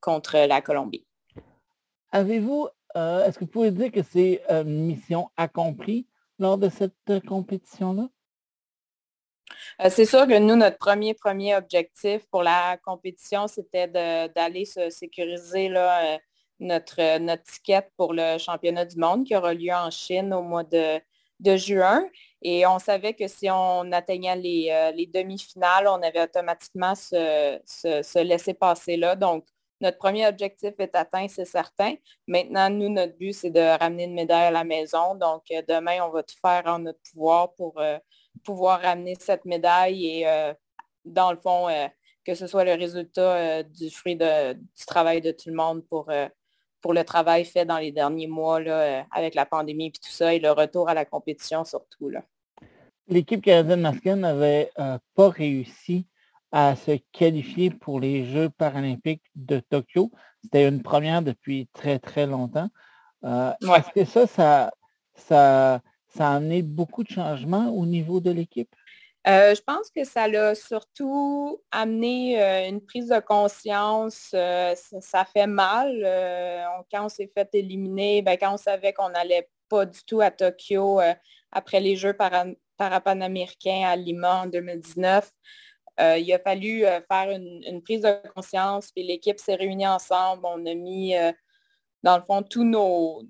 contre 0.00 0.46
la 0.46 0.60
Colombie. 0.60 1.06
Avez-vous 2.10 2.68
euh, 2.96 3.24
est-ce 3.24 3.38
que 3.38 3.44
vous 3.44 3.50
pouvez 3.50 3.70
dire 3.70 3.92
que 3.92 4.02
c'est 4.02 4.42
une 4.50 4.86
mission 4.86 5.30
accomplie 5.36 6.06
lors 6.38 6.58
de 6.58 6.68
cette 6.68 6.94
euh, 7.10 7.20
compétition-là? 7.20 8.08
Euh, 9.82 9.90
c'est 9.90 10.04
sûr 10.04 10.26
que 10.26 10.38
nous, 10.38 10.56
notre 10.56 10.78
premier, 10.78 11.14
premier 11.14 11.56
objectif 11.56 12.26
pour 12.30 12.42
la 12.42 12.76
compétition, 12.84 13.46
c'était 13.48 13.88
d'aller 13.88 14.64
se 14.64 14.90
sécuriser 14.90 15.68
notre, 16.60 17.18
notre 17.18 17.42
ticket 17.44 17.88
pour 17.96 18.12
le 18.12 18.38
championnat 18.38 18.84
du 18.84 18.96
monde 18.96 19.24
qui 19.24 19.36
aura 19.36 19.54
lieu 19.54 19.72
en 19.72 19.90
Chine 19.90 20.32
au 20.34 20.42
mois 20.42 20.64
de, 20.64 21.00
juin. 21.56 22.04
Et 22.42 22.66
on 22.66 22.78
savait 22.78 23.14
que 23.14 23.28
si 23.28 23.48
on 23.50 23.90
atteignait 23.92 24.36
les, 24.36 25.10
demi-finales, 25.12 25.88
on 25.88 26.02
avait 26.02 26.22
automatiquement 26.22 26.94
se, 26.94 27.60
se 27.66 28.22
laisser 28.22 28.54
passer 28.54 28.96
là. 28.96 29.16
Donc, 29.16 29.44
notre 29.80 29.98
premier 29.98 30.26
objectif 30.26 30.74
est 30.78 30.94
atteint, 30.96 31.28
c'est 31.28 31.44
certain. 31.44 31.94
Maintenant, 32.26 32.68
nous, 32.70 32.88
notre 32.88 33.16
but, 33.16 33.32
c'est 33.32 33.50
de 33.50 33.78
ramener 33.78 34.04
une 34.04 34.14
médaille 34.14 34.46
à 34.46 34.50
la 34.50 34.64
maison. 34.64 35.14
Donc, 35.14 35.44
euh, 35.52 35.62
demain, 35.68 36.00
on 36.02 36.10
va 36.10 36.22
tout 36.22 36.34
faire 36.40 36.62
en 36.66 36.80
notre 36.80 36.98
pouvoir 37.12 37.54
pour 37.54 37.78
euh, 37.78 37.98
pouvoir 38.42 38.80
ramener 38.82 39.16
cette 39.18 39.44
médaille 39.44 40.06
et, 40.06 40.28
euh, 40.28 40.52
dans 41.04 41.30
le 41.30 41.38
fond, 41.38 41.68
que 42.24 42.34
ce 42.34 42.46
soit 42.46 42.64
le 42.64 42.74
résultat 42.74 43.62
du 43.62 43.90
fruit 43.90 44.16
du 44.16 44.86
travail 44.86 45.20
de 45.20 45.30
tout 45.30 45.48
le 45.48 45.54
monde 45.54 45.82
pour, 45.86 46.10
pour 46.82 46.92
le 46.92 47.04
travail 47.04 47.46
fait 47.46 47.64
dans 47.64 47.78
les 47.78 47.92
derniers 47.92 48.26
mois 48.26 48.60
là, 48.60 49.06
avec 49.10 49.34
la 49.34 49.46
pandémie 49.46 49.86
et 49.86 49.92
tout 49.92 50.10
ça 50.10 50.34
et 50.34 50.38
le 50.38 50.50
retour 50.50 50.90
à 50.90 50.94
la 50.94 51.06
compétition 51.06 51.64
surtout. 51.64 52.10
L'équipe 53.06 53.42
canadienne 53.42 53.80
masculine 53.80 54.20
n'avait 54.20 54.70
pas 55.14 55.28
réussi 55.30 56.06
à 56.52 56.76
se 56.76 56.98
qualifier 57.12 57.70
pour 57.70 58.00
les 58.00 58.24
Jeux 58.24 58.50
paralympiques 58.50 59.24
de 59.34 59.60
Tokyo. 59.60 60.10
C'était 60.42 60.66
une 60.66 60.82
première 60.82 61.22
depuis 61.22 61.68
très, 61.72 61.98
très 61.98 62.26
longtemps. 62.26 62.68
Euh, 63.24 63.52
est-ce 63.60 63.92
que 63.92 64.04
ça, 64.04 64.26
ça, 64.26 64.70
ça, 65.14 65.80
ça 66.18 66.32
a 66.32 66.36
amené 66.36 66.62
beaucoup 66.62 67.02
de 67.02 67.10
changements 67.10 67.70
au 67.70 67.86
niveau 67.86 68.20
de 68.20 68.30
l'équipe? 68.30 68.74
Euh, 69.26 69.54
je 69.54 69.60
pense 69.62 69.90
que 69.90 70.04
ça 70.04 70.28
l'a 70.28 70.54
surtout 70.54 71.60
amené 71.70 72.40
euh, 72.40 72.68
une 72.68 72.80
prise 72.80 73.08
de 73.08 73.20
conscience. 73.20 74.28
Ça, 74.30 75.24
fait 75.32 75.46
mal. 75.46 76.02
quand 76.92 77.06
on 77.06 77.08
s'est 77.08 77.30
fait 77.34 77.48
éliminer, 77.54 78.22
ben, 78.22 78.36
quand 78.38 78.54
on 78.54 78.58
savait 78.58 78.92
qu'on 78.92 79.10
n'allait 79.10 79.48
pas 79.68 79.86
du 79.86 80.02
tout 80.04 80.20
à 80.20 80.30
Tokyo 80.30 81.00
après 81.52 81.80
les 81.80 81.96
Jeux 81.96 82.16
parapanaméricains 82.76 83.84
à 83.86 83.96
Lima 83.96 84.42
en 84.42 84.46
2019, 84.46 85.30
euh, 86.00 86.16
il 86.18 86.32
a 86.32 86.38
fallu 86.38 86.84
euh, 86.84 87.00
faire 87.10 87.30
une, 87.30 87.82
prise 87.82 88.02
de 88.02 88.14
conscience, 88.34 88.92
puis 88.92 89.02
l'équipe 89.02 89.38
s'est 89.40 89.56
réunie 89.56 89.86
ensemble. 89.86 90.42
On 90.44 90.64
a 90.64 90.74
mis, 90.74 91.16
euh, 91.16 91.32
dans 92.04 92.16
le 92.16 92.22
fond, 92.22 92.42
tous 92.42 92.64
nos, 92.64 93.22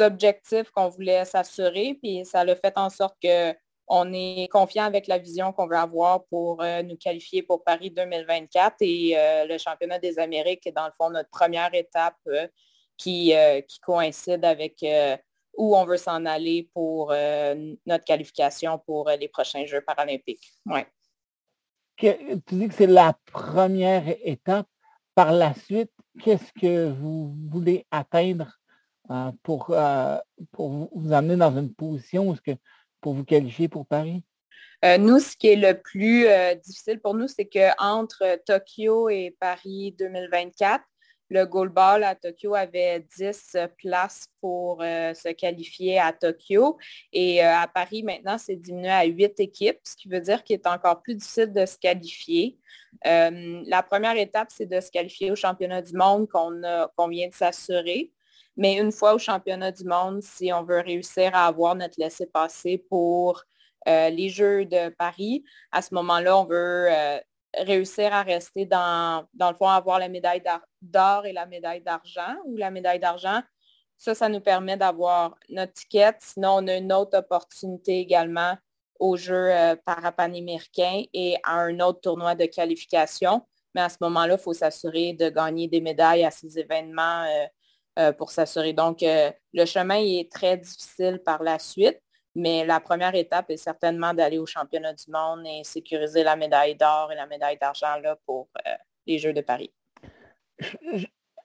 objectifs 0.00 0.70
qu'on 0.70 0.88
voulait 0.88 1.24
s'assurer, 1.24 1.98
puis 2.02 2.24
ça 2.24 2.40
a 2.40 2.56
fait 2.56 2.76
en 2.76 2.90
sorte 2.90 3.16
qu'on 3.20 4.12
est 4.12 4.48
confiant 4.50 4.84
avec 4.84 5.06
la 5.06 5.18
vision 5.18 5.52
qu'on 5.52 5.66
veut 5.66 5.76
avoir 5.76 6.24
pour 6.26 6.62
nous 6.84 6.96
qualifier 6.96 7.42
pour 7.42 7.64
Paris 7.64 7.90
2024 7.90 8.76
et 8.80 9.14
le 9.46 9.58
championnat 9.58 9.98
des 9.98 10.18
Amériques 10.18 10.66
est 10.66 10.72
dans 10.72 10.86
le 10.86 10.92
fond 10.96 11.10
notre 11.10 11.30
première 11.30 11.74
étape 11.74 12.16
qui, 12.96 13.32
qui, 13.68 13.80
coïncide 13.80 14.44
avec 14.44 14.84
où 15.56 15.76
on 15.76 15.84
veut 15.84 15.96
s'en 15.96 16.24
aller 16.24 16.68
pour 16.72 17.12
notre 17.86 18.04
qualification 18.04 18.78
pour 18.78 19.10
les 19.10 19.28
prochains 19.28 19.66
Jeux 19.66 19.82
paralympiques. 19.82 20.52
Ouais 20.66 20.86
tu 21.98 22.54
dis 22.54 22.68
que 22.68 22.74
c'est 22.74 22.86
la 22.86 23.16
première 23.32 24.04
étape. 24.22 24.66
Par 25.14 25.32
la 25.32 25.52
suite, 25.52 25.90
qu'est-ce 26.22 26.52
que 26.52 26.92
vous 26.92 27.34
voulez 27.50 27.84
atteindre 27.90 28.57
euh, 29.10 29.32
pour, 29.42 29.70
euh, 29.70 30.18
pour 30.52 30.90
vous 30.94 31.12
amener 31.14 31.36
dans 31.36 31.56
une 31.56 31.72
position 31.72 32.36
que, 32.44 32.50
pour 33.00 33.14
vous 33.14 33.24
qualifier 33.24 33.66
pour 33.66 33.86
Paris? 33.86 34.22
Euh, 34.84 34.98
nous, 34.98 35.18
ce 35.18 35.34
qui 35.34 35.48
est 35.48 35.56
le 35.56 35.80
plus 35.80 36.26
difficile 36.62 37.00
pour 37.00 37.14
nous, 37.14 37.26
c'est 37.26 37.46
qu'entre 37.46 38.38
Tokyo 38.44 39.08
et 39.08 39.34
Paris 39.40 39.94
2024, 39.98 40.84
le 41.30 41.44
goalball 41.46 42.04
à 42.04 42.14
Tokyo 42.14 42.54
avait 42.54 43.04
10 43.18 43.56
places 43.78 44.28
pour 44.40 44.80
se 44.80 45.32
qualifier 45.32 45.98
à 45.98 46.12
Tokyo. 46.12 46.78
Et 47.12 47.42
à 47.42 47.66
Paris, 47.66 48.02
maintenant, 48.02 48.38
c'est 48.38 48.56
diminué 48.56 48.90
à 48.90 49.04
8 49.04 49.40
équipes, 49.40 49.80
ce 49.84 49.96
qui 49.96 50.08
veut 50.08 50.20
dire 50.20 50.44
qu'il 50.44 50.54
est 50.54 50.66
encore 50.66 51.02
plus 51.02 51.16
difficile 51.16 51.52
de 51.52 51.66
se 51.66 51.76
qualifier. 51.76 52.56
La 53.04 53.82
première 53.82 54.16
étape, 54.16 54.48
c'est 54.50 54.66
de 54.66 54.80
se 54.80 54.90
qualifier 54.90 55.30
au 55.30 55.36
championnat 55.36 55.82
du 55.82 55.94
monde 55.94 56.28
qu'on 56.28 57.08
vient 57.08 57.28
de 57.28 57.34
s'assurer. 57.34 58.12
Mais 58.58 58.74
une 58.76 58.92
fois 58.92 59.14
au 59.14 59.18
championnat 59.18 59.72
du 59.72 59.84
monde, 59.84 60.22
si 60.22 60.52
on 60.52 60.62
veut 60.64 60.80
réussir 60.80 61.34
à 61.34 61.46
avoir 61.46 61.74
notre 61.74 61.94
laissez-passer 61.98 62.84
pour 62.90 63.42
les 63.86 64.28
Jeux 64.28 64.66
de 64.66 64.90
Paris, 64.90 65.44
à 65.72 65.80
ce 65.80 65.94
moment-là, 65.94 66.36
on 66.36 66.44
veut 66.44 66.88
réussir 67.56 68.12
à 68.12 68.22
rester 68.22 68.66
dans, 68.66 69.26
dans 69.32 69.50
le 69.50 69.56
fond, 69.56 69.68
avoir 69.68 69.98
la 69.98 70.08
médaille 70.08 70.42
d'or 70.82 71.24
et 71.24 71.32
la 71.32 71.46
médaille 71.46 71.80
d'argent 71.80 72.36
ou 72.44 72.56
la 72.56 72.70
médaille 72.70 73.00
d'argent. 73.00 73.40
Ça, 73.96 74.14
ça 74.14 74.28
nous 74.28 74.40
permet 74.40 74.76
d'avoir 74.76 75.36
notre 75.48 75.72
ticket. 75.72 76.14
Sinon, 76.20 76.58
on 76.58 76.66
a 76.68 76.76
une 76.76 76.92
autre 76.92 77.18
opportunité 77.18 77.98
également 77.98 78.56
aux 78.98 79.16
Jeux 79.16 79.52
euh, 79.52 79.76
parapanaméricains 79.84 81.02
et 81.12 81.36
à 81.44 81.54
un 81.54 81.80
autre 81.80 82.00
tournoi 82.00 82.34
de 82.34 82.46
qualification. 82.46 83.42
Mais 83.74 83.80
à 83.80 83.88
ce 83.88 83.96
moment-là, 84.00 84.34
il 84.34 84.40
faut 84.40 84.54
s'assurer 84.54 85.12
de 85.12 85.28
gagner 85.30 85.68
des 85.68 85.80
médailles 85.80 86.24
à 86.24 86.30
ces 86.30 86.58
événements 86.58 87.24
euh, 87.24 87.46
euh, 87.98 88.12
pour 88.12 88.30
s'assurer. 88.30 88.72
Donc, 88.72 88.98
le 89.02 89.64
chemin 89.64 89.96
est 89.96 90.30
très 90.30 90.56
difficile 90.56 91.20
par 91.24 91.42
la 91.42 91.58
suite. 91.58 92.00
Mais 92.38 92.64
la 92.64 92.78
première 92.78 93.16
étape 93.16 93.50
est 93.50 93.56
certainement 93.56 94.14
d'aller 94.14 94.38
au 94.38 94.46
championnat 94.46 94.92
du 94.92 95.10
monde 95.10 95.44
et 95.44 95.64
sécuriser 95.64 96.22
la 96.22 96.36
médaille 96.36 96.76
d'or 96.76 97.10
et 97.10 97.16
la 97.16 97.26
médaille 97.26 97.58
d'argent 97.58 97.96
pour 98.24 98.48
euh, 98.64 98.70
les 99.06 99.18
Jeux 99.18 99.32
de 99.32 99.40
Paris. 99.40 99.72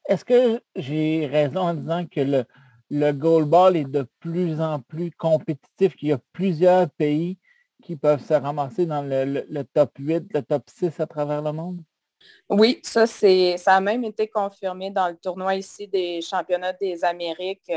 Est-ce 0.08 0.24
que 0.24 0.62
j'ai 0.76 1.26
raison 1.26 1.62
en 1.62 1.74
disant 1.74 2.06
que 2.06 2.20
le, 2.20 2.46
le 2.92 3.12
goalball 3.12 3.76
est 3.76 3.86
de 3.86 4.06
plus 4.20 4.62
en 4.62 4.80
plus 4.82 5.10
compétitif, 5.12 5.96
qu'il 5.96 6.10
y 6.10 6.12
a 6.12 6.20
plusieurs 6.32 6.90
pays 6.92 7.40
qui 7.82 7.96
peuvent 7.96 8.24
se 8.24 8.34
ramasser 8.36 8.86
dans 8.86 9.02
le, 9.02 9.64
top 9.64 9.92
8, 9.98 10.32
le 10.32 10.42
top 10.44 10.64
6 10.68 11.00
à 11.00 11.08
travers 11.08 11.42
le 11.42 11.54
monde? 11.54 11.82
Oui, 12.50 12.80
ça, 12.84 13.08
c'est, 13.08 13.58
ça 13.58 13.76
a 13.76 13.82
même 13.82 14.04
été 14.04 14.28
confirmé 14.28 14.90
dans 14.92 15.08
le 15.10 15.16
tournoi 15.16 15.56
ici 15.56 15.88
des 15.88 16.22
championnats 16.22 16.74
des 16.74 17.04
Amériques. 17.04 17.72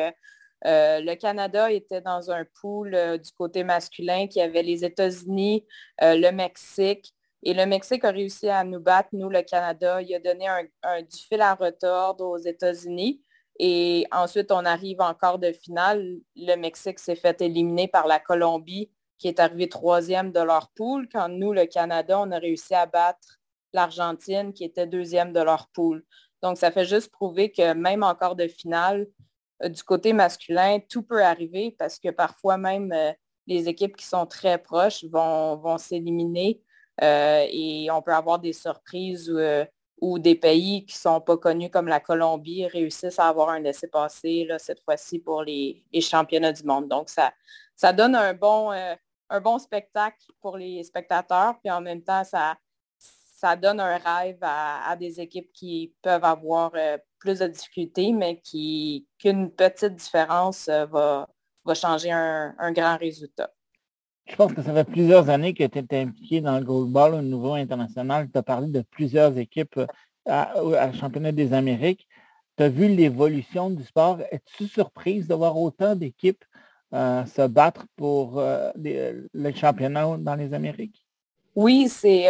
Euh, 0.65 1.01
le 1.01 1.15
Canada 1.15 1.71
était 1.71 2.01
dans 2.01 2.31
un 2.31 2.45
pool 2.61 2.95
euh, 2.95 3.19
du 3.19 3.31
côté 3.33 3.63
masculin 3.63 4.27
qui 4.27 4.41
avait 4.41 4.63
les 4.63 4.85
États-Unis, 4.85 5.67
euh, 6.03 6.17
le 6.17 6.33
Mexique. 6.33 7.15
Et 7.43 7.55
le 7.55 7.67
Mexique 7.67 8.05
a 8.05 8.11
réussi 8.11 8.49
à 8.49 8.65
nous 8.65 8.81
battre, 8.81 9.11
nous, 9.13 9.29
le 9.29 9.43
Canada. 9.43 10.01
Il 10.03 10.15
a 10.15 10.19
donné 10.19 10.49
un, 10.49 11.03
du 11.03 11.17
fil 11.29 11.41
à 11.41 11.55
retordre 11.55 12.25
aux 12.25 12.39
États-Unis. 12.39 13.23
Et 13.59 14.07
ensuite, 14.11 14.51
on 14.51 14.65
arrive 14.65 15.01
encore 15.01 15.39
de 15.39 15.53
finale. 15.53 16.19
Le 16.35 16.57
Mexique 16.57 16.99
s'est 16.99 17.17
fait 17.17 17.41
éliminer 17.41 17.89
par 17.89 18.07
la 18.07 18.19
Colombie, 18.19 18.91
qui 19.19 19.29
est 19.29 19.39
arrivée 19.41 19.69
troisième 19.69 20.33
de 20.33 20.41
leur 20.41 20.71
pool, 20.75 21.09
quand 21.11 21.29
nous, 21.29 21.53
le 21.53 21.67
Canada, 21.67 22.19
on 22.21 22.31
a 22.33 22.39
réussi 22.39 22.75
à 22.75 22.87
battre 22.87 23.39
l'Argentine, 23.73 24.53
qui 24.53 24.65
était 24.65 24.87
deuxième 24.87 25.33
de 25.33 25.41
leur 25.41 25.69
pool. 25.69 26.05
Donc, 26.43 26.59
ça 26.59 26.71
fait 26.71 26.85
juste 26.85 27.11
prouver 27.11 27.51
que 27.51 27.73
même 27.75 28.03
encore 28.03 28.37
de 28.37 28.47
finale, 28.47 29.07
du 29.65 29.83
côté 29.83 30.13
masculin, 30.13 30.79
tout 30.89 31.03
peut 31.03 31.25
arriver 31.25 31.75
parce 31.79 31.99
que 31.99 32.11
parfois 32.11 32.59
même 32.59 32.95
les 33.47 33.69
équipes 33.69 33.97
qui 33.97 34.05
sont 34.05 34.27
très 34.27 34.59
proches 34.59 35.05
vont, 35.05 35.79
s'éliminer 35.79 36.61
et 37.01 37.89
on 37.91 38.03
peut 38.03 38.13
avoir 38.13 38.39
des 38.39 38.53
surprises 38.53 39.33
ou 40.01 40.19
des 40.19 40.35
pays 40.35 40.85
qui 40.85 40.97
ne 40.97 41.01
sont 41.01 41.21
pas 41.21 41.37
connus 41.37 41.71
comme 41.71 41.89
la 41.89 42.01
Colombie 42.01 42.67
réussissent 42.67 43.19
à 43.19 43.29
avoir 43.29 43.49
un 43.51 43.61
laissez-passer 43.61 44.47
cette 44.59 44.83
fois-ci 44.85 45.19
pour 45.19 45.43
les, 45.43 45.85
championnats 46.01 46.53
du 46.53 46.65
monde. 46.65 46.89
Donc, 46.89 47.09
ça, 47.09 47.93
donne 47.93 48.15
un 48.15 48.35
bon, 48.35 48.73
euh, 48.73 48.95
un 49.31 49.41
bon 49.41 49.59
spectacle 49.59 50.25
pour 50.41 50.59
les 50.59 50.85
spectateurs, 50.85 51.59
puis 51.63 51.71
en 51.71 51.81
même 51.81 52.03
temps, 52.03 52.25
ça, 52.25 52.57
ça 53.37 53.55
donne 53.55 53.81
un 53.81 53.99
rêve 53.99 54.39
à, 54.41 54.97
des 54.99 55.21
équipes 55.21 55.53
qui 55.53 55.93
peuvent 56.01 56.25
avoir 56.25 56.73
euh, 56.75 56.97
plus 57.19 57.39
de 57.41 57.47
difficultés, 57.47 58.13
mais 58.13 58.41
qui 58.41 59.07
qu'une 59.19 59.51
petite 59.51 59.95
différence 59.95 60.69
euh, 60.69 60.87
va, 60.87 61.29
va 61.63 61.75
changer 61.75 62.11
un, 62.11 62.55
un 62.59 62.73
grand 62.73 62.97
résultat. 62.97 63.53
Je 64.27 64.35
pense 64.37 64.55
que 64.55 64.63
ça 64.63 64.73
fait 64.73 64.85
plusieurs 64.85 65.29
années 65.29 65.53
que 65.53 65.65
tu 65.65 65.79
étais 65.79 66.01
impliqué 66.01 66.41
dans 66.41 66.59
le 66.59 66.65
Gold 66.65 66.91
Ball 66.91 67.13
au 67.13 67.21
niveau 67.21 67.53
international. 67.53 68.31
Tu 68.33 68.39
as 68.39 68.43
parlé 68.43 68.69
de 68.69 68.81
plusieurs 68.81 69.37
équipes 69.37 69.77
euh, 69.77 69.87
à, 70.27 70.93
championnat 70.95 71.33
des 71.33 71.53
Amériques. 71.53 72.09
Tu 72.57 72.63
as 72.63 72.71
vu 72.71 72.89
l'évolution 72.89 73.69
du 73.69 73.85
sport. 73.85 74.19
Es-tu 74.31 74.67
surprise 74.67 75.29
de 75.29 75.35
voir 75.35 75.59
autant 75.59 75.95
d'équipes 75.95 76.45
euh, 76.95 77.27
se 77.27 77.47
battre 77.47 77.85
pour 77.97 78.43
le 78.77 79.53
championnat 79.55 80.17
dans 80.17 80.35
les 80.37 80.55
Amériques? 80.55 81.07
Oui, 81.55 81.89
c'est 81.89 82.29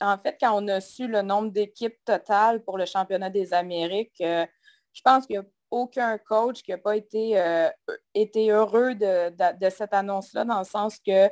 en 0.00 0.18
fait 0.18 0.36
quand 0.40 0.62
on 0.62 0.68
a 0.68 0.80
su 0.80 1.06
le 1.06 1.22
nombre 1.22 1.50
d'équipes 1.50 1.98
totales 2.04 2.62
pour 2.64 2.78
le 2.78 2.86
championnat 2.86 3.30
des 3.30 3.52
Amériques, 3.52 4.22
je 4.92 5.02
pense 5.04 5.26
qu'il 5.26 5.36
y 5.36 5.38
a 5.38 5.44
aucun 5.70 6.18
coach 6.18 6.62
qui 6.62 6.70
n'a 6.70 6.78
pas 6.78 6.96
été, 6.96 7.38
euh, 7.38 7.68
heureux 8.36 8.94
de, 8.94 9.70
cette 9.70 9.94
annonce-là, 9.94 10.44
dans 10.44 10.58
le 10.58 10.64
sens 10.64 10.98
que 10.98 11.28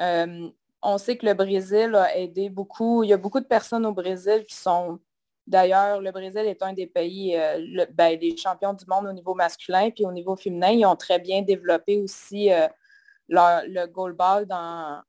euh, 0.00 0.48
on 0.82 0.98
sait 0.98 1.16
que 1.16 1.26
le 1.26 1.34
Brésil 1.34 1.94
a 1.94 2.16
aidé 2.16 2.50
beaucoup. 2.50 3.02
Il 3.02 3.10
y 3.10 3.12
a 3.12 3.16
beaucoup 3.16 3.40
de 3.40 3.46
personnes 3.46 3.86
au 3.86 3.92
Brésil 3.92 4.44
qui 4.46 4.54
sont, 4.54 5.00
d'ailleurs, 5.46 6.00
le 6.00 6.12
Brésil 6.12 6.42
est 6.42 6.62
un 6.62 6.72
des 6.72 6.86
pays, 6.86 7.36
euh, 7.36 7.86
ben, 7.92 8.18
des 8.18 8.36
champions 8.36 8.74
du 8.74 8.84
monde 8.86 9.06
au 9.06 9.12
niveau 9.12 9.34
masculin, 9.34 9.90
puis 9.90 10.04
au 10.04 10.12
niveau 10.12 10.36
féminin, 10.36 10.70
ils 10.70 10.86
ont 10.86 10.96
très 10.96 11.18
bien 11.18 11.42
développé 11.42 11.98
aussi 11.98 12.50
le 13.28 13.86
goalball 13.86 14.46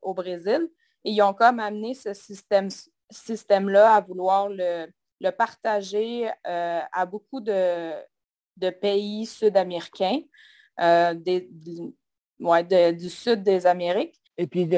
au 0.01 0.14
Brésil. 0.14 0.70
Et 1.05 1.12
ils 1.12 1.22
ont 1.22 1.34
comme 1.34 1.60
amené 1.60 1.93
ce 1.93 2.14
système, 2.14 2.70
système-là 3.10 3.95
à 3.95 4.01
vouloir 4.01 4.49
le, 4.49 4.88
le 5.20 5.30
partager 5.32 6.30
à 6.43 7.05
beaucoup 7.05 7.41
de, 7.41 7.93
de 8.60 8.70
pays 8.70 9.26
sud-américains, 9.26 10.20
euh, 10.80 11.14
du 11.14 13.10
sud 13.10 13.43
des 13.43 13.66
Amériques. 13.66 14.16
Et 14.38 14.47
puis 14.47 14.70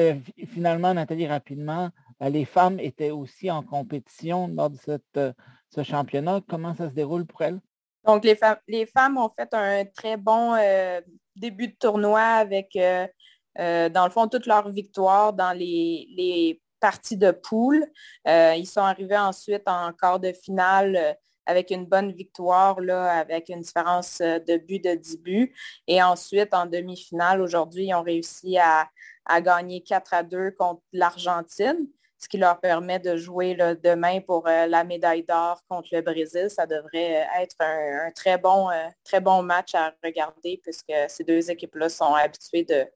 finalement, 0.46 0.94
Nathalie, 0.94 1.26
rapidement, 1.26 1.90
euh, 2.22 2.28
les 2.28 2.44
femmes 2.44 2.80
étaient 2.80 3.10
aussi 3.10 3.50
en 3.50 3.62
compétition 3.62 4.48
lors 4.48 4.70
de 4.70 4.76
cette, 4.76 5.16
euh, 5.16 5.32
ce 5.70 5.82
championnat. 5.82 6.40
Comment 6.48 6.74
ça 6.74 6.88
se 6.88 6.94
déroule 6.94 7.26
pour 7.26 7.42
elles? 7.42 7.60
Donc, 8.04 8.24
les, 8.24 8.34
femmes, 8.34 8.58
les 8.66 8.86
femmes 8.86 9.16
ont 9.16 9.30
fait 9.38 9.54
un 9.54 9.84
très 9.84 10.16
bon 10.16 10.56
début 11.36 11.68
de 11.68 11.76
tournoi 11.78 12.20
avec, 12.20 12.72
dans 12.74 14.04
le 14.04 14.10
fond, 14.10 14.26
toutes 14.26 14.46
leurs 14.46 14.68
victoires 14.70 15.32
dans 15.32 15.56
les, 15.56 16.08
les 16.16 16.60
parties 16.82 17.16
de 17.16 17.30
poule. 17.30 17.86
ils 18.26 18.66
sont 18.66 18.82
arrivés 18.82 19.16
ensuite 19.16 19.62
en 19.66 19.92
quart 19.92 20.20
de 20.20 20.32
finale 20.32 21.16
avec 21.46 21.70
une 21.70 21.86
bonne 21.86 22.12
victoire, 22.12 22.80
là, 22.80 23.12
avec 23.12 23.48
une 23.48 23.60
différence 23.60 24.20
euh, 24.20 24.38
de 24.38 24.56
but 24.56 24.82
de 24.82 24.94
10 24.94 25.18
buts. 25.18 25.54
Et 25.86 26.02
ensuite, 26.02 26.54
en 26.54 26.66
demi-finale, 26.66 27.40
aujourd'hui, 27.40 27.86
ils 27.86 27.94
ont 27.94 28.02
réussi 28.02 28.58
à, 28.58 28.88
gagner 29.40 29.82
4 29.82 30.14
à 30.14 30.22
2 30.22 30.52
contre 30.52 30.82
l'Argentine, 30.92 31.88
ce 32.18 32.28
qui 32.28 32.38
leur 32.38 32.60
permet 32.60 32.98
de 32.98 33.16
jouer 33.16 33.54
demain 33.82 34.20
pour 34.20 34.46
euh, 34.46 34.66
la 34.66 34.84
médaille 34.84 35.24
d'or 35.24 35.62
contre 35.68 35.88
le 35.92 36.02
Brésil. 36.02 36.48
Ça 36.50 36.66
devrait 36.66 37.22
euh, 37.22 37.42
être 37.42 37.56
un, 37.60 38.10
très, 38.12 38.38
bon, 38.38 38.68
très 39.04 39.20
bon 39.20 39.42
match 39.42 39.74
à 39.74 39.92
regarder 40.02 40.60
puisque 40.62 40.92
ces 41.08 41.24
deux 41.24 41.50
équipes-là 41.50 41.88
sont 41.88 42.14
habituées 42.14 42.64
de, 42.64 42.86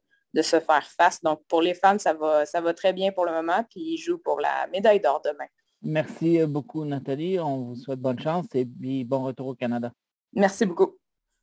se 0.42 0.60
faire 0.60 0.84
face. 0.84 1.20
Donc, 1.22 1.42
pour 1.48 1.62
les 1.62 1.74
fans, 1.74 1.98
ça 1.98 2.14
va, 2.14 2.46
ça 2.46 2.60
va 2.60 2.74
très 2.74 2.92
bien 2.92 3.12
pour 3.12 3.24
le 3.24 3.32
moment, 3.32 3.64
puis 3.70 3.94
ils 3.94 3.98
jouent 3.98 4.18
pour 4.18 4.40
la 4.40 4.66
médaille 4.68 5.00
d'or 5.00 5.20
demain. 5.24 5.46
Merci 5.82 6.44
beaucoup, 6.46 6.84
Nathalie. 6.84 7.38
On 7.38 7.64
vous 7.64 7.76
souhaite 7.76 8.00
bonne 8.00 8.18
chance 8.18 8.46
et 8.54 8.64
bon 8.64 9.24
retour 9.24 9.48
au 9.48 9.54
Canada. 9.54 9.92
Merci 10.32 10.66
beaucoup. 10.66 10.96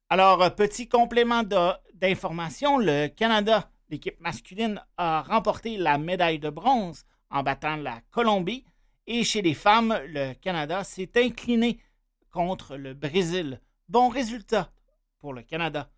Alors, 0.10 0.42
euh, 0.44 0.50
petit 0.50 0.88
complément 0.88 1.44
d'information, 1.94 2.78
le 2.78 3.08
Canada, 3.08 3.70
l'équipe 3.90 4.20
masculine, 4.20 4.82
a 4.98 5.22
remporté 5.24 5.78
la 5.78 5.98
médaille 5.98 6.40
de 6.40 6.50
bronze 6.50 7.04
en 7.30 7.42
battant 7.42 7.78
la 7.78 8.02
Colombie. 8.12 8.66
Et 9.08 9.24
chez 9.24 9.42
les 9.42 9.54
femmes, 9.54 10.00
le 10.08 10.34
Canada 10.34 10.84
s'est 10.84 11.12
incliné 11.16 11.80
contre 12.32 12.78
le 12.78 12.94
Brésil. 12.94 13.60
Bon 13.90 14.10
résultat 14.10 14.72
pour 15.20 15.34
le 15.34 15.42
Canada. 15.42 15.90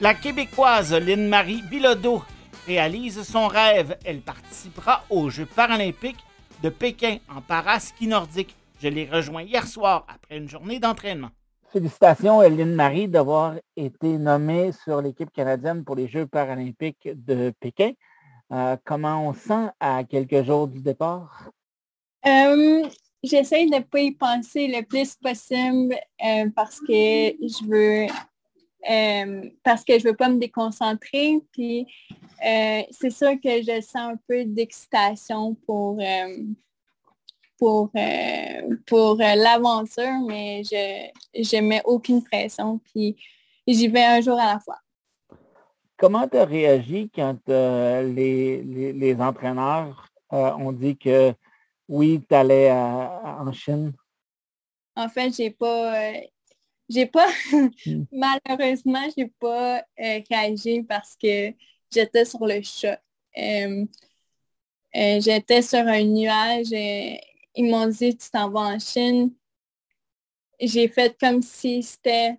La 0.00 0.14
Québécoise 0.14 0.94
Lynne-Marie 0.94 1.60
Bilodeau 1.70 2.22
réalise 2.66 3.22
son 3.22 3.48
rêve. 3.48 3.98
Elle 4.02 4.22
participera 4.22 5.04
aux 5.10 5.28
Jeux 5.28 5.44
paralympiques 5.44 6.24
de 6.62 6.70
Pékin 6.70 7.18
en 7.28 7.42
paraski 7.42 8.06
nordique. 8.06 8.56
Je 8.82 8.88
l'ai 8.88 9.04
rejoint 9.04 9.42
hier 9.42 9.66
soir 9.66 10.06
après 10.08 10.38
une 10.38 10.48
journée 10.48 10.80
d'entraînement. 10.80 11.28
Félicitations, 11.70 12.40
Lynne-Marie, 12.40 13.08
d'avoir 13.08 13.56
été 13.76 14.16
nommée 14.16 14.72
sur 14.72 15.02
l'équipe 15.02 15.30
canadienne 15.30 15.84
pour 15.84 15.96
les 15.96 16.08
Jeux 16.08 16.26
paralympiques 16.26 17.10
de 17.12 17.52
Pékin. 17.60 17.92
Euh, 18.52 18.78
comment 18.82 19.28
on 19.28 19.34
sent 19.34 19.68
à 19.80 20.02
quelques 20.04 20.44
jours 20.44 20.66
du 20.66 20.80
départ? 20.80 21.50
Euh, 22.26 22.88
j'essaie 23.22 23.66
de 23.66 23.74
ne 23.74 23.80
pas 23.80 24.00
y 24.00 24.12
penser 24.12 24.66
le 24.66 24.82
plus 24.82 25.14
possible 25.16 25.94
euh, 26.24 26.48
parce 26.56 26.80
que 26.80 26.86
je 26.88 27.68
veux 27.68 28.29
euh, 28.88 29.50
parce 29.62 29.84
que 29.84 29.98
je 29.98 30.04
ne 30.04 30.10
veux 30.10 30.16
pas 30.16 30.28
me 30.28 30.38
déconcentrer. 30.38 31.40
Puis 31.52 31.86
euh, 32.46 32.82
c'est 32.90 33.10
sûr 33.10 33.32
que 33.42 33.62
je 33.62 33.80
sens 33.82 34.12
un 34.12 34.18
peu 34.28 34.44
d'excitation 34.44 35.54
pour, 35.66 35.98
euh, 36.00 36.38
pour, 37.58 37.90
pour 38.86 39.16
l'aventure, 39.16 40.20
mais 40.26 40.62
je 40.64 41.56
ne 41.56 41.60
mets 41.60 41.82
aucune 41.84 42.22
pression. 42.22 42.78
Puis 42.78 43.16
j'y 43.66 43.88
vais 43.88 44.04
un 44.04 44.20
jour 44.20 44.38
à 44.38 44.54
la 44.54 44.60
fois. 44.60 44.78
Comment 45.96 46.26
tu 46.26 46.38
as 46.38 46.46
réagi 46.46 47.10
quand 47.14 47.38
les, 47.46 48.62
les, 48.62 49.14
entraîneurs 49.16 50.08
ont 50.30 50.72
dit 50.72 50.96
que 50.96 51.34
oui, 51.86 52.24
tu 52.26 52.34
allais 52.34 52.72
en 52.72 53.52
Chine? 53.52 53.92
En 54.96 55.08
fait, 55.10 55.34
j'ai 55.36 55.50
pas 55.50 55.94
j'ai 56.90 57.06
pas, 57.06 57.28
hmm. 57.52 57.68
malheureusement, 58.12 59.06
j'ai 59.16 59.28
pas 59.38 59.78
euh, 59.78 60.20
réagi 60.28 60.82
parce 60.82 61.16
que 61.16 61.52
j'étais 61.90 62.24
sur 62.24 62.44
le 62.44 62.60
choc. 62.62 62.98
Euh, 63.38 63.86
euh, 64.96 65.20
j'étais 65.20 65.62
sur 65.62 65.78
un 65.78 66.02
nuage. 66.02 66.72
et 66.72 67.20
ils 67.54 67.70
m'ont 67.70 67.86
dit, 67.86 68.16
tu 68.16 68.30
t'en 68.30 68.50
vas 68.50 68.74
en 68.74 68.78
Chine. 68.80 69.32
J'ai 70.60 70.88
fait 70.88 71.16
comme 71.18 71.42
si 71.42 71.82
c'était 71.82 72.36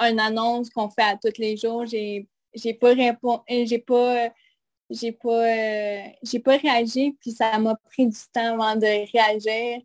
une 0.00 0.20
annonce 0.20 0.70
qu'on 0.70 0.90
fait 0.90 1.02
à 1.02 1.16
tous 1.16 1.38
les 1.38 1.56
jours. 1.56 1.86
J'ai, 1.86 2.28
j'ai 2.52 2.74
pas 2.74 2.94
répondu, 2.94 3.42
j'ai 3.48 3.78
pas, 3.78 4.28
j'ai 4.90 5.12
pas, 5.12 5.46
j'ai 6.22 6.40
pas 6.40 6.56
réagi, 6.56 7.16
puis 7.20 7.30
ça 7.30 7.58
m'a 7.58 7.76
pris 7.76 8.06
du 8.08 8.18
temps 8.32 8.60
avant 8.60 8.76
de 8.76 9.10
réagir. 9.12 9.82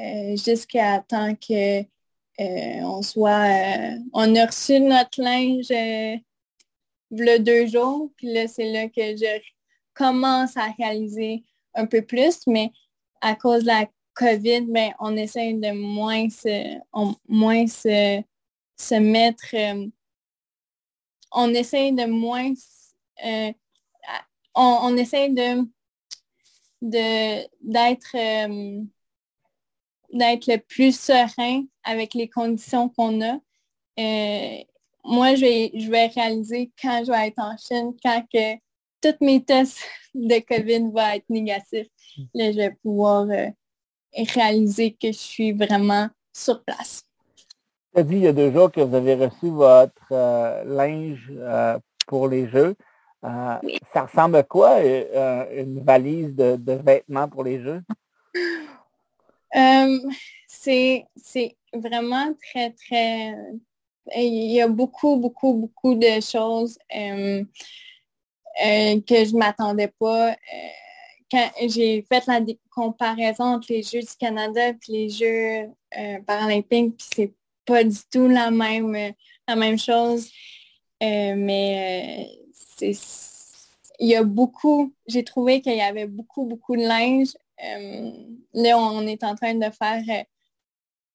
Euh, 0.00 0.36
jusqu'à 0.36 0.98
temps 1.06 1.36
que 1.36 1.80
euh, 1.80 2.80
on 2.82 3.00
soit 3.00 3.30
euh, 3.30 3.96
on 4.12 4.34
a 4.34 4.46
reçu 4.46 4.80
notre 4.80 5.22
linge 5.22 5.68
le 7.10 7.38
deux 7.38 7.66
jours, 7.68 8.10
puis 8.16 8.32
là, 8.32 8.48
c'est 8.48 8.72
là 8.72 8.88
que 8.88 9.16
je 9.16 9.40
commence 9.94 10.56
à 10.56 10.72
réaliser 10.76 11.44
un 11.74 11.86
peu 11.86 12.02
plus, 12.02 12.44
mais 12.48 12.72
à 13.20 13.36
cause 13.36 13.62
de 13.62 13.68
la 13.68 13.86
COVID, 14.14 14.62
ben, 14.62 14.92
on 14.98 15.16
essaie 15.16 15.52
de 15.52 15.70
moins 15.70 16.28
se, 16.28 16.80
moins 17.28 17.68
se, 17.68 18.20
se 18.76 18.94
mettre, 18.96 19.54
on 21.30 21.54
essaie 21.54 21.92
de 21.92 22.06
moins, 22.06 22.52
on, 23.22 23.54
on 24.56 24.96
essaie 24.96 25.28
de 25.28 25.68
d'être 26.82 28.16
d'être 30.14 30.46
le 30.46 30.58
plus 30.58 30.98
serein 30.98 31.64
avec 31.82 32.14
les 32.14 32.28
conditions 32.28 32.88
qu'on 32.88 33.20
a. 33.20 33.34
Euh, 33.98 34.58
moi, 35.04 35.34
je 35.34 35.40
vais, 35.42 35.70
je 35.74 35.90
vais 35.90 36.06
réaliser 36.06 36.70
quand 36.80 37.02
je 37.04 37.10
vais 37.10 37.28
être 37.28 37.38
en 37.38 37.56
Chine, 37.58 37.92
quand 38.02 38.24
que 38.32 38.54
tous 39.02 39.24
mes 39.24 39.44
tests 39.44 39.80
de 40.14 40.40
COVID 40.40 40.90
vont 40.90 41.14
être 41.14 41.28
négatifs, 41.28 41.88
là, 42.32 42.52
je 42.52 42.56
vais 42.56 42.76
pouvoir 42.82 43.26
euh, 43.30 43.48
réaliser 44.34 44.92
que 44.92 45.08
je 45.08 45.18
suis 45.18 45.52
vraiment 45.52 46.08
sur 46.32 46.62
place. 46.64 47.02
Tu 47.92 48.00
as 48.00 48.02
dit 48.02 48.16
il 48.16 48.22
y 48.22 48.28
a 48.28 48.32
deux 48.32 48.50
jours 48.50 48.72
que 48.72 48.80
vous 48.80 48.94
avez 48.94 49.14
reçu 49.14 49.50
votre 49.50 49.92
euh, 50.12 50.64
linge 50.64 51.30
euh, 51.36 51.78
pour 52.06 52.28
les 52.28 52.48
Jeux. 52.48 52.74
Ça 53.22 54.02
ressemble 54.02 54.36
à 54.36 54.42
quoi, 54.42 54.82
une 54.82 55.82
valise 55.82 56.34
de, 56.34 56.58
vêtements 56.74 57.26
pour 57.26 57.42
les 57.42 57.62
Jeux? 57.62 57.82
c'est 59.54 61.56
vraiment 61.72 62.34
très, 62.34 62.70
très... 62.70 63.34
Il 64.16 64.52
y 64.52 64.60
a 64.60 64.68
beaucoup, 64.68 65.16
beaucoup, 65.16 65.54
beaucoup 65.54 65.94
de 65.94 66.20
choses 66.20 66.78
euh, 66.94 67.42
que 69.00 69.24
je 69.24 69.32
ne 69.32 69.38
m'attendais 69.38 69.92
pas. 69.98 70.30
Euh, 70.30 70.34
quand 71.30 71.50
j'ai 71.68 72.02
fait 72.02 72.26
la 72.26 72.40
comparaison 72.70 73.44
entre 73.44 73.66
les 73.70 73.82
Jeux 73.82 74.00
du 74.00 74.16
Canada 74.18 74.68
et 74.68 74.76
les 74.88 75.08
Jeux 75.08 75.70
euh, 75.98 76.20
paralympiques, 76.26 76.96
puis 76.96 77.06
c'est 77.14 77.32
pas 77.64 77.82
du 77.82 77.96
tout 78.12 78.28
la 78.28 78.50
même, 78.50 79.14
la 79.48 79.56
même 79.56 79.78
chose. 79.78 80.28
mais 81.00 82.28
c'est 82.52 82.92
il 83.98 84.08
y 84.08 84.16
a 84.16 84.24
beaucoup, 84.24 84.92
j'ai 85.06 85.24
trouvé 85.24 85.60
qu'il 85.60 85.76
y 85.76 85.80
avait 85.80 86.06
beaucoup, 86.06 86.44
beaucoup 86.44 86.76
de 86.76 86.82
linge. 86.82 87.28
Là, 88.52 88.78
on 88.78 89.06
est 89.06 89.24
en 89.24 89.34
train 89.34 89.54
de 89.54 89.70
faire 89.70 90.24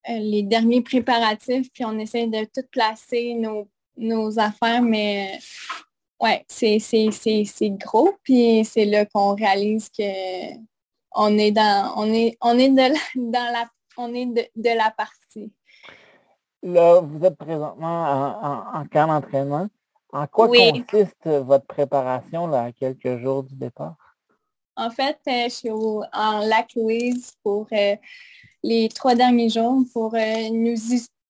les 0.08 0.44
derniers 0.44 0.82
préparatifs, 0.82 1.72
puis 1.74 1.86
on 1.86 1.98
essaie 2.00 2.28
de 2.28 2.46
tout 2.46 2.68
placer 2.72 3.34
nos, 3.36 3.70
nos 3.98 4.40
affaires, 4.40 4.82
mais 4.82 5.40
Ouais, 6.22 6.46
c'est, 6.50 6.80
gros, 7.80 8.12
puis 8.24 8.66
c'est 8.66 8.84
là 8.84 9.06
qu'on 9.06 9.36
réalise 9.36 9.90
que 9.90 10.58
on 11.16 11.38
est 11.38 11.52
dans 11.52 11.94
on 11.96 12.12
est 12.14 12.38
on 12.42 12.58
est 12.58 12.70
de 12.70 12.94
la, 12.94 13.00
dans 13.16 13.54
la 13.54 13.70
on 13.98 14.14
est 14.14 14.26
de, 14.26 14.78
la 14.78 14.92
partie. 14.92 15.52
Là, 16.62 17.00
vous 17.00 17.24
êtes 17.26 17.38
présentement 17.38 18.74
en, 18.74 18.86
camp 18.88 19.08
d'entraînement. 19.08 19.68
En 20.12 20.28
quoi 20.28 20.48
consiste 20.48 21.28
votre 21.28 21.66
préparation 21.66 22.48
là, 22.48 22.64
à 22.64 22.72
quelques 22.72 23.18
jours 23.20 23.44
du 23.44 23.56
départ? 23.56 24.09
En 24.80 24.90
fait, 24.92 25.20
euh, 25.28 25.44
je 25.44 25.50
suis 25.50 25.70
en 25.70 26.40
lac 26.48 26.74
Louise 26.74 27.34
pour 27.44 27.68
euh, 27.74 27.98
les 28.64 28.88
trois 28.88 29.14
derniers 29.14 29.50
jours 29.50 29.84
pour 29.92 30.16
euh, 30.16 30.50
nous 30.54 30.78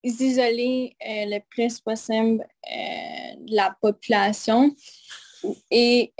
isoler 0.03 0.95
le 1.01 1.39
plus 1.49 1.79
possible 1.79 2.47
de 2.63 3.55
la 3.55 3.75
population 3.81 4.73
et 5.71 6.13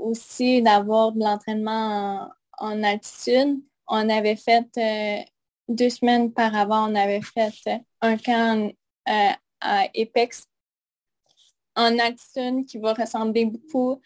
aussi 0.00 0.60
d'avoir 0.60 1.12
de 1.12 1.20
l'entraînement 1.20 2.28
en, 2.58 2.82
altitude. 2.82 3.58
On 3.88 4.08
avait 4.10 4.36
fait 4.36 4.68
deux 5.66 5.90
semaines 5.90 6.30
par 6.30 6.54
avant, 6.54 6.92
on 6.92 6.94
avait 6.94 7.22
fait 7.22 7.82
un 8.02 8.18
camp 8.18 8.70
à 9.06 9.36
Apex 9.96 10.46
en 11.74 11.98
altitude 11.98 12.66
qui 12.66 12.78
va 12.78 12.92
ressembler 12.92 13.46
beaucoup 13.46 14.00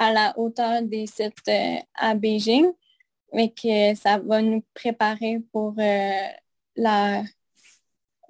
à 0.00 0.12
la 0.14 0.32
hauteur 0.38 0.80
des 0.80 1.06
sites 1.06 1.50
à 1.94 2.14
Beijing, 2.14 2.72
mais 3.34 3.50
que 3.50 3.94
ça 3.94 4.18
va 4.18 4.40
nous 4.40 4.64
préparer 4.72 5.40
pour 5.52 5.74
la 6.74 7.22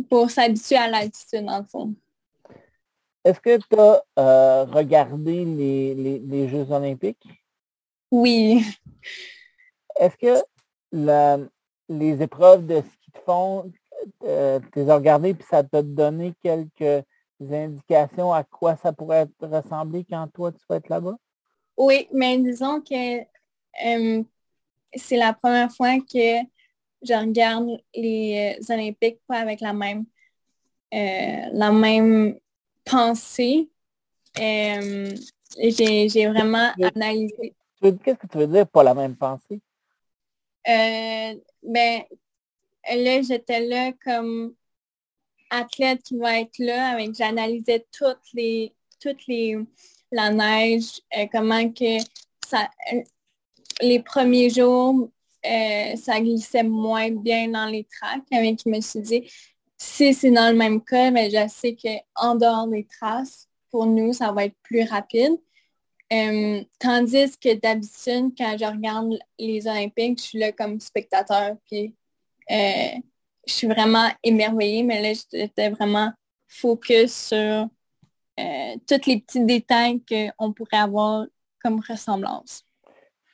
pour 0.09 0.31
s'habituer 0.31 0.77
à 0.77 0.89
l'altitude, 0.89 1.45
dans 1.45 1.59
le 1.59 1.65
fond. 1.65 1.95
Est-ce 3.25 3.39
que 3.39 3.59
tu 3.59 3.79
as 3.79 4.03
euh, 4.19 4.65
regardé 4.65 5.45
les, 5.45 6.49
Jeux 6.49 6.73
olympiques? 6.73 7.29
Oui. 8.11 8.65
Est-ce 9.99 10.17
que 10.17 10.43
les 11.89 12.23
épreuves 12.23 12.67
de 12.67 12.81
ski 12.81 13.11
de 13.15 13.19
fond, 13.25 13.71
euh, 14.25 14.59
tu 14.73 14.81
les 14.81 14.91
as 14.91 14.97
regardées 14.97 15.31
et 15.31 15.43
ça 15.49 15.63
t'a 15.63 15.83
donné 15.83 16.33
quelques 16.43 17.05
indications 17.41 18.33
à 18.33 18.43
quoi 18.43 18.77
ça 18.77 18.93
pourrait 18.93 19.29
ressembler 19.41 20.05
quand 20.09 20.27
toi 20.33 20.51
tu 20.51 20.65
vas 20.69 20.77
être 20.77 20.89
là-bas? 20.89 21.17
Oui, 21.77 22.09
mais 22.13 22.39
disons 22.39 22.81
que 22.81 23.21
euh, 23.21 24.23
c'est 24.95 25.17
la 25.17 25.33
première 25.33 25.73
fois 25.73 25.99
que 25.99 26.41
je 27.03 27.15
regarde 27.15 27.81
les 27.95 28.59
Olympiques 28.69 29.21
pas 29.27 29.39
avec 29.39 29.61
la 29.61 29.73
même, 29.73 30.05
euh, 30.93 31.47
la 31.53 31.73
même 31.73 32.39
pensée. 32.85 33.71
Euh, 34.39 35.15
j'ai 35.57 36.27
vraiment 36.29 36.73
analysé. 36.83 37.55
Qu'est-ce 37.81 38.19
que 38.19 38.27
tu 38.27 38.39
veux 38.39 38.47
dire 38.47 38.69
pas 38.69 38.83
la 38.83 38.95
même 38.95 39.17
pensée? 39.17 39.61
ben, 40.67 42.03
là, 42.89 43.23
j'étais 43.23 43.67
là 43.67 43.93
comme 44.05 44.55
athlète 45.51 46.03
qui 46.03 46.17
va 46.17 46.41
être 46.41 46.59
là, 46.59 46.91
avec 46.91 47.15
j'analysais 47.15 47.87
toutes 47.93 48.33
les, 48.35 48.73
toutes 49.01 49.27
les, 49.27 49.59
la 50.11 50.31
neige, 50.31 51.01
comment 51.33 51.69
que 51.71 51.99
ça, 52.47 52.69
les 53.81 54.01
premiers 54.01 54.51
jours, 54.51 55.09
euh, 55.47 55.97
ça 55.97 56.21
glissait 56.21 56.63
moins 56.63 57.11
bien 57.11 57.49
dans 57.49 57.67
les 57.67 57.85
tracks. 57.85 58.23
Avec, 58.33 58.61
je 58.65 58.71
me 58.71 58.81
suis 58.81 59.01
dit, 59.01 59.31
si 59.79 60.13
c'est 60.13 60.31
dans 60.31 60.51
le 60.51 60.57
même 60.57 60.83
cas, 60.83 61.11
mais 61.11 61.31
je 61.31 61.49
sais 61.49 61.77
qu'en 61.77 62.35
dehors 62.35 62.67
des 62.69 62.85
traces, 62.85 63.49
pour 63.71 63.87
nous, 63.87 64.13
ça 64.13 64.33
va 64.33 64.47
être 64.47 64.57
plus 64.63 64.83
rapide. 64.83 65.39
Euh, 66.13 66.63
tandis 66.79 67.39
que 67.39 67.55
d'habitude, 67.55 68.35
quand 68.37 68.57
je 68.59 68.65
regarde 68.65 69.19
les 69.39 69.67
Olympiques, 69.67 70.19
je 70.19 70.25
suis 70.25 70.39
là 70.39 70.53
comme 70.53 70.81
spectateur, 70.81 71.57
puis 71.71 71.95
euh, 72.51 72.99
je 73.47 73.53
suis 73.53 73.69
vraiment 73.69 74.09
émerveillée, 74.25 74.83
mais 74.83 75.01
là, 75.01 75.21
j'étais 75.33 75.71
vraiment 75.71 76.13
focus 76.49 77.29
sur 77.29 77.69
tous 78.87 79.07
les 79.07 79.21
petits 79.21 79.45
détails 79.45 80.03
qu'on 80.09 80.53
pourrait 80.53 80.79
avoir 80.79 81.27
comme 81.63 81.81
ressemblance 81.87 82.65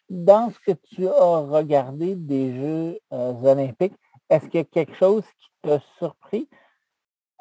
dans 0.09 0.51
ce 0.51 0.59
que 0.61 0.73
tu 0.73 1.09
as 1.09 1.39
regardé 1.41 2.15
des 2.15 2.55
Jeux 2.55 3.01
euh, 3.13 3.33
olympiques, 3.33 3.95
est-ce 4.31 4.47
qu'il 4.47 4.61
y 4.61 4.63
a 4.63 4.65
quelque 4.65 4.97
chose 4.97 5.25
qui 5.39 5.49
t'a 5.63 5.81
surpris? 5.99 6.49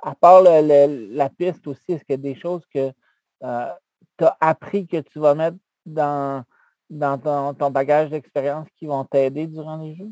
À 0.03 0.15
part 0.15 0.41
la 0.41 1.29
piste 1.29 1.65
aussi, 1.67 1.93
est-ce 1.93 2.03
qu'il 2.03 2.13
y 2.13 2.13
a 2.13 2.17
des 2.17 2.35
choses 2.35 2.63
que 2.73 2.91
euh, 3.43 3.73
tu 4.17 4.25
as 4.25 4.37
appris 4.39 4.87
que 4.87 4.97
tu 4.97 5.19
vas 5.19 5.35
mettre 5.35 5.57
dans, 5.85 6.43
dans 6.89 7.53
ton, 7.53 7.71
bagage 7.71 8.09
d'expérience 8.09 8.67
qui 8.77 8.85
vont 8.85 9.03
t'aider 9.05 9.47
durant 9.47 9.77
les 9.77 9.95
Jeux? 9.95 10.11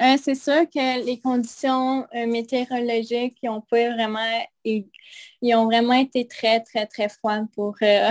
Euh, 0.00 0.16
c'est 0.22 0.34
sûr 0.34 0.68
que 0.70 1.04
les 1.04 1.20
conditions 1.20 2.06
météorologiques 2.14 3.36
ils 3.42 3.50
ont 3.50 3.60
pas 3.60 3.90
vraiment 3.90 4.40
ils, 4.64 5.54
ont 5.54 5.66
vraiment 5.66 5.94
été 5.94 6.26
très, 6.26 6.60
très, 6.60 6.86
très 6.86 7.08
froides 7.08 7.48
pour 7.52 7.76
euh, 7.82 8.10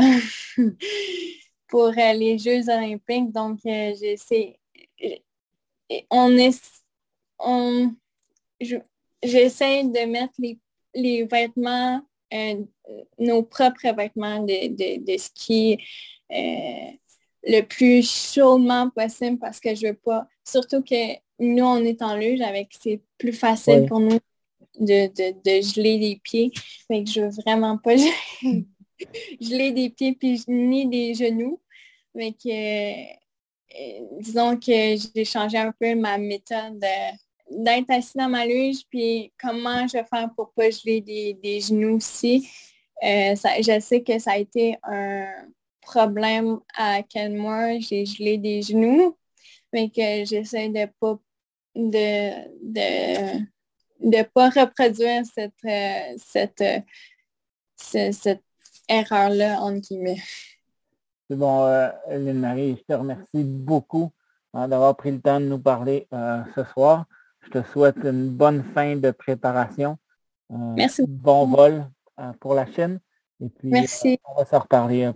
les 2.14 2.38
Jeux 2.38 2.70
olympiques. 2.70 3.32
Donc, 3.32 3.60
euh, 3.66 3.94
j'essaie, 4.00 4.60
on 6.10 6.30
de 9.84 10.06
mettre 10.06 10.34
les, 10.94 11.24
vêtements, 11.24 12.02
euh, 12.34 12.64
nos 13.18 13.44
propres 13.44 13.96
vêtements 13.96 14.44
de, 14.44 14.98
de, 15.04 15.18
ski 15.18 15.78
le 17.42 17.62
plus 17.62 18.04
chaudement 18.04 18.90
possible 18.90 19.40
parce 19.40 19.60
que 19.60 19.74
je 19.74 19.88
veux 19.88 19.94
pas, 19.94 20.28
surtout 20.52 20.82
que 20.82 21.14
nous, 21.39 21.64
on 21.64 21.84
est 21.84 22.02
en 22.02 22.16
luge 22.16 22.41
avec, 22.41 22.70
c'est 22.80 23.02
plus 23.18 23.34
facile 23.34 23.86
pour 23.88 24.00
nous 24.00 24.20
de, 24.80 25.08
de, 25.08 25.62
geler 25.62 25.97
les 25.97 26.20
pieds. 26.24 26.52
Mais 26.89 27.04
que 27.04 27.10
je 27.10 27.22
veux 27.22 27.30
vraiment 27.45 27.78
pas 27.78 27.95
l'ai 29.39 29.72
des 29.72 29.89
pieds 29.89 30.14
puis 30.14 30.43
ni 30.47 30.88
des 30.88 31.14
genoux. 31.14 31.60
Mais 32.16 32.34
que, 32.34 32.50
euh, 32.50 34.06
disons 34.20 34.58
que 34.58 34.95
j'ai 35.16 35.26
changé 35.26 35.58
un 35.58 35.74
peu 35.80 35.95
ma 35.95 36.18
méthode 36.18 36.80
d'être 37.50 37.89
assis 37.89 38.18
dans 38.18 38.30
ma 38.30 38.45
luge, 38.45 38.82
puis 38.89 39.32
comment 39.41 39.88
je 39.88 39.93
vais 39.93 40.06
faire 40.06 40.30
pour 40.36 40.52
pas 40.52 40.70
geler 40.70 41.02
des, 41.02 41.62
genoux 41.62 41.97
aussi. 41.97 42.50
Euh, 43.04 43.34
je 43.36 43.80
sais 43.80 44.02
que 44.02 44.20
ça 44.20 44.34
a 44.34 44.38
été 44.38 44.76
un 44.84 45.26
problème 45.82 46.60
à 46.76 47.02
Kenmore, 47.04 47.80
j'ai 47.80 48.06
gelé 48.06 48.38
des 48.38 48.62
genoux, 48.62 49.16
mais 49.74 49.90
que 49.90 50.26
j'essaie 50.26 50.70
de 50.70 50.86
pas 51.00 51.18
de, 51.76 52.48
de, 52.64 53.40
de 54.00 54.24
pas 54.24 54.50
reproduire 54.50 55.24
cette, 55.26 55.54
euh, 55.66 56.16
cette, 56.18 56.64
cette 57.78 58.44
erreur-là, 58.88 59.62
entre 59.62 59.80
guillemets. 59.80 60.22
C'est 61.30 61.38
bon, 61.38 61.64
euh, 61.66 62.34
marie 62.34 62.78
je 62.78 62.84
te 62.94 62.98
remercie 62.98 63.44
beaucoup 63.44 64.12
hein, 64.54 64.68
d'avoir 64.68 64.96
pris 64.96 65.12
le 65.12 65.22
temps 65.22 65.40
de 65.40 65.46
nous 65.46 65.60
parler 65.60 66.08
euh, 66.14 66.42
ce 66.56 66.64
soir. 66.64 67.06
Je 67.42 67.52
te 67.52 67.64
souhaite 67.72 67.98
une 67.98 68.30
bonne 68.30 68.64
fin 68.74 68.96
de 68.96 69.12
préparation. 69.12 69.98
Euh, 70.52 70.56
Merci. 70.76 71.06
Bon 71.08 71.46
vol 71.48 71.86
pour 72.40 72.54
la 72.54 72.66
chaîne. 72.72 73.00
Et 73.42 73.48
puis, 73.48 73.70
Merci. 73.70 74.20
on 74.26 74.36
va 74.36 74.46
se 74.46 74.56
reparler 74.56 75.12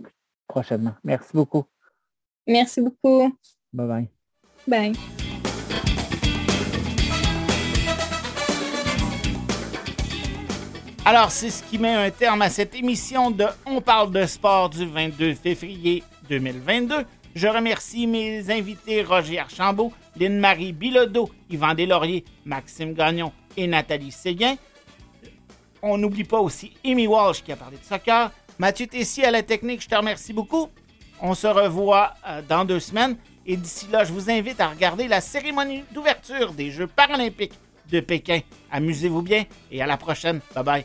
prochainement. 0.46 0.94
Merci 1.02 1.30
beaucoup. 1.34 1.64
Merci 2.46 2.80
beaucoup. 2.80 3.36
Bye 3.72 3.88
bye. 3.88 4.13
Alors, 11.04 11.30
c'est 11.30 11.50
ce 11.50 11.62
qui 11.64 11.76
met 11.78 11.92
un 11.92 12.10
terme 12.10 12.40
à 12.40 12.48
cette 12.48 12.74
émission 12.74 13.30
de 13.30 13.44
On 13.66 13.82
parle 13.82 14.10
de 14.10 14.24
sport 14.24 14.70
du 14.70 14.86
22 14.86 15.34
février 15.34 16.02
2022. 16.30 17.04
Je 17.34 17.46
remercie 17.46 18.06
mes 18.06 18.50
invités 18.50 19.02
Roger 19.02 19.40
Archambault, 19.40 19.92
Lynne-Marie 20.16 20.72
Bilodeau, 20.72 21.28
Yvan 21.50 21.74
Deslauriers, 21.74 22.24
Maxime 22.46 22.94
Gagnon 22.94 23.32
et 23.58 23.66
Nathalie 23.66 24.12
Séguin. 24.12 24.54
On 25.82 25.98
n'oublie 25.98 26.24
pas 26.24 26.40
aussi 26.40 26.72
Amy 26.86 27.06
Walsh 27.06 27.42
qui 27.42 27.52
a 27.52 27.56
parlé 27.56 27.76
de 27.76 27.84
soccer. 27.84 28.30
Mathieu 28.58 28.86
Tessier 28.86 29.26
à 29.26 29.30
la 29.30 29.42
technique, 29.42 29.82
je 29.82 29.88
te 29.88 29.94
remercie 29.94 30.32
beaucoup. 30.32 30.68
On 31.20 31.34
se 31.34 31.46
revoit 31.46 32.14
euh, 32.26 32.40
dans 32.48 32.64
deux 32.64 32.80
semaines. 32.80 33.16
Et 33.46 33.56
d'ici 33.56 33.86
là, 33.90 34.04
je 34.04 34.12
vous 34.12 34.30
invite 34.30 34.60
à 34.60 34.68
regarder 34.68 35.08
la 35.08 35.20
cérémonie 35.20 35.84
d'ouverture 35.92 36.52
des 36.52 36.70
Jeux 36.70 36.86
paralympiques 36.86 37.58
de 37.90 38.00
Pékin. 38.00 38.40
Amusez-vous 38.70 39.22
bien 39.22 39.44
et 39.70 39.82
à 39.82 39.86
la 39.86 39.96
prochaine. 39.96 40.40
Bye 40.54 40.64
bye. 40.64 40.84